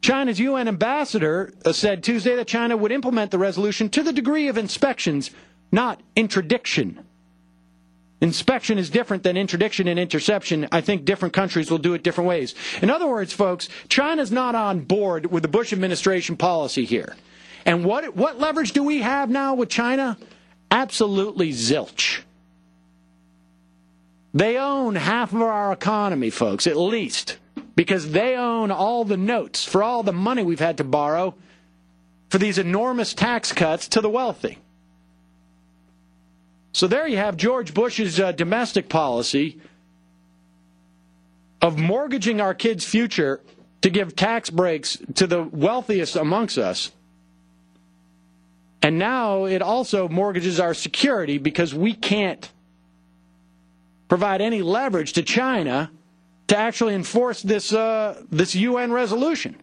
China's 0.00 0.38
UN 0.38 0.68
ambassador 0.68 1.52
uh, 1.64 1.72
said 1.72 2.04
Tuesday 2.04 2.36
that 2.36 2.46
China 2.46 2.76
would 2.76 2.92
implement 2.92 3.30
the 3.30 3.38
resolution 3.38 3.88
to 3.88 4.02
the 4.02 4.12
degree 4.12 4.48
of 4.48 4.56
inspections, 4.56 5.30
not 5.70 6.00
interdiction. 6.16 7.04
Inspection 8.20 8.78
is 8.78 8.90
different 8.90 9.22
than 9.22 9.36
interdiction 9.36 9.86
and 9.86 9.98
interception. 9.98 10.66
I 10.72 10.80
think 10.80 11.04
different 11.04 11.34
countries 11.34 11.70
will 11.70 11.78
do 11.78 11.94
it 11.94 12.02
different 12.02 12.28
ways. 12.28 12.54
In 12.82 12.90
other 12.90 13.06
words, 13.06 13.32
folks, 13.32 13.68
China's 13.88 14.32
not 14.32 14.54
on 14.54 14.80
board 14.80 15.26
with 15.26 15.42
the 15.42 15.48
Bush 15.48 15.72
administration 15.72 16.36
policy 16.36 16.84
here. 16.84 17.14
And 17.64 17.84
what, 17.84 18.16
what 18.16 18.40
leverage 18.40 18.72
do 18.72 18.82
we 18.82 19.02
have 19.02 19.30
now 19.30 19.54
with 19.54 19.68
China? 19.68 20.18
Absolutely 20.70 21.52
zilch. 21.52 22.22
They 24.34 24.56
own 24.56 24.96
half 24.96 25.32
of 25.32 25.40
our 25.40 25.72
economy, 25.72 26.30
folks, 26.30 26.66
at 26.66 26.76
least, 26.76 27.38
because 27.76 28.10
they 28.10 28.36
own 28.36 28.70
all 28.70 29.04
the 29.04 29.16
notes 29.16 29.64
for 29.64 29.82
all 29.82 30.02
the 30.02 30.12
money 30.12 30.42
we've 30.42 30.58
had 30.58 30.78
to 30.78 30.84
borrow 30.84 31.34
for 32.28 32.38
these 32.38 32.58
enormous 32.58 33.14
tax 33.14 33.52
cuts 33.52 33.88
to 33.88 34.00
the 34.00 34.10
wealthy. 34.10 34.58
So 36.72 36.86
there 36.86 37.06
you 37.06 37.16
have 37.16 37.36
George 37.36 37.74
Bush's 37.74 38.20
uh, 38.20 38.32
domestic 38.32 38.88
policy 38.88 39.60
of 41.60 41.78
mortgaging 41.78 42.40
our 42.40 42.54
kids' 42.54 42.84
future 42.84 43.40
to 43.80 43.90
give 43.90 44.14
tax 44.14 44.50
breaks 44.50 44.98
to 45.14 45.26
the 45.26 45.42
wealthiest 45.42 46.16
amongst 46.16 46.58
us. 46.58 46.92
And 48.82 48.98
now 48.98 49.44
it 49.44 49.60
also 49.60 50.08
mortgages 50.08 50.60
our 50.60 50.74
security 50.74 51.38
because 51.38 51.74
we 51.74 51.94
can't 51.94 52.50
provide 54.08 54.40
any 54.40 54.62
leverage 54.62 55.12
to 55.14 55.22
China 55.22 55.90
to 56.46 56.56
actually 56.56 56.94
enforce 56.94 57.42
this 57.42 57.72
uh, 57.72 58.22
this 58.30 58.54
UN 58.54 58.92
resolution. 58.92 59.56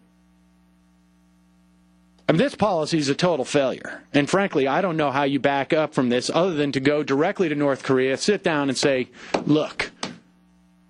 I 2.28 2.32
mean, 2.32 2.38
this 2.38 2.56
policy 2.56 2.98
is 2.98 3.08
a 3.08 3.14
total 3.14 3.44
failure. 3.44 4.02
And 4.12 4.28
frankly, 4.28 4.66
I 4.66 4.80
don't 4.80 4.96
know 4.96 5.12
how 5.12 5.22
you 5.22 5.38
back 5.38 5.72
up 5.72 5.94
from 5.94 6.08
this 6.08 6.28
other 6.28 6.54
than 6.54 6.72
to 6.72 6.80
go 6.80 7.04
directly 7.04 7.48
to 7.48 7.54
North 7.54 7.84
Korea, 7.84 8.16
sit 8.16 8.42
down 8.42 8.68
and 8.68 8.76
say, 8.76 9.08
look, 9.44 9.92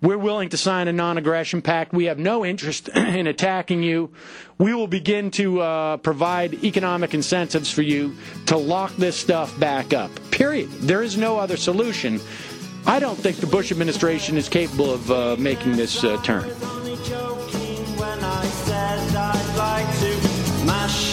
we're 0.01 0.17
willing 0.17 0.49
to 0.49 0.57
sign 0.57 0.87
a 0.87 0.93
non 0.93 1.17
aggression 1.17 1.61
pact. 1.61 1.93
We 1.93 2.05
have 2.05 2.17
no 2.17 2.45
interest 2.45 2.89
in 2.95 3.27
attacking 3.27 3.83
you. 3.83 4.11
We 4.57 4.73
will 4.73 4.87
begin 4.87 5.29
to 5.31 5.61
uh, 5.61 5.97
provide 5.97 6.63
economic 6.63 7.13
incentives 7.13 7.71
for 7.71 7.83
you 7.83 8.15
to 8.47 8.57
lock 8.57 8.95
this 8.95 9.15
stuff 9.15 9.59
back 9.59 9.93
up. 9.93 10.11
Period. 10.31 10.69
There 10.71 11.03
is 11.03 11.17
no 11.17 11.37
other 11.37 11.57
solution. 11.57 12.19
I 12.85 12.99
don't 12.99 13.17
think 13.17 13.37
the 13.37 13.47
Bush 13.47 13.71
administration 13.71 14.37
is 14.37 14.49
capable 14.49 14.91
of 14.91 15.11
uh, 15.11 15.35
making 15.37 15.75
this 15.75 16.03
uh, 16.03 16.21
turn. 16.23 16.49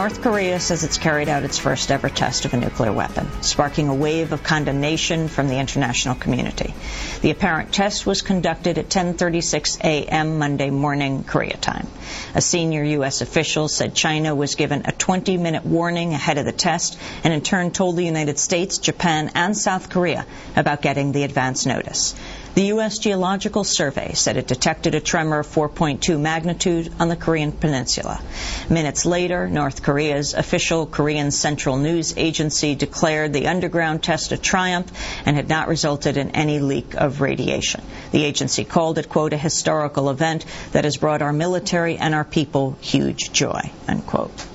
North 0.00 0.22
Korea 0.22 0.58
says 0.58 0.82
it's 0.82 0.96
carried 0.96 1.28
out 1.28 1.42
its 1.42 1.58
first 1.58 1.90
ever 1.90 2.08
test 2.08 2.46
of 2.46 2.54
a 2.54 2.56
nuclear 2.56 2.90
weapon, 2.90 3.28
sparking 3.42 3.88
a 3.88 3.94
wave 3.94 4.32
of 4.32 4.42
condemnation 4.42 5.28
from 5.28 5.46
the 5.46 5.58
international 5.58 6.14
community. 6.14 6.72
The 7.20 7.30
apparent 7.30 7.70
test 7.70 8.06
was 8.06 8.22
conducted 8.22 8.78
at 8.78 8.88
10:36 8.88 9.78
a.m. 9.84 10.38
Monday 10.38 10.70
morning 10.70 11.22
Korea 11.24 11.58
time. 11.58 11.86
A 12.34 12.40
senior 12.40 12.82
U.S. 12.82 13.20
official 13.20 13.68
said 13.68 13.94
China 13.94 14.34
was 14.34 14.54
given 14.54 14.86
a 14.86 14.92
20-minute 14.92 15.66
warning 15.66 16.14
ahead 16.14 16.38
of 16.38 16.46
the 16.46 16.52
test 16.52 16.98
and 17.22 17.34
in 17.34 17.42
turn 17.42 17.70
told 17.70 17.96
the 17.96 18.06
United 18.06 18.38
States, 18.38 18.78
Japan, 18.78 19.30
and 19.34 19.54
South 19.54 19.90
Korea 19.90 20.24
about 20.56 20.80
getting 20.80 21.12
the 21.12 21.24
advance 21.24 21.66
notice. 21.66 22.14
The 22.52 22.66
U.S. 22.66 22.98
Geological 22.98 23.62
Survey 23.62 24.14
said 24.14 24.36
it 24.36 24.48
detected 24.48 24.96
a 24.96 25.00
tremor 25.00 25.38
of 25.38 25.46
4.2 25.46 26.18
magnitude 26.18 26.92
on 26.98 27.08
the 27.08 27.14
Korean 27.14 27.52
peninsula. 27.52 28.20
Minutes 28.68 29.06
later, 29.06 29.48
North 29.48 29.84
Korea's 29.84 30.34
official 30.34 30.84
Korean 30.84 31.30
Central 31.30 31.76
News 31.76 32.12
Agency 32.16 32.74
declared 32.74 33.32
the 33.32 33.46
underground 33.46 34.02
test 34.02 34.32
a 34.32 34.36
triumph 34.36 34.90
and 35.24 35.36
had 35.36 35.48
not 35.48 35.68
resulted 35.68 36.16
in 36.16 36.30
any 36.30 36.58
leak 36.58 36.94
of 36.94 37.20
radiation. 37.20 37.82
The 38.10 38.24
agency 38.24 38.64
called 38.64 38.98
it, 38.98 39.08
quote, 39.08 39.32
a 39.32 39.38
historical 39.38 40.10
event 40.10 40.44
that 40.72 40.82
has 40.82 40.96
brought 40.96 41.22
our 41.22 41.32
military 41.32 41.98
and 41.98 42.16
our 42.16 42.24
people 42.24 42.76
huge 42.80 43.32
joy, 43.32 43.70
unquote. 43.86 44.49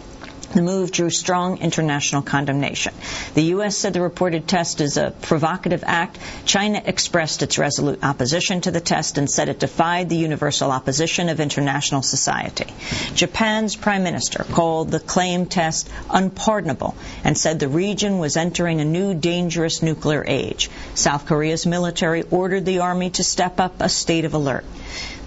The 0.55 0.61
move 0.61 0.89
drew 0.89 1.09
strong 1.09 1.57
international 1.57 2.21
condemnation. 2.21 2.93
The 3.33 3.43
U.S. 3.55 3.75
said 3.75 3.91
the 3.91 3.99
reported 3.99 4.47
test 4.47 4.79
is 4.79 4.95
a 4.95 5.11
provocative 5.11 5.83
act. 5.85 6.17
China 6.45 6.81
expressed 6.85 7.43
its 7.43 7.57
resolute 7.57 8.01
opposition 8.01 8.61
to 8.61 8.71
the 8.71 8.79
test 8.79 9.17
and 9.17 9.29
said 9.29 9.49
it 9.49 9.59
defied 9.59 10.07
the 10.07 10.15
universal 10.15 10.71
opposition 10.71 11.27
of 11.27 11.41
international 11.41 12.03
society. 12.03 12.73
Japan's 13.15 13.75
prime 13.75 14.03
minister 14.03 14.45
called 14.45 14.91
the 14.91 15.01
claimed 15.01 15.51
test 15.51 15.89
unpardonable 16.09 16.95
and 17.25 17.37
said 17.37 17.59
the 17.59 17.67
region 17.67 18.17
was 18.19 18.37
entering 18.37 18.79
a 18.79 18.85
new 18.85 19.13
dangerous 19.13 19.81
nuclear 19.81 20.23
age. 20.25 20.69
South 20.93 21.25
Korea's 21.25 21.65
military 21.65 22.23
ordered 22.31 22.63
the 22.63 22.79
army 22.79 23.09
to 23.09 23.25
step 23.25 23.59
up 23.59 23.81
a 23.81 23.89
state 23.89 24.23
of 24.23 24.33
alert. 24.33 24.63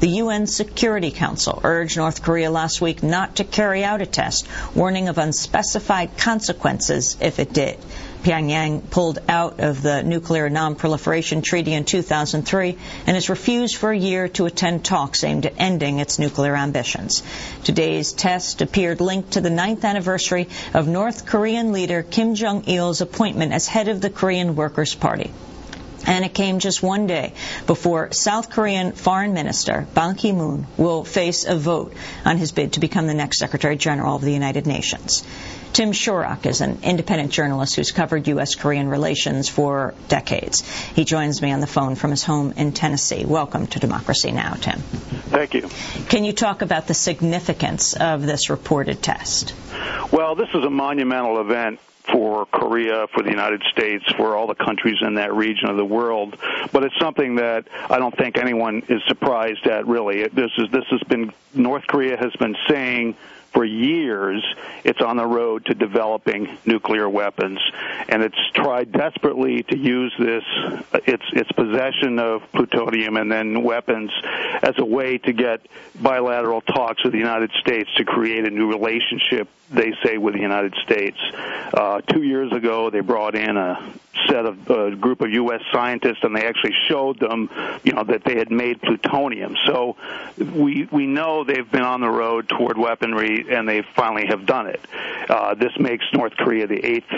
The 0.00 0.08
UN 0.22 0.46
Security 0.46 1.10
Council 1.10 1.60
urged 1.64 1.96
North 1.96 2.22
Korea 2.22 2.52
last 2.52 2.80
week 2.80 3.02
not 3.02 3.36
to 3.36 3.44
carry 3.44 3.82
out 3.82 4.00
a 4.00 4.06
test, 4.06 4.46
warning 4.72 5.08
of 5.08 5.18
unspecified 5.18 6.16
consequences 6.16 7.16
if 7.20 7.40
it 7.40 7.52
did. 7.52 7.78
Pyongyang 8.22 8.88
pulled 8.90 9.18
out 9.28 9.58
of 9.58 9.82
the 9.82 10.04
Nuclear 10.04 10.48
Non-Proliferation 10.48 11.42
Treaty 11.42 11.74
in 11.74 11.84
2003 11.84 12.78
and 13.08 13.16
has 13.16 13.28
refused 13.28 13.74
for 13.74 13.90
a 13.90 13.98
year 13.98 14.28
to 14.28 14.46
attend 14.46 14.84
talks 14.84 15.24
aimed 15.24 15.46
at 15.46 15.54
ending 15.58 15.98
its 15.98 16.20
nuclear 16.20 16.54
ambitions. 16.54 17.24
Today's 17.64 18.12
test 18.12 18.62
appeared 18.62 19.00
linked 19.00 19.32
to 19.32 19.40
the 19.40 19.50
ninth 19.50 19.84
anniversary 19.84 20.46
of 20.74 20.86
North 20.86 21.26
Korean 21.26 21.72
leader 21.72 22.04
Kim 22.04 22.36
Jong-il's 22.36 23.00
appointment 23.00 23.52
as 23.52 23.66
head 23.66 23.88
of 23.88 24.00
the 24.00 24.10
Korean 24.10 24.54
Workers' 24.54 24.94
Party. 24.94 25.32
And 26.06 26.24
it 26.24 26.34
came 26.34 26.58
just 26.58 26.82
one 26.82 27.06
day 27.06 27.34
before 27.66 28.12
South 28.12 28.50
Korean 28.50 28.92
Foreign 28.92 29.34
Minister 29.34 29.86
Ban 29.94 30.14
Ki-moon 30.14 30.66
will 30.76 31.04
face 31.04 31.44
a 31.44 31.56
vote 31.56 31.94
on 32.24 32.38
his 32.38 32.52
bid 32.52 32.74
to 32.74 32.80
become 32.80 33.06
the 33.06 33.14
next 33.14 33.38
Secretary 33.38 33.76
General 33.76 34.16
of 34.16 34.22
the 34.22 34.32
United 34.32 34.66
Nations. 34.66 35.24
Tim 35.72 35.92
Shorrock 35.92 36.46
is 36.46 36.60
an 36.60 36.80
independent 36.82 37.30
journalist 37.30 37.76
who's 37.76 37.92
covered 37.92 38.26
U.S.-Korean 38.26 38.90
relations 38.90 39.48
for 39.48 39.94
decades. 40.08 40.68
He 40.94 41.04
joins 41.04 41.42
me 41.42 41.52
on 41.52 41.60
the 41.60 41.66
phone 41.66 41.94
from 41.94 42.10
his 42.10 42.24
home 42.24 42.54
in 42.56 42.72
Tennessee. 42.72 43.24
Welcome 43.24 43.66
to 43.68 43.78
Democracy 43.78 44.32
Now!, 44.32 44.54
Tim. 44.54 44.78
Thank 44.78 45.54
you. 45.54 45.68
Can 46.08 46.24
you 46.24 46.32
talk 46.32 46.62
about 46.62 46.86
the 46.86 46.94
significance 46.94 47.94
of 47.94 48.22
this 48.22 48.50
reported 48.50 49.02
test? 49.02 49.54
Well, 50.10 50.34
this 50.34 50.48
is 50.54 50.64
a 50.64 50.70
monumental 50.70 51.40
event 51.40 51.80
for 52.12 52.46
Korea, 52.46 53.06
for 53.08 53.22
the 53.22 53.30
United 53.30 53.62
States, 53.70 54.04
for 54.12 54.36
all 54.36 54.46
the 54.46 54.54
countries 54.54 54.96
in 55.00 55.14
that 55.14 55.34
region 55.34 55.68
of 55.68 55.76
the 55.76 55.84
world. 55.84 56.36
But 56.72 56.84
it's 56.84 56.98
something 56.98 57.36
that 57.36 57.66
I 57.90 57.98
don't 57.98 58.16
think 58.16 58.38
anyone 58.38 58.82
is 58.88 59.02
surprised 59.06 59.66
at. 59.66 59.86
Really, 59.86 60.26
this 60.28 60.50
is 60.58 60.70
this 60.70 60.84
has 60.90 61.02
been 61.04 61.32
North 61.54 61.86
Korea 61.86 62.16
has 62.16 62.32
been 62.36 62.56
saying 62.68 63.16
for 63.52 63.64
years 63.64 64.44
it's 64.84 65.00
on 65.00 65.16
the 65.16 65.26
road 65.26 65.64
to 65.66 65.74
developing 65.74 66.58
nuclear 66.66 67.08
weapons 67.08 67.58
and 68.08 68.22
it's 68.22 68.38
tried 68.54 68.92
desperately 68.92 69.62
to 69.62 69.76
use 69.76 70.12
this 70.18 70.44
its 71.06 71.24
its 71.32 71.50
possession 71.52 72.18
of 72.18 72.42
plutonium 72.52 73.16
and 73.16 73.30
then 73.30 73.62
weapons 73.62 74.10
as 74.62 74.74
a 74.78 74.84
way 74.84 75.18
to 75.18 75.32
get 75.32 75.60
bilateral 76.00 76.60
talks 76.60 77.02
with 77.02 77.12
the 77.12 77.18
United 77.18 77.50
States 77.60 77.88
to 77.96 78.04
create 78.04 78.44
a 78.44 78.50
new 78.50 78.68
relationship 78.68 79.48
they 79.70 79.92
say 80.02 80.18
with 80.18 80.34
the 80.34 80.40
United 80.40 80.74
States. 80.82 81.18
Uh, 81.74 82.00
two 82.00 82.22
years 82.22 82.52
ago, 82.52 82.90
they 82.90 83.00
brought 83.00 83.34
in 83.34 83.56
a 83.56 83.92
set 84.26 84.46
of 84.46 84.70
a 84.70 84.96
group 84.96 85.20
of 85.20 85.30
U.S. 85.30 85.60
scientists, 85.72 86.18
and 86.22 86.34
they 86.34 86.46
actually 86.46 86.74
showed 86.88 87.18
them, 87.18 87.50
you 87.82 87.92
know, 87.92 88.04
that 88.04 88.24
they 88.24 88.36
had 88.36 88.50
made 88.50 88.80
plutonium. 88.80 89.56
So 89.66 89.96
we 90.38 90.88
we 90.90 91.06
know 91.06 91.44
they've 91.44 91.70
been 91.70 91.82
on 91.82 92.00
the 92.00 92.10
road 92.10 92.48
toward 92.48 92.78
weaponry, 92.78 93.46
and 93.50 93.68
they 93.68 93.82
finally 93.82 94.26
have 94.26 94.46
done 94.46 94.66
it. 94.66 94.80
Uh, 95.28 95.54
this 95.54 95.72
makes 95.78 96.04
North 96.12 96.36
Korea 96.36 96.66
the 96.66 96.84
eighth 96.84 97.12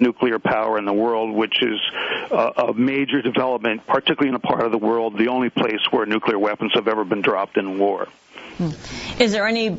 nuclear 0.00 0.38
power 0.38 0.78
in 0.78 0.84
the 0.84 0.92
world, 0.92 1.34
which 1.34 1.62
is 1.62 1.80
uh, 2.30 2.68
a 2.68 2.74
major 2.74 3.20
development, 3.20 3.86
particularly 3.86 4.28
in 4.28 4.34
a 4.34 4.38
part 4.38 4.62
of 4.62 4.70
the 4.70 4.78
world, 4.78 5.18
the 5.18 5.28
only 5.28 5.50
place 5.50 5.80
where 5.90 6.06
nuclear 6.06 6.38
weapons 6.38 6.72
have 6.74 6.88
ever 6.88 7.04
been 7.04 7.20
dropped 7.20 7.56
in 7.56 7.78
war. 7.78 8.08
Is 9.18 9.32
there 9.32 9.46
any 9.46 9.76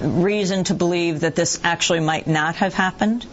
reason 0.00 0.64
to 0.64 0.74
believe 0.74 1.20
that 1.20 1.34
this 1.34 1.60
actually 1.64 2.00
might 2.00 2.26
not 2.26 2.56
have 2.56 2.74
happened? 2.74 3.26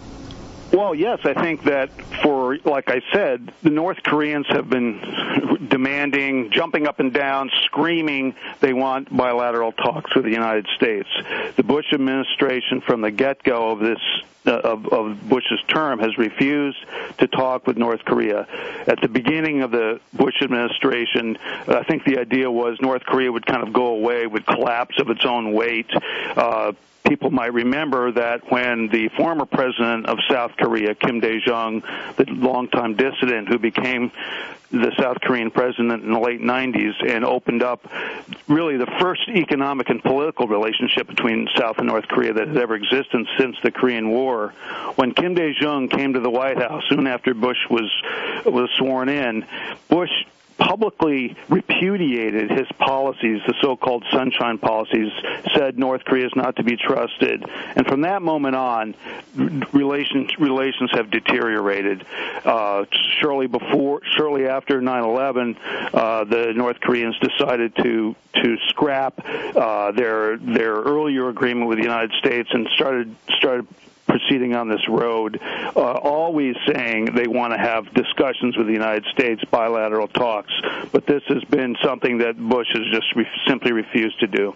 Well, 0.77 0.93
yes, 0.93 1.21
I 1.23 1.33
think 1.33 1.63
that 1.63 1.89
for, 2.21 2.55
like 2.59 2.91
I 2.91 3.01
said, 3.11 3.51
the 3.63 3.71
North 3.71 4.03
Koreans 4.03 4.45
have 4.49 4.69
been 4.69 5.57
demanding, 5.67 6.51
jumping 6.51 6.85
up 6.85 6.99
and 6.99 7.11
down, 7.11 7.49
screaming 7.65 8.35
they 8.59 8.73
want 8.73 9.09
bilateral 9.09 9.71
talks 9.71 10.13
with 10.13 10.25
the 10.25 10.29
United 10.29 10.67
States. 10.75 11.09
The 11.55 11.63
Bush 11.63 11.87
administration, 11.93 12.81
from 12.81 13.01
the 13.01 13.09
get-go 13.09 13.71
of 13.71 13.79
this 13.79 13.97
uh, 14.45 14.51
of, 14.51 14.85
of 14.89 15.27
Bush's 15.27 15.59
term, 15.67 15.97
has 15.97 16.15
refused 16.19 16.77
to 17.17 17.27
talk 17.27 17.65
with 17.65 17.77
North 17.77 18.05
Korea. 18.05 18.47
At 18.85 19.01
the 19.01 19.07
beginning 19.07 19.63
of 19.63 19.71
the 19.71 19.99
Bush 20.13 20.43
administration, 20.43 21.39
I 21.67 21.85
think 21.85 22.03
the 22.05 22.19
idea 22.19 22.51
was 22.51 22.77
North 22.81 23.03
Korea 23.03 23.31
would 23.31 23.47
kind 23.47 23.63
of 23.67 23.73
go 23.73 23.87
away, 23.87 24.27
would 24.27 24.45
collapse 24.45 24.99
of 24.99 25.09
its 25.09 25.25
own 25.25 25.53
weight. 25.53 25.89
Uh, 26.35 26.73
people 27.07 27.31
might 27.31 27.53
remember 27.53 28.11
that 28.11 28.51
when 28.51 28.87
the 28.89 29.09
former 29.09 29.45
president 29.45 30.07
of 30.07 30.17
South 30.29 30.51
Korea, 30.57 30.95
Kim 30.95 31.19
Dae-jung, 31.19 31.81
the 32.17 32.25
longtime 32.27 32.95
dissident 32.95 33.47
who 33.47 33.57
became 33.57 34.11
the 34.69 34.91
South 34.99 35.17
Korean 35.21 35.49
president 35.49 36.03
in 36.03 36.11
the 36.11 36.19
late 36.19 36.41
90s 36.41 36.93
and 37.07 37.23
opened 37.23 37.63
up 37.63 37.89
really 38.49 38.75
the 38.75 38.91
first 38.99 39.21
economic 39.29 39.89
and 39.89 40.03
political 40.03 40.45
relationship 40.47 41.07
between 41.07 41.47
South 41.57 41.77
and 41.77 41.87
North 41.87 42.07
Korea 42.09 42.33
that 42.33 42.49
has 42.49 42.57
ever 42.57 42.75
existed 42.75 43.25
since 43.37 43.55
the 43.63 43.71
Korean 43.71 44.09
War. 44.09 44.49
When 44.95 45.13
Kim 45.13 45.35
Dae-jung 45.35 45.87
came 45.87 46.13
to 46.13 46.19
the 46.19 46.29
White 46.29 46.57
House 46.57 46.83
soon 46.89 47.07
after 47.07 47.33
Bush 47.33 47.57
was 47.69 47.89
was 48.45 48.69
sworn 48.77 49.07
in, 49.07 49.45
Bush 49.89 50.11
publicly 50.57 51.35
repudiated 51.49 52.49
his 52.51 52.67
policies, 52.77 53.41
the 53.47 53.53
so-called 53.61 54.03
sunshine 54.11 54.57
policies, 54.57 55.11
said 55.55 55.77
North 55.77 56.03
Korea 56.03 56.27
is 56.27 56.35
not 56.35 56.55
to 56.57 56.63
be 56.63 56.75
trusted, 56.77 57.45
and 57.75 57.85
from 57.87 58.01
that 58.01 58.21
moment 58.21 58.55
on, 58.55 58.95
relations 59.71 60.31
relations 60.39 60.91
have 60.93 61.11
deteriorated. 61.11 62.05
Uh, 62.43 62.85
shortly 63.19 63.47
before, 63.47 64.01
shortly 64.15 64.47
after 64.47 64.81
9/11, 64.81 65.57
uh, 65.93 66.23
the 66.23 66.53
North 66.53 66.79
Koreans 66.79 67.17
decided 67.19 67.75
to 67.77 68.15
to 68.43 68.57
scrap 68.69 69.23
uh, 69.55 69.91
their 69.91 70.37
their 70.37 70.73
earlier 70.73 71.29
agreement 71.29 71.67
with 71.67 71.77
the 71.77 71.83
United 71.83 72.11
States 72.19 72.49
and 72.51 72.67
started 72.75 73.15
started 73.37 73.67
proceeding 74.07 74.55
on 74.55 74.69
this 74.69 74.87
road, 74.87 75.39
uh, 75.41 75.79
always 75.79 76.55
saying 76.71 77.13
they 77.15 77.27
want 77.27 77.53
to 77.53 77.59
have 77.59 77.93
discussions 77.93 78.57
with 78.57 78.67
the 78.67 78.73
United 78.73 79.05
States, 79.13 79.43
bilateral 79.51 80.07
talks. 80.07 80.51
But 80.91 81.05
this 81.05 81.23
has 81.27 81.43
been 81.43 81.75
something 81.83 82.19
that 82.19 82.37
Bush 82.37 82.67
has 82.73 82.83
just 82.91 83.15
re- 83.15 83.27
simply 83.47 83.71
refused 83.71 84.19
to 84.21 84.27
do. 84.27 84.55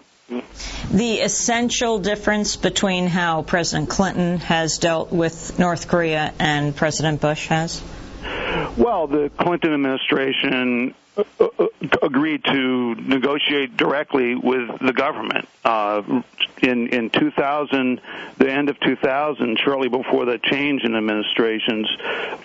The 0.91 1.19
essential 1.19 1.99
difference 1.99 2.55
between 2.55 3.07
how 3.07 3.41
President 3.41 3.89
Clinton 3.89 4.37
has 4.37 4.77
dealt 4.77 5.11
with 5.11 5.59
North 5.59 5.89
Korea 5.89 6.33
and 6.39 6.73
President 6.73 7.19
Bush 7.19 7.47
has? 7.47 7.81
Well, 8.77 9.07
the 9.07 9.29
Clinton 9.37 9.73
administration 9.73 10.95
agreed 12.01 12.43
to 12.45 12.95
negotiate 12.95 13.75
directly 13.75 14.35
with 14.35 14.69
the 14.79 14.93
government. 14.93 15.47
Uh, 15.63 16.21
in 16.61 16.87
in 16.87 17.09
2000, 17.09 18.01
the 18.37 18.51
end 18.51 18.69
of 18.69 18.79
2000, 18.79 19.59
shortly 19.59 19.89
before 19.89 20.25
the 20.25 20.37
change 20.37 20.83
in 20.83 20.95
administrations, 20.95 21.89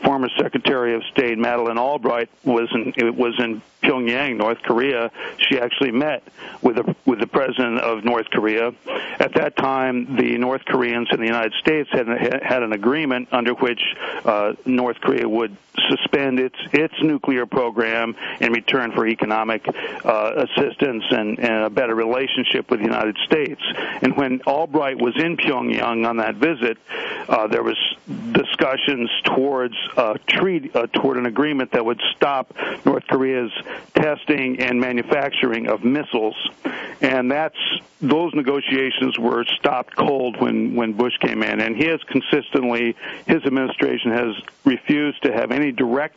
former 0.03 0.29
Secretary 0.37 0.95
of 0.95 1.05
State 1.05 1.39
Madeleine 1.39 1.79
Albright 1.79 2.29
was 2.45 2.69
in 2.73 2.93
it 2.97 3.15
was 3.15 3.39
in 3.39 3.63
Pyongyang, 3.83 4.37
North 4.37 4.63
Korea. 4.63 5.11
She 5.39 5.59
actually 5.59 5.93
met 5.93 6.23
with 6.63 6.77
the 6.77 6.97
with 7.05 7.21
the 7.21 7.27
president 7.27 7.81
of 7.81 8.05
North 8.05 8.29
Korea. 8.31 8.73
At 9.19 9.35
that 9.35 9.57
time, 9.57 10.17
the 10.17 10.37
North 10.39 10.65
Koreans 10.65 11.09
and 11.11 11.21
the 11.21 11.27
United 11.27 11.53
States 11.61 11.89
had 11.93 12.09
had 12.43 12.63
an 12.63 12.73
agreement 12.73 13.29
under 13.33 13.55
which 13.55 13.81
uh, 14.25 14.55
North 14.65 15.01
Korea 15.01 15.29
would 15.29 15.57
suspend 15.89 16.41
its 16.41 16.57
its 16.73 16.95
nuclear 17.03 17.47
program 17.47 18.17
in 18.41 18.53
return 18.53 18.93
for 18.93 19.07
economic 19.07 19.67
uh, 20.05 20.47
assistance 20.49 21.05
and, 21.11 21.39
and 21.39 21.65
a 21.65 21.71
better 21.71 21.95
relationship 21.95 22.71
with 22.71 22.81
the 22.81 22.87
United 22.87 23.17
States. 23.25 23.61
And 24.03 24.17
when 24.17 24.41
Albright 24.43 24.99
was 25.01 25.15
in 25.17 25.37
Pyongyang 25.37 26.09
on 26.09 26.17
that 26.19 26.37
visit, 26.37 26.79
uh, 27.29 27.47
there 27.47 27.63
was 27.63 27.77
discussions 28.33 29.11
towards 29.25 29.75
a 29.97 30.19
treaty, 30.27 30.71
uh, 30.75 30.87
toward 30.87 31.17
an 31.19 31.27
agreement 31.27 31.73
that 31.73 31.85
would 31.85 32.01
stop 32.15 32.55
North 32.85 33.07
Korea's 33.07 33.53
testing 33.95 34.61
and 34.61 34.81
manufacturing 34.81 35.69
of 35.69 35.85
missiles. 35.85 36.37
And 37.01 37.31
that's 37.31 37.59
those 38.01 38.35
negotiations 38.35 39.19
were 39.19 39.45
stopped 39.45 39.97
cold 39.97 40.41
when 40.41 40.75
when 40.75 40.93
Bush 40.93 41.17
came 41.19 41.43
in, 41.43 41.61
and 41.61 41.77
he 41.77 41.85
has 41.85 42.03
consistently 42.05 42.97
his 43.27 43.45
administration 43.45 44.13
has 44.13 44.35
refused 44.65 45.23
to 45.23 45.33
have 45.33 45.51
any 45.53 45.73
direct 45.73 46.17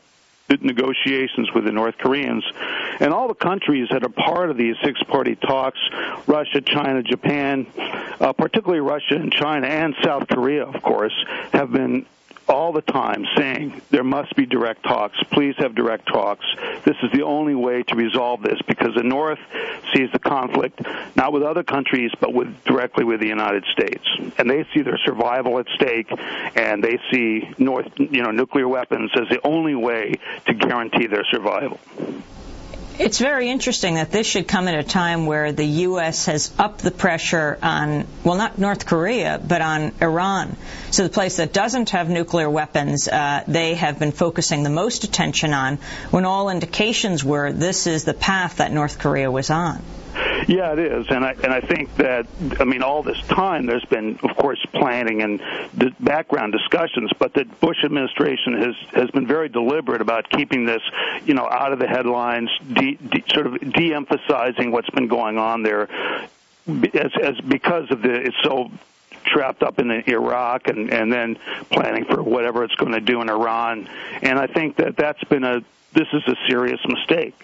negotiations 0.62 1.54
with 1.54 1.66
the 1.66 1.72
North 1.72 1.98
Koreans. 1.98 2.44
And 3.00 3.14
all 3.14 3.28
the 3.28 3.36
countries 3.36 3.88
that 3.92 4.04
are 4.04 4.10
part 4.10 4.50
of 4.50 4.58
these 4.58 4.76
six 4.84 5.02
party 5.04 5.36
talks 5.36 5.80
Russia, 6.28 6.62
China, 6.62 7.04
Japan, 7.04 7.68
uh, 8.20 8.34
particularly 8.34 8.82
Russia 8.82 9.16
and 9.16 9.32
China, 9.32 9.68
and 9.68 9.96
South 10.04 10.28
Korea, 10.28 10.66
of 10.66 10.82
course 10.82 11.14
have 11.54 11.72
been 11.72 12.06
all 12.50 12.74
the 12.74 12.82
time 12.82 13.26
saying 13.38 13.82
there 13.92 14.04
must 14.04 14.36
be 14.36 14.46
direct 14.46 14.84
talks. 14.84 15.18
Please 15.32 15.56
have 15.60 15.76
direct 15.76 16.08
talks. 16.08 16.46
This 16.84 16.98
is 17.04 17.12
the 17.12 17.22
only 17.22 17.56
way 17.56 17.84
to 17.84 17.96
resolve 17.96 18.42
this 18.42 18.60
because 18.68 18.96
the 18.96 19.04
North 19.04 19.40
sees 19.94 20.12
the 20.12 20.20
conflict 20.20 20.82
not 21.16 21.32
with 21.32 21.44
other 21.44 21.64
countries 21.64 22.12
but 22.20 22.34
with 22.34 22.64
directly 22.66 23.04
with 23.04 23.20
the 23.20 23.28
United 23.28 23.64
States, 23.72 24.04
and 24.38 24.50
they 24.50 24.66
see 24.74 24.82
their 24.82 24.98
survival 25.06 25.60
at 25.60 25.68
stake, 25.76 26.12
and 26.56 26.84
they 26.84 27.00
see 27.12 27.50
North, 27.58 27.88
you 27.98 28.24
know, 28.24 28.32
nuclear 28.32 28.68
weapons 28.68 29.12
as 29.16 29.30
the 29.30 29.40
only 29.46 29.76
way 29.76 30.16
to 30.46 30.54
guarantee 30.54 31.08
their 31.08 31.26
survival. 31.26 31.80
It's 33.00 33.18
very 33.18 33.50
interesting 33.50 33.96
that 33.96 34.12
this 34.12 34.28
should 34.28 34.46
come 34.46 34.68
at 34.68 34.78
a 34.78 34.84
time 34.84 35.26
where 35.26 35.54
the 35.54 35.64
U.S. 35.88 36.26
has 36.26 36.52
upped 36.60 36.80
the 36.82 36.92
pressure 36.92 37.58
on, 37.64 38.06
well, 38.26 38.36
not 38.36 38.58
North 38.58 38.86
Korea, 38.86 39.40
but 39.42 39.62
on 39.62 39.94
Iran. 40.02 40.58
So 40.92 41.04
the 41.04 41.10
place 41.10 41.38
that 41.38 41.54
doesn't 41.54 41.92
have 41.92 42.10
nuclear 42.10 42.50
weapons, 42.50 43.08
uh, 43.08 43.46
they 43.48 43.76
have 43.76 44.00
been 44.00 44.12
focusing 44.12 44.64
the 44.64 44.70
most 44.70 45.06
attention 45.06 45.54
on, 45.54 45.78
when 46.12 46.26
all 46.26 46.50
indications 46.50 47.24
were 47.24 47.54
this 47.54 47.88
is 47.88 48.04
the 48.04 48.14
path 48.14 48.58
that 48.58 48.74
North 48.74 49.00
Korea 49.00 49.32
was 49.32 49.50
on. 49.50 49.82
Yeah, 50.48 50.74
it 50.74 50.80
is, 50.80 51.06
and 51.10 51.24
I 51.24 51.32
and 51.44 51.54
I 51.54 51.62
think 51.62 51.96
that 51.98 52.26
I 52.60 52.64
mean 52.64 52.82
all 52.82 53.04
this 53.04 53.20
time 53.28 53.66
there's 53.66 53.86
been, 53.86 54.20
of 54.24 54.36
course, 54.36 54.60
planning 54.74 55.22
and 55.22 55.40
the 55.74 55.94
background 56.00 56.54
discussions, 56.54 57.12
but 57.20 57.34
the 57.34 57.46
Bush 57.46 57.84
administration 57.84 58.54
has 58.54 58.76
has 58.94 59.12
been 59.12 59.28
very 59.28 59.50
deliberate 59.50 60.02
about 60.02 60.30
keeping 60.30 60.66
this, 60.66 60.82
you 61.26 61.34
know, 61.34 61.48
out 61.48 61.72
of 61.72 61.80
the 61.80 61.88
headlines, 61.88 62.50
de, 62.74 62.96
de, 62.96 63.24
sort 63.34 63.48
of 63.48 63.74
de-emphasizing 63.74 64.72
what's 64.72 64.90
been 64.90 65.08
going 65.08 65.38
on 65.38 65.62
there, 65.62 65.88
as 66.94 67.12
as 67.22 67.40
because 67.42 67.92
of 67.92 68.02
the 68.02 68.14
it's 68.14 68.38
so 68.44 68.72
trapped 69.26 69.62
up 69.62 69.78
in 69.80 69.92
Iraq 69.92 70.68
and 70.68 70.92
and 70.92 71.14
then 71.14 71.38
planning 71.70 72.06
for 72.06 72.24
whatever 72.24 72.64
it's 72.64 72.76
going 72.76 72.94
to 72.94 73.02
do 73.02 73.22
in 73.22 73.30
Iran, 73.30 73.88
and 74.22 74.40
I 74.40 74.48
think 74.48 74.78
that 74.78 74.96
that's 74.96 75.24
been 75.26 75.44
a 75.44 75.62
this 75.94 76.08
is 76.14 76.24
a 76.28 76.36
serious 76.48 76.80
mistake 76.88 77.36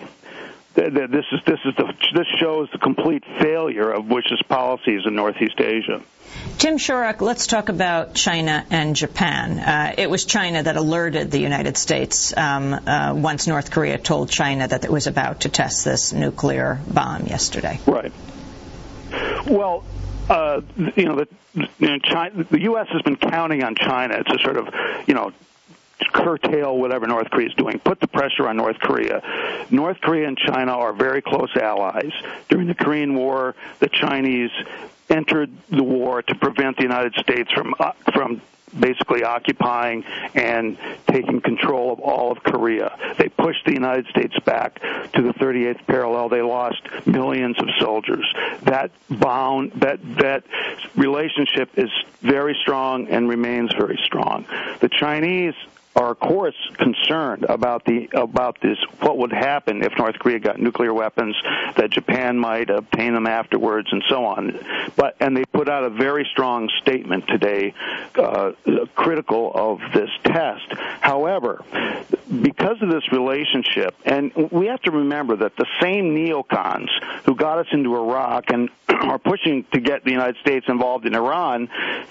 this 0.75 1.25
is 1.31 1.39
this 1.45 1.59
is 1.65 1.75
the 1.75 1.93
this 2.13 2.27
shows 2.39 2.69
the 2.71 2.77
complete 2.77 3.23
failure 3.39 3.91
of 3.91 4.07
Bush's 4.07 4.41
policies 4.47 5.01
in 5.05 5.15
Northeast 5.15 5.59
Asia. 5.59 6.01
Tim 6.57 6.77
Shorrock, 6.77 7.21
let's 7.21 7.47
talk 7.47 7.69
about 7.69 8.13
China 8.13 8.65
and 8.69 8.95
Japan. 8.95 9.59
Uh, 9.59 9.95
it 9.97 10.09
was 10.09 10.25
China 10.25 10.63
that 10.63 10.75
alerted 10.75 11.31
the 11.31 11.39
United 11.39 11.77
States 11.77 12.35
um, 12.35 12.73
uh, 12.73 13.13
once 13.15 13.47
North 13.47 13.71
Korea 13.71 13.97
told 13.97 14.29
China 14.29 14.67
that 14.67 14.83
it 14.83 14.91
was 14.91 15.07
about 15.07 15.41
to 15.41 15.49
test 15.49 15.85
this 15.85 16.11
nuclear 16.11 16.79
bomb 16.87 17.27
yesterday. 17.27 17.79
Right. 17.85 18.11
Well, 19.47 19.83
uh, 20.29 20.61
you 20.95 21.05
know, 21.05 21.15
the, 21.15 21.27
you 21.79 21.87
know 21.87 21.99
China, 21.99 22.43
the 22.49 22.61
U.S. 22.61 22.87
has 22.89 23.01
been 23.01 23.15
counting 23.17 23.63
on 23.63 23.75
China 23.75 24.23
to 24.23 24.37
sort 24.39 24.57
of, 24.57 24.67
you 25.07 25.13
know, 25.13 25.31
curtail 26.13 26.77
whatever 26.77 27.07
North 27.07 27.29
Korea 27.29 27.47
is 27.47 27.53
doing, 27.55 27.79
put 27.79 27.99
the 27.99 28.07
pressure 28.07 28.47
on 28.47 28.57
North 28.57 28.79
Korea. 28.79 29.21
North 29.69 29.99
Korea 30.01 30.27
and 30.27 30.37
China 30.37 30.71
are 30.71 30.93
very 30.93 31.21
close 31.21 31.55
allies. 31.55 32.11
During 32.49 32.67
the 32.67 32.75
Korean 32.75 33.15
War, 33.15 33.55
the 33.79 33.89
Chinese 33.89 34.51
entered 35.09 35.51
the 35.69 35.83
war 35.83 36.21
to 36.21 36.35
prevent 36.35 36.77
the 36.77 36.83
United 36.83 37.13
States 37.15 37.51
from 37.51 37.75
uh, 37.79 37.91
from 38.13 38.41
basically 38.77 39.23
occupying 39.23 40.03
and 40.33 40.77
taking 41.07 41.39
control 41.39 41.93
of 41.93 41.99
all 41.99 42.31
of 42.31 42.43
Korea. 42.43 42.97
They 43.17 43.29
pushed 43.29 43.65
the 43.65 43.73
United 43.73 44.07
States 44.07 44.37
back 44.39 44.81
to 45.13 45.21
the 45.21 45.33
38th 45.33 45.85
parallel. 45.87 46.29
They 46.29 46.41
lost 46.41 46.81
millions 47.05 47.57
of 47.59 47.69
soldiers. 47.79 48.25
That 48.63 48.91
bound 49.09 49.71
that 49.75 49.99
that 50.17 50.43
relationship 50.95 51.77
is 51.77 51.89
very 52.21 52.57
strong 52.61 53.07
and 53.07 53.29
remains 53.29 53.73
very 53.73 53.99
strong. 54.03 54.45
The 54.81 54.89
Chinese 54.89 55.55
are 55.95 56.11
of 56.11 56.19
course 56.19 56.55
concerned 56.77 57.43
about 57.43 57.85
the 57.85 58.09
about 58.13 58.59
this 58.61 58.77
what 58.99 59.17
would 59.17 59.31
happen 59.31 59.83
if 59.83 59.97
North 59.97 60.19
Korea 60.19 60.39
got 60.39 60.59
nuclear 60.59 60.93
weapons 60.93 61.35
that 61.77 61.89
Japan 61.89 62.37
might 62.37 62.69
obtain 62.69 63.13
them 63.13 63.27
afterwards 63.27 63.87
and 63.91 64.03
so 64.09 64.25
on. 64.25 64.59
But 64.95 65.15
and 65.19 65.35
they 65.35 65.45
put 65.45 65.69
out 65.69 65.83
a 65.83 65.89
very 65.89 66.27
strong 66.31 66.69
statement 66.81 67.27
today 67.27 67.73
uh, 68.15 68.51
critical 68.95 69.51
of 69.53 69.79
this 69.93 70.09
test. 70.23 70.73
However 71.01 71.63
because 72.29 72.81
of 72.81 72.89
this 72.89 73.11
relationship 73.11 73.95
and 74.05 74.33
we 74.51 74.67
have 74.67 74.81
to 74.81 74.91
remember 74.91 75.35
that 75.35 75.55
the 75.55 75.65
same 75.81 76.15
neocons 76.15 76.89
who 77.25 77.35
got 77.35 77.59
us 77.59 77.67
into 77.71 77.95
Iraq 77.95 78.45
and 78.49 78.69
are 78.89 79.19
pushing 79.19 79.63
to 79.71 79.79
get 79.79 80.03
the 80.03 80.11
United 80.11 80.37
States 80.41 80.65
involved 80.67 81.05
in 81.05 81.15
Iran 81.15 81.69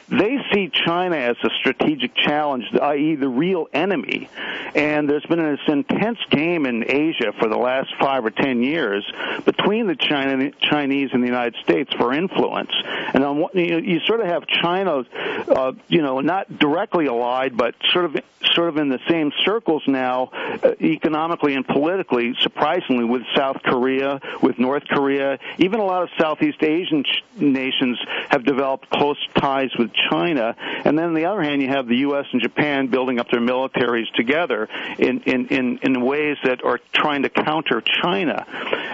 they 0.09 0.39
see 0.53 0.71
China 0.85 1.17
as 1.17 1.37
a 1.43 1.51
strategic 1.59 2.15
challenge 2.15 2.65
i.e. 2.81 3.15
the 3.17 3.29
real 3.29 3.69
enemy. 3.73 4.29
And 4.75 5.09
there's 5.09 5.25
been 5.27 5.39
this 5.39 5.61
intense 5.69 6.19
game 6.31 6.67
in 6.67 6.85
Asia 6.91 7.33
for 7.39 7.49
the 7.49 7.57
last 7.57 7.91
five 7.99 8.25
or 8.25 8.31
ten 8.31 8.63
years 8.63 9.05
between 9.45 9.87
the 9.87 9.97
China, 9.97 10.51
Chinese 10.61 11.11
and 11.13 11.23
the 11.23 11.27
United 11.27 11.57
States 11.63 11.93
for 11.95 12.13
influence. 12.13 12.73
And 13.15 13.25
on, 13.25 13.49
you, 13.55 13.79
you 13.79 14.01
sort 14.01 14.21
of 14.21 14.27
have 14.27 14.47
China, 14.47 15.05
uh, 15.49 15.73
you 15.89 16.03
know, 16.03 16.21
not 16.21 16.59
directly 16.59 17.07
allied, 17.07 17.57
but 17.57 17.75
sort 17.93 18.05
of 18.05 18.17
sort 18.53 18.69
of 18.69 18.77
in 18.77 18.89
the 18.89 19.01
same 19.09 19.33
circles 19.45 19.83
now, 19.87 20.04
uh, 20.13 20.75
economically 20.81 21.55
and 21.55 21.67
politically. 21.67 22.35
Surprisingly, 22.41 23.05
with 23.05 23.23
South 23.35 23.57
Korea, 23.63 24.21
with 24.43 24.59
North 24.59 24.85
Korea, 24.89 25.39
even 25.59 25.81
a 25.81 25.85
lot 25.85 26.03
of 26.03 26.09
Southeast 26.19 26.63
Asian 26.63 27.05
ch- 27.05 27.23
nations 27.37 27.99
have 28.29 28.45
developed 28.45 28.91
close 28.91 29.19
ties 29.37 29.71
with 29.79 29.91
China. 30.11 30.55
And 30.85 30.99
then 30.99 31.07
on 31.07 31.15
the 31.15 31.27
other 31.27 31.43
hand, 31.43 31.63
you 31.63 31.69
have 31.69 31.87
the 31.87 31.99
U.S. 32.09 32.27
and 32.33 32.43
Japan 32.43 32.89
building 32.89 33.19
up 33.19 33.31
their 33.31 33.41
militaries 33.41 34.11
together 34.15 34.69
in, 34.99 35.21
in, 35.23 35.47
in, 35.49 35.79
in 35.83 36.01
ways 36.05 36.37
that 36.45 36.65
are 36.65 36.81
trying 36.93 37.23
to 37.23 37.31
counter 37.31 37.81
China. 37.81 38.47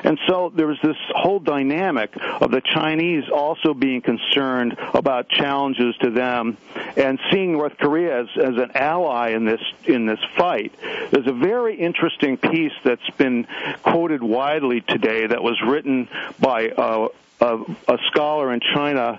And 0.05 0.19
so 0.27 0.53
there 0.55 0.67
was 0.67 0.79
this 0.83 0.97
whole 1.11 1.41
dynamic 1.41 2.11
of 2.41 2.51
the 2.51 2.61
Chinese 2.61 3.25
also 3.33 3.75
being 3.75 4.01
concerned 4.01 4.77
about 4.95 5.29
challenges 5.29 5.95
to 6.03 6.11
them 6.11 6.57
and 6.97 7.19
seeing 7.31 7.53
North 7.53 7.77
Korea 7.79 8.23
as, 8.23 8.29
as 8.37 8.57
an 8.57 8.73
ally 8.75 9.31
in 9.31 9.45
this 9.45 9.61
in 9.85 10.07
this 10.07 10.21
fight. 10.37 10.73
There's 11.11 11.27
a 11.27 11.33
very 11.33 11.77
interesting 11.77 12.37
piece 12.37 12.73
that's 12.85 13.09
been 13.17 13.47
quoted 13.83 14.23
widely 14.23 14.81
today 14.81 15.27
that 15.27 15.43
was 15.43 15.61
written 15.63 16.09
by 16.39 16.71
uh, 16.71 17.09
a, 17.41 17.59
a 17.89 17.99
scholar 18.11 18.53
in 18.53 18.61
China 18.75 19.19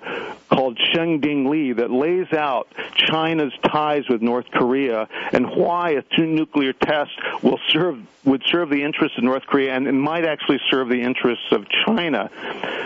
called 0.49 0.79
Shen 0.93 1.19
Dingli 1.19 1.73
that 1.77 1.91
lays 1.91 2.31
out 2.33 2.67
China's 2.95 3.53
ties 3.63 4.07
with 4.07 4.21
North 4.21 4.49
Korea 4.51 5.07
and 5.31 5.49
why 5.49 5.91
a 5.91 6.01
two 6.01 6.25
nuclear 6.25 6.73
test 6.73 7.11
will 7.41 7.59
serve 7.69 7.99
would 8.23 8.43
serve 8.45 8.69
the 8.69 8.83
interests 8.83 9.17
of 9.17 9.23
North 9.23 9.47
Korea 9.47 9.75
and 9.75 9.99
might 9.99 10.25
actually 10.25 10.59
serve 10.69 10.89
the 10.89 11.01
interests 11.01 11.51
of 11.51 11.65
China. 11.85 12.29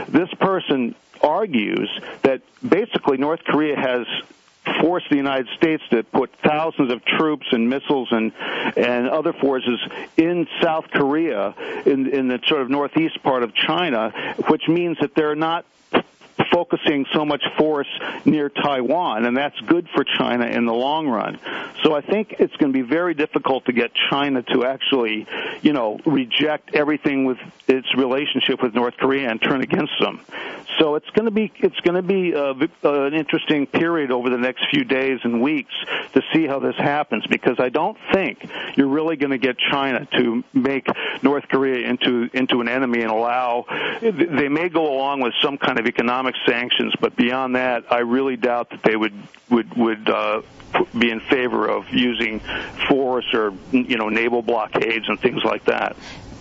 This 0.07 0.29
person 0.39 0.95
argues 1.21 1.89
that 2.21 2.41
basically 2.67 3.17
North 3.17 3.43
Korea 3.43 3.75
has 3.75 4.07
forced 4.81 5.09
the 5.09 5.15
United 5.15 5.47
States 5.55 5.83
to 5.89 6.03
put 6.03 6.31
thousands 6.43 6.91
of 6.91 7.03
troops 7.05 7.47
and 7.51 7.69
missiles 7.69 8.09
and 8.11 8.31
and 8.77 9.09
other 9.09 9.33
forces 9.33 9.79
in 10.17 10.47
South 10.61 10.85
Korea 10.91 11.53
in 11.85 12.07
in 12.07 12.27
the 12.27 12.39
sort 12.47 12.61
of 12.61 12.69
northeast 12.69 13.21
part 13.23 13.43
of 13.43 13.53
China, 13.53 14.11
which 14.47 14.67
means 14.67 14.97
that 15.01 15.15
they're 15.15 15.35
not 15.35 15.65
focusing 16.55 17.05
so 17.11 17.25
much 17.25 17.43
force 17.57 17.89
near 18.23 18.47
Taiwan, 18.47 19.25
and 19.25 19.35
that's 19.35 19.59
good 19.67 19.89
for 19.93 20.05
China 20.05 20.45
in 20.45 20.65
the 20.65 20.73
long 20.73 21.05
run. 21.05 21.37
So 21.83 21.93
I 21.93 21.99
think 21.99 22.35
it's 22.39 22.55
going 22.55 22.71
to 22.71 22.83
be 22.83 22.87
very 22.87 23.13
difficult 23.13 23.65
to 23.65 23.73
get 23.73 23.91
China 24.09 24.41
to 24.41 24.63
actually, 24.63 25.27
you 25.61 25.73
know, 25.73 25.99
reject 26.05 26.73
everything 26.73 27.25
with 27.25 27.39
its 27.67 27.93
relationship 27.97 28.63
with 28.63 28.73
North 28.73 28.95
Korea 28.95 29.29
and 29.29 29.41
turn 29.41 29.61
against 29.61 29.99
them. 29.99 30.21
So 30.79 30.95
it's 30.95 31.09
going 31.11 31.25
to 31.25 31.31
be 31.31 31.51
it's 31.59 31.79
going 31.81 31.95
to 31.95 32.01
be 32.01 32.33
uh, 32.33 32.53
uh, 32.83 33.03
an 33.03 33.13
interesting 33.13 33.67
period 33.67 34.11
over 34.11 34.29
the 34.29 34.37
next 34.37 34.65
few 34.71 34.83
days 34.83 35.19
and 35.23 35.41
weeks 35.41 35.73
to 36.13 36.21
see 36.33 36.47
how 36.47 36.59
this 36.59 36.75
happens 36.75 37.25
because 37.27 37.59
I 37.59 37.69
don't 37.69 37.97
think 38.13 38.45
you're 38.75 38.87
really 38.87 39.15
going 39.15 39.31
to 39.31 39.37
get 39.37 39.57
China 39.57 40.07
to 40.17 40.43
make 40.53 40.87
North 41.21 41.47
Korea 41.49 41.87
into 41.87 42.29
into 42.33 42.61
an 42.61 42.67
enemy 42.67 43.01
and 43.01 43.11
allow 43.11 43.65
they 44.01 44.49
may 44.49 44.69
go 44.69 44.93
along 44.93 45.21
with 45.21 45.33
some 45.41 45.57
kind 45.57 45.79
of 45.79 45.85
economic 45.85 46.35
sanctions, 46.47 46.93
but 46.99 47.15
beyond 47.15 47.55
that, 47.55 47.91
I 47.91 47.99
really 47.99 48.37
doubt 48.37 48.69
that 48.71 48.83
they 48.83 48.95
would 48.95 49.13
would 49.49 49.75
would 49.75 50.09
uh, 50.09 50.41
be 50.97 51.11
in 51.11 51.19
favor 51.21 51.67
of 51.67 51.85
using 51.89 52.41
force 52.87 53.25
or 53.33 53.53
you 53.71 53.97
know 53.97 54.09
naval 54.09 54.41
blockades 54.41 55.07
and 55.07 55.19
things 55.19 55.43
like 55.43 55.65
that. 55.65 55.95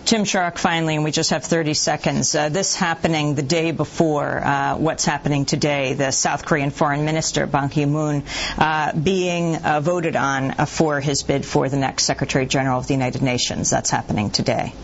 Tim 0.05 0.21
Shorrock, 0.23 0.59
finally, 0.59 0.93
and 0.93 1.03
we 1.03 1.09
just 1.09 1.31
have 1.31 1.43
30 1.43 1.73
seconds. 1.73 2.35
Uh, 2.35 2.49
this 2.49 2.75
happening 2.75 3.33
the 3.33 3.41
day 3.41 3.71
before 3.71 4.37
uh, 4.37 4.77
what's 4.77 5.03
happening 5.03 5.45
today. 5.45 5.93
The 5.93 6.11
South 6.11 6.45
Korean 6.45 6.69
Foreign 6.69 7.05
Minister, 7.05 7.47
Ban 7.47 7.69
Ki-moon, 7.69 8.23
uh, 8.55 8.95
being 8.95 9.55
uh, 9.55 9.79
voted 9.81 10.15
on 10.15 10.51
uh, 10.51 10.65
for 10.67 10.99
his 10.99 11.23
bid 11.23 11.43
for 11.43 11.69
the 11.69 11.77
next 11.77 12.05
Secretary 12.05 12.45
General 12.45 12.77
of 12.77 12.85
the 12.85 12.93
United 12.93 13.23
Nations. 13.23 13.71
That's 13.71 13.89
happening 13.89 14.29
today. 14.29 14.75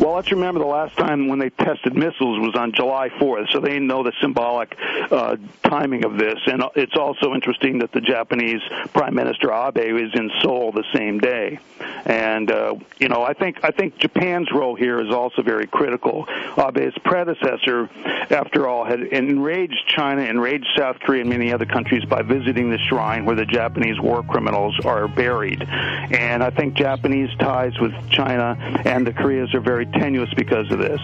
Well, 0.00 0.14
let's 0.14 0.30
remember 0.30 0.60
the 0.60 0.66
last 0.66 0.96
time 0.96 1.28
when 1.28 1.40
they 1.40 1.50
tested 1.50 1.94
missiles 1.94 2.40
was 2.40 2.54
on 2.56 2.72
July 2.72 3.10
4th, 3.10 3.52
so 3.52 3.60
they 3.60 3.80
know 3.80 4.02
the 4.02 4.12
symbolic 4.22 4.74
uh, 5.10 5.36
timing 5.62 6.06
of 6.06 6.16
this. 6.16 6.38
And 6.46 6.62
it's 6.74 6.96
also 6.96 7.34
interesting 7.34 7.80
that 7.80 7.92
the 7.92 8.00
Japanese 8.00 8.62
Prime 8.94 9.14
Minister 9.14 9.52
Abe 9.52 9.98
is 9.98 10.14
in 10.14 10.30
Seoul 10.40 10.72
the 10.72 10.84
same 10.94 11.18
day. 11.18 11.58
And 12.06 12.50
you 12.98 13.08
know, 13.08 13.22
I 13.22 13.34
think 13.34 13.58
I 13.62 13.72
think 13.72 13.98
Japan's 13.98 14.50
role 14.50 14.69
here 14.74 15.00
is 15.00 15.12
also 15.12 15.42
very 15.42 15.66
critical. 15.66 16.26
Uh, 16.28 16.68
Abe's 16.68 16.94
predecessor, 17.04 17.88
after 18.30 18.68
all, 18.68 18.84
had 18.84 19.00
enraged 19.00 19.88
China, 19.88 20.22
enraged 20.22 20.66
South 20.76 20.98
Korea, 21.00 21.22
and 21.22 21.30
many 21.30 21.52
other 21.52 21.66
countries 21.66 22.04
by 22.04 22.22
visiting 22.22 22.70
the 22.70 22.78
shrine 22.88 23.24
where 23.24 23.36
the 23.36 23.46
Japanese 23.46 23.98
war 24.00 24.22
criminals 24.22 24.78
are 24.84 25.08
buried. 25.08 25.62
And 25.62 26.42
I 26.42 26.50
think 26.50 26.74
Japanese 26.74 27.30
ties 27.38 27.78
with 27.80 27.92
China 28.10 28.56
and 28.84 29.06
the 29.06 29.12
Koreas 29.12 29.54
are 29.54 29.60
very 29.60 29.86
tenuous 29.86 30.32
because 30.34 30.70
of 30.70 30.78
this. 30.78 31.00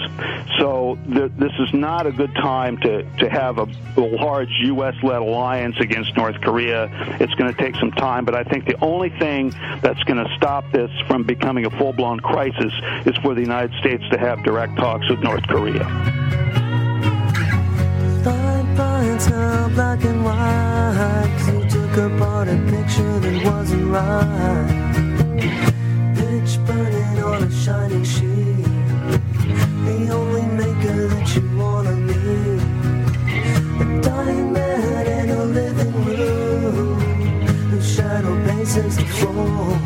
So 0.59 0.99
th- 1.13 1.33
this 1.37 1.53
is 1.59 1.73
not 1.75 2.07
a 2.07 2.13
good 2.13 2.35
time 2.35 2.79
to, 2.79 3.03
to 3.19 3.29
have 3.29 3.59
a, 3.59 3.67
a 3.97 4.01
large 4.01 4.51
U.S.-led 4.63 5.21
alliance 5.21 5.77
against 5.81 6.17
North 6.17 6.41
Korea. 6.41 6.89
It's 7.21 7.35
going 7.35 7.53
to 7.53 7.61
take 7.61 7.77
some 7.77 7.93
time, 7.93 8.25
but 8.25 8.35
I 8.35 8.45
think 8.45 8.67
the 8.67 8.79
only 8.85 9.11
thing 9.11 9.51
that's 9.83 10.03
going 10.05 10.25
to 10.25 10.33
stop 10.37 10.71
this 10.73 10.91
from 11.07 11.25
becoming 11.25 11.67
a 11.67 11.71
full-blown 11.71 12.21
crisis 12.21 12.73
is 13.05 13.17
for 13.17 13.35
the 13.35 13.41
United 13.41 13.56
United 13.57 13.81
States 13.81 14.05
to 14.11 14.19
have 14.19 14.45
direct 14.45 14.77
talks 14.77 15.09
with 15.09 15.19
North 15.21 15.43
Korea. 15.45 15.83
Fine, 18.23 18.77
fine, 18.77 19.73
black 19.73 20.05
and 20.05 20.23
white. 20.23 21.41
You 21.47 21.67
took 21.71 21.97
apart 21.97 22.49
a 22.49 22.57
picture 22.69 23.19
that 23.19 23.47
wasn't 23.47 23.87
right. 23.87 24.69
Pitch 26.17 26.59
burning 26.67 27.25
on 27.25 27.45
a 27.45 27.51
shining 27.51 28.05
sheet. 28.05 28.63
The 29.87 30.09
only 30.13 30.43
maker 30.43 31.09
that 31.09 31.35
you 31.35 31.57
wanna 31.57 31.97
meet. 31.97 32.63
A 33.81 34.01
dying 34.03 34.53
man 34.53 35.07
in 35.07 35.31
a 35.31 35.45
living 35.45 36.05
room. 36.05 37.01
Whose 37.71 37.91
shadow 37.97 38.37
bases 38.45 38.99
the 38.99 39.07
floor. 39.07 39.86